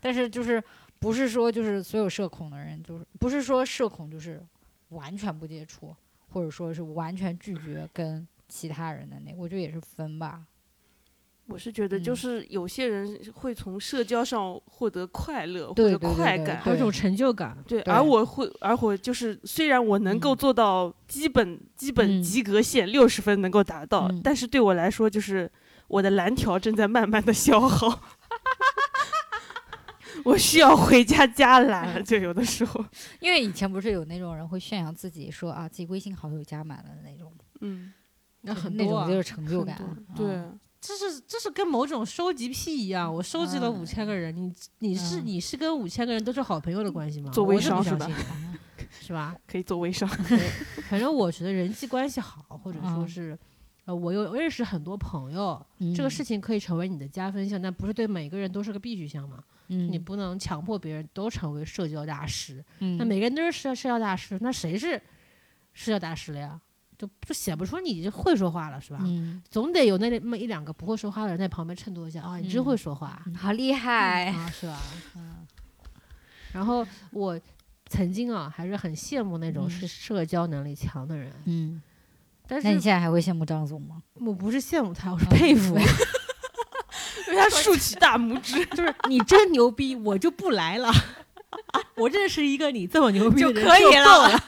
[0.00, 0.62] 但是就是
[0.98, 4.42] 不是说就是所有社恐的人，就是不是说社恐就是
[4.90, 5.94] 完全不接触，
[6.28, 8.26] 或者说是完全拒绝跟。
[8.46, 10.44] 其他人的那，我觉得也是分吧。
[11.46, 17.56] 我是觉得，就是有些人会从社交上获得快乐或者快感，有种成就感。
[17.68, 25.50] 对，而我会，而我就是，虽然我能够做到基本基本及格线六十分能够达到，但是对我来说，就是
[25.88, 28.00] 我的蓝条正在慢慢的消耗。
[30.24, 32.82] 我需要回家 加蓝，就有的时候。
[33.20, 37.30] 因为以前不是有那种人会炫耀自己说啊，自己微信好友加满了的那种。
[37.60, 37.92] 嗯。
[38.46, 39.78] 那很那种就是成就感，
[40.14, 40.42] 对，
[40.86, 43.12] 这是这是跟某种收集癖一样。
[43.12, 47.30] 我收集了五千个人，你你是你是跟五千个人都是好朋友的关系吗？
[47.32, 48.06] 做微商是吧？
[49.00, 49.34] 是吧？
[49.48, 50.06] 可以做微商。
[50.90, 53.38] 反正我觉得人际关系好，或者说是，
[53.86, 55.64] 呃，我又认识很多朋友，
[55.96, 59.42] 这个事情可以成为你的加分项，但不是对每个人都是个必须项嘛？
[59.68, 62.62] 嗯，你不能强迫别人都成为社交大师。
[62.80, 65.00] 嗯，那每个人都是社社交大师，那谁是
[65.72, 66.60] 社交大师了呀？
[67.06, 68.98] 就就显不出你会说话了，是吧？
[69.02, 74.80] 嗯，总得有那么一两个不会说话的人在旁边衬托一下啊，你真会说话，好厉害啊，是吧？
[75.16, 75.46] 嗯。
[76.52, 77.40] 然后我
[77.86, 81.32] 曾经啊还是很羡慕那种是社交能力强的人。
[81.46, 81.82] 嗯，
[82.46, 84.02] 但是那你现在还会羡慕张总吗？
[84.14, 85.74] 我不是羡慕他，我是佩服。
[87.28, 90.92] 为他竖起大拇指， 就是你真牛逼，我就不来了。
[91.96, 94.44] 我认识一个你这么牛逼的人就可以了。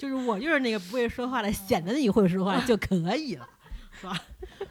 [0.00, 3.46] 就是我就是那个不会说话的，显得你会说话就可以了，
[3.92, 4.18] 是吧？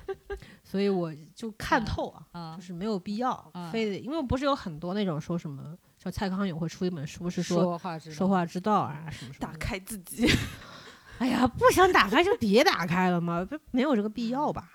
[0.63, 7.77] 所以我就看透啊，就是没有必要非得，因为不是有很多那种说什么，像蔡康永会出一本书，是说
[8.11, 10.27] 说话之道啊什么什么，打开自己。
[11.19, 14.71] 哎呀，不想打开就别打开了嘛，没有这个必要吧？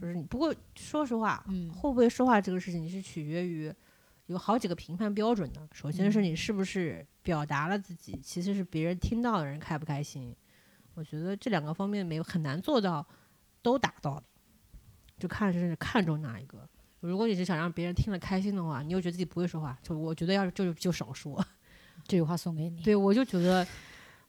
[0.00, 3.72] 就是你不过说实话，会不会说话这个事情是取决于
[4.26, 5.60] 有好几个评判标准的。
[5.72, 10.34] 首先是你是不是表达了自己，其实是别人听到的人开不开心。
[10.94, 13.06] 我觉得这两个方面没有很难做到
[13.62, 14.24] 都达到的，
[15.18, 16.68] 就看是看重哪一个。
[17.00, 21.44] 如果你是想让别人听了开心的话，你又觉得自己不会说话，就我觉得要是就就少说。
[22.06, 22.82] 这句话送给你。
[22.82, 23.66] 对，我就觉得。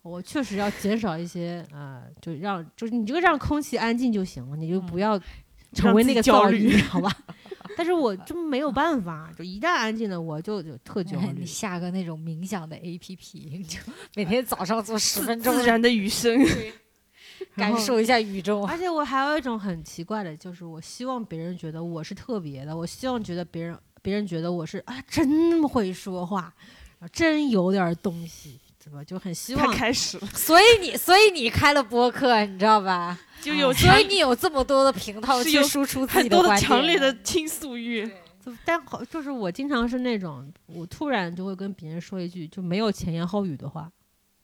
[0.03, 5.17] 我确实要减少一些，呃，就让就是你这个让空气安静就行了，你就不要
[5.71, 7.09] 成为那个焦虑，好吧？
[7.75, 11.39] 但是我就没有办法，就一旦安静了，我就就特焦 虑。
[11.39, 13.79] 你下个那种冥想的 A P P，就
[14.15, 16.37] 每天早上做十分钟自然的雨声，
[17.55, 18.63] 感受一下宇宙。
[18.63, 26.53] 而且我还有一种很奇怪的，就是我希望别人觉得我是特别的，我希望觉得别人别人觉得我是啊，真会说话，
[27.11, 28.59] 真有点东西。
[28.83, 29.01] 是吧？
[29.01, 33.17] 就很希望开始了，所以你，所以你开了播客，你知道吧？
[33.41, 38.11] 就有，所以你有这么多的频道去输出自己的的强烈的倾诉欲。
[38.65, 43.89] 但好，就是我经常是那种，我突然就会跟别人说一句就没有前言后语的话。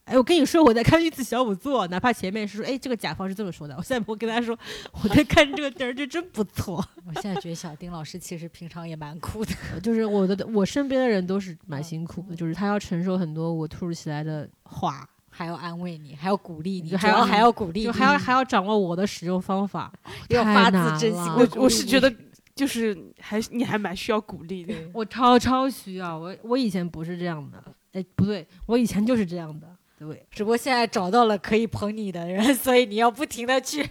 [0.09, 4.57] 哎，我跟你说，我在看一次小五作，哪怕前面是说，哎，这个甲方是这么说的，我现在不会跟他说，
[5.03, 6.83] 我在看这个电视剧真不错。
[7.05, 9.53] 我现在觉得小丁老师其实平常也蛮酷的，
[9.83, 19.93] 就是我的我身边的人都是蛮辛苦的，就是他要承受很多我突如其来的话，还要安慰你，还要鼓励你，还要还要鼓励，就还要还要掌握我的使用方法，
[20.29, 21.21] 要发自真心。
[21.21, 22.11] 我我是觉得，
[22.55, 26.17] 就是还你还蛮需要鼓励的，我超超需要。
[26.17, 29.67] 我我以前不是这样的，哎，不对，我以前就是这样的。
[29.99, 33.87] 对，只不过现在找到了可以捧你的人，所以你要不停的去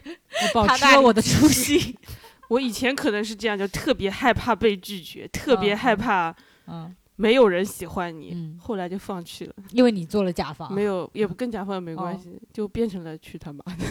[0.55, 1.95] 保持我的初心。
[2.49, 6.35] 我以前可能是这样，就特别害怕被拒绝，特别害怕，
[6.67, 8.57] 嗯，没有人喜欢你。
[8.59, 10.73] 后来就放弃了，因为你做了甲方。
[10.73, 13.85] 没有，也不跟甲方没关系，就变成了去他妈的。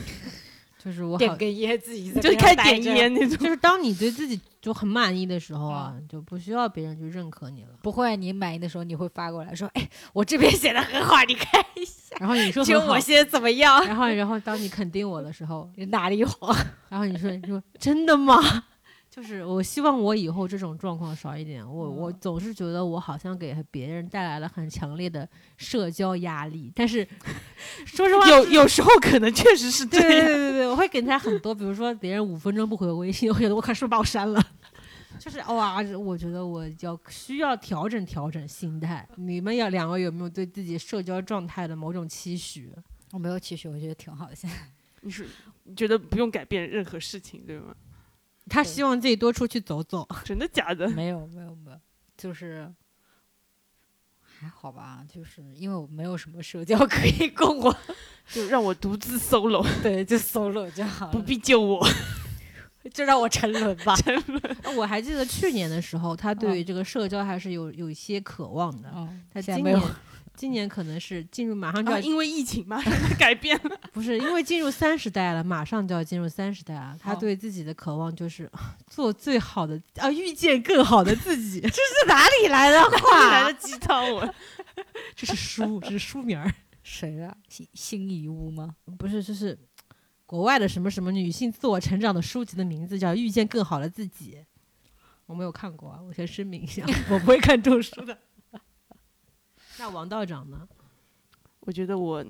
[0.78, 3.38] 就是我点根烟自己就开点烟那种。
[3.38, 7.70] 就是当你对自己就很满意的时候啊，就不需要别人去认可你了。
[7.82, 16.56] 不会，你满意的时候你会发过来说：“哎，我这边写的很好，你看一下。”然后你说：“就我写怎么样？”然后，然后当你肯定我的时候，哪里好？
[16.90, 18.36] 然后你说：“你说真的吗？”
[19.18, 21.68] 就是我希望我以后这种状况少一点。
[21.68, 25.28] 我我总是觉得我好像给别人带来了很强烈的
[25.58, 27.04] 社交压力，但是
[27.84, 30.08] 说实话，有有时候可能确实是这样。
[30.08, 34.40] 对对对对，我会给他很多，比如说别人五分钟不回我微信，我觉得我可是不是把我删了？
[35.18, 39.10] 就是哇，我觉得我要需要调整调整心态。
[39.16, 42.72] 你们要两个有没有对自己社交状态的某种期许？
[43.14, 44.36] 我没有期许，我觉得挺好的。
[44.36, 44.56] 现在
[45.02, 45.28] 你是
[45.76, 47.76] 觉得不用改变任何事情，对吗？
[48.50, 50.88] 他希望自己多出去走走， 真的假的？
[50.90, 51.80] 没有没有没有，
[52.18, 52.72] 就是
[54.22, 57.76] 还好吧，就是因为我没有什么社交可以供我，
[58.32, 61.86] 就让我独自 solo，对，就 solo 就好了， 不必救我，
[62.94, 63.96] 就让我沉沦吧。
[63.96, 64.76] 沉沦。
[64.76, 68.92] 我还记得去年的时候，他对于这个社交还是有有一些渴望的。
[68.96, 69.80] 嗯，他今年。
[70.38, 76.96] 今年可能是进入马上就要因为疫情马上改变了， 不是因为进入三十代了，马上就要进入三十代了。
[77.02, 78.50] 他对自己的渴望就是
[78.86, 81.60] 做最好的啊，遇见更好的自己。
[81.60, 83.30] 这 是哪里来的话？
[83.32, 84.34] 来的鸡汤文？
[85.16, 86.54] 这是书，这是书名儿。
[86.84, 87.36] 谁啊？
[87.50, 88.76] 新新遗物吗？
[89.00, 89.58] 不是，这是
[90.28, 94.38] 国外的什么什么女性自我成长的书籍的名字，叫《遇见更好的自己》。
[95.26, 98.18] 我没有看过啊，我先声明一下，我不会看这种书的。
[99.80, 100.68] 那王道长呢？
[101.60, 102.26] 我觉得我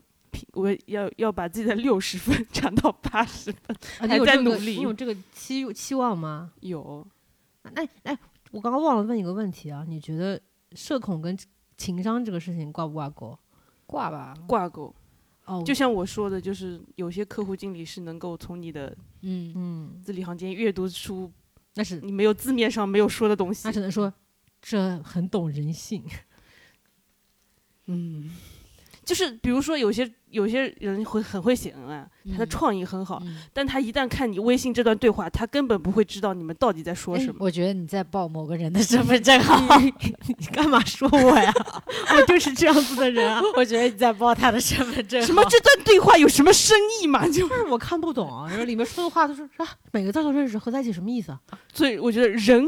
[0.54, 4.78] 我要要把自己的六十分 涨到八十分，还在努力。
[4.78, 6.52] 你有这个期期望吗？
[6.62, 7.06] 有。
[7.74, 8.18] 那哎，
[8.52, 10.40] 我刚刚忘了问一个问题啊，你觉得
[10.74, 11.38] 社恐跟
[11.78, 13.38] 情商这个事情挂不挂钩？
[13.86, 14.94] 挂吧，挂钩。
[15.46, 21.32] 哦，就像我说的，就是有些客户经理是能够从你的嗯嗯字里行间阅读出，
[21.76, 23.64] 那是你没有字面上没有说的东西。
[23.64, 24.12] 他只能说
[24.62, 26.04] 这很懂人性。
[27.88, 28.30] 嗯，
[29.04, 33.24] 就是比如说有些有些人会很会写文案，他的创意很好，
[33.54, 37.36] 但他一旦看你微信这段对话，他根本不会知道你们到底在说什么。
[37.40, 41.54] 我觉得你在报某个人的身份证号，你干嘛说我呀？
[42.18, 43.42] 我就是这样子的人啊！
[43.56, 45.22] 我觉得你在报他的身份证。
[45.26, 47.26] 什么这段对话有什么深意吗？
[47.30, 49.66] 就是我看不懂，然后里面说的话都是啥？
[49.94, 51.40] 每个字都认识，合在一起什么意思啊？
[51.74, 52.66] 所以我觉得人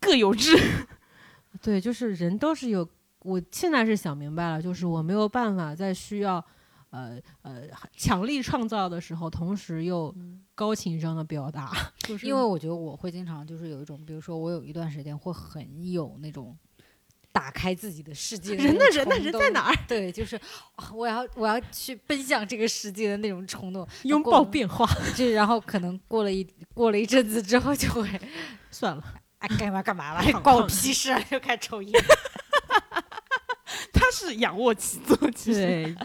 [0.00, 0.58] 各有志。
[1.62, 2.88] 对，就是人都是有。
[3.24, 6.44] 我现在是想明白了，就是我没有办法在需要，
[6.90, 7.62] 呃呃
[7.96, 10.14] 强力创造的时候，同时又
[10.54, 11.72] 高情商的表达。
[12.06, 16.54] 就是因为我觉得我会经常就是有一种，比如说我有一段时间会很有那种
[17.32, 18.54] 打开自己的世界。
[18.56, 19.76] 人的人的人在哪儿？
[19.88, 20.38] 对，就是
[20.92, 24.86] 我要我要去奔向这个世界的那种冲动，拥抱变化。
[25.16, 28.06] 就然后可能过了一过了一阵子之后就会
[28.70, 29.02] 算了，
[29.38, 31.24] 哎，干嘛干嘛了，关我屁事啊！
[31.30, 32.04] 又开始抽烟。
[33.94, 35.96] 他是仰卧起坐，其实，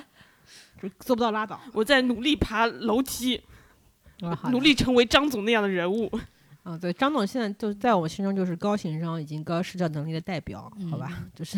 [1.00, 1.60] 做不到拉倒。
[1.74, 3.42] 我在努力爬楼梯，
[4.52, 6.10] 努力成为张总那样的人物。
[6.64, 11.26] 啊，对，张总现在就在我心中就是高情商以及高社交能力的代表，好吧？
[11.36, 11.58] 就是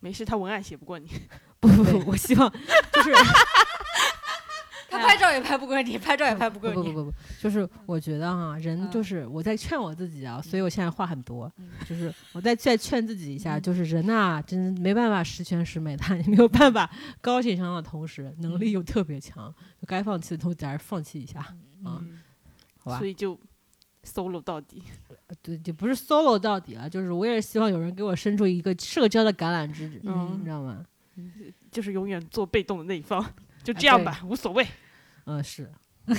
[0.00, 1.08] 没事，他文案写不过你。
[1.60, 2.50] 不不不，我希望
[2.92, 3.10] 就是。
[4.92, 6.76] 他拍照也拍不过你，拍照也拍不过你。
[6.76, 11.50] 不不不不，就是我觉得哈，人就是我在劝我自己啊，所以我现在话很多，
[11.88, 16.90] 就是我在再劝自己一下，就是人呐，真没办法十全十美，他也没有办法
[17.22, 19.52] 高情商的同时能力又特别强，
[19.86, 21.40] 该放弃的都还是放弃一下
[21.84, 22.04] 啊，
[22.78, 22.98] 好吧？
[22.98, 23.38] 所以就
[24.04, 24.82] solo 到底。
[25.40, 30.84] 对，就不是 solo 到底了，就是我也是希望有人给我伸出一个社交的橄榄枝，你知道吗？
[31.72, 33.24] 就是永远做被动的那一方。
[33.62, 34.66] 就这样吧，无所谓。
[35.24, 35.70] 嗯，是，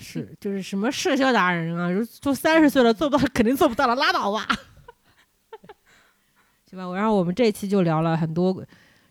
[0.00, 1.88] 是，就是什么社交达人啊，
[2.20, 4.46] 都三十岁了做不到，肯定做不到了，拉倒吧。
[6.66, 8.52] 行吧，我然后我们这一期就聊了很多，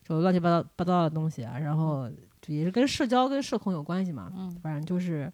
[0.03, 2.09] 就乱七八糟八糟的东西啊，然后
[2.47, 4.31] 也是跟社交跟社恐有关系嘛。
[4.35, 5.31] 嗯，反正就是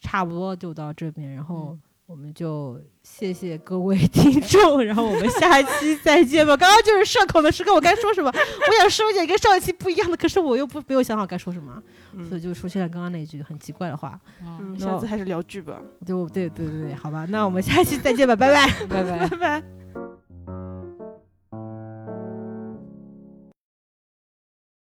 [0.00, 1.76] 差不多就到这边，然后。
[2.10, 6.56] 我们就谢谢各位 听众，然后我们下期再见吧。
[6.56, 8.28] 刚刚就是社恐的时刻，我该说什么？
[8.28, 11.80] 我想说一点跟上一期不一样的，可是我又不没有想好该说什么，
[12.28, 14.18] 所以就出现了刚刚那句很奇怪的话。
[14.44, 15.80] 嗯，下次还是聊剧吧。
[16.04, 19.79] 就对对对对，好吧，那我们下期再见吧，拜拜，拜拜， 拜拜。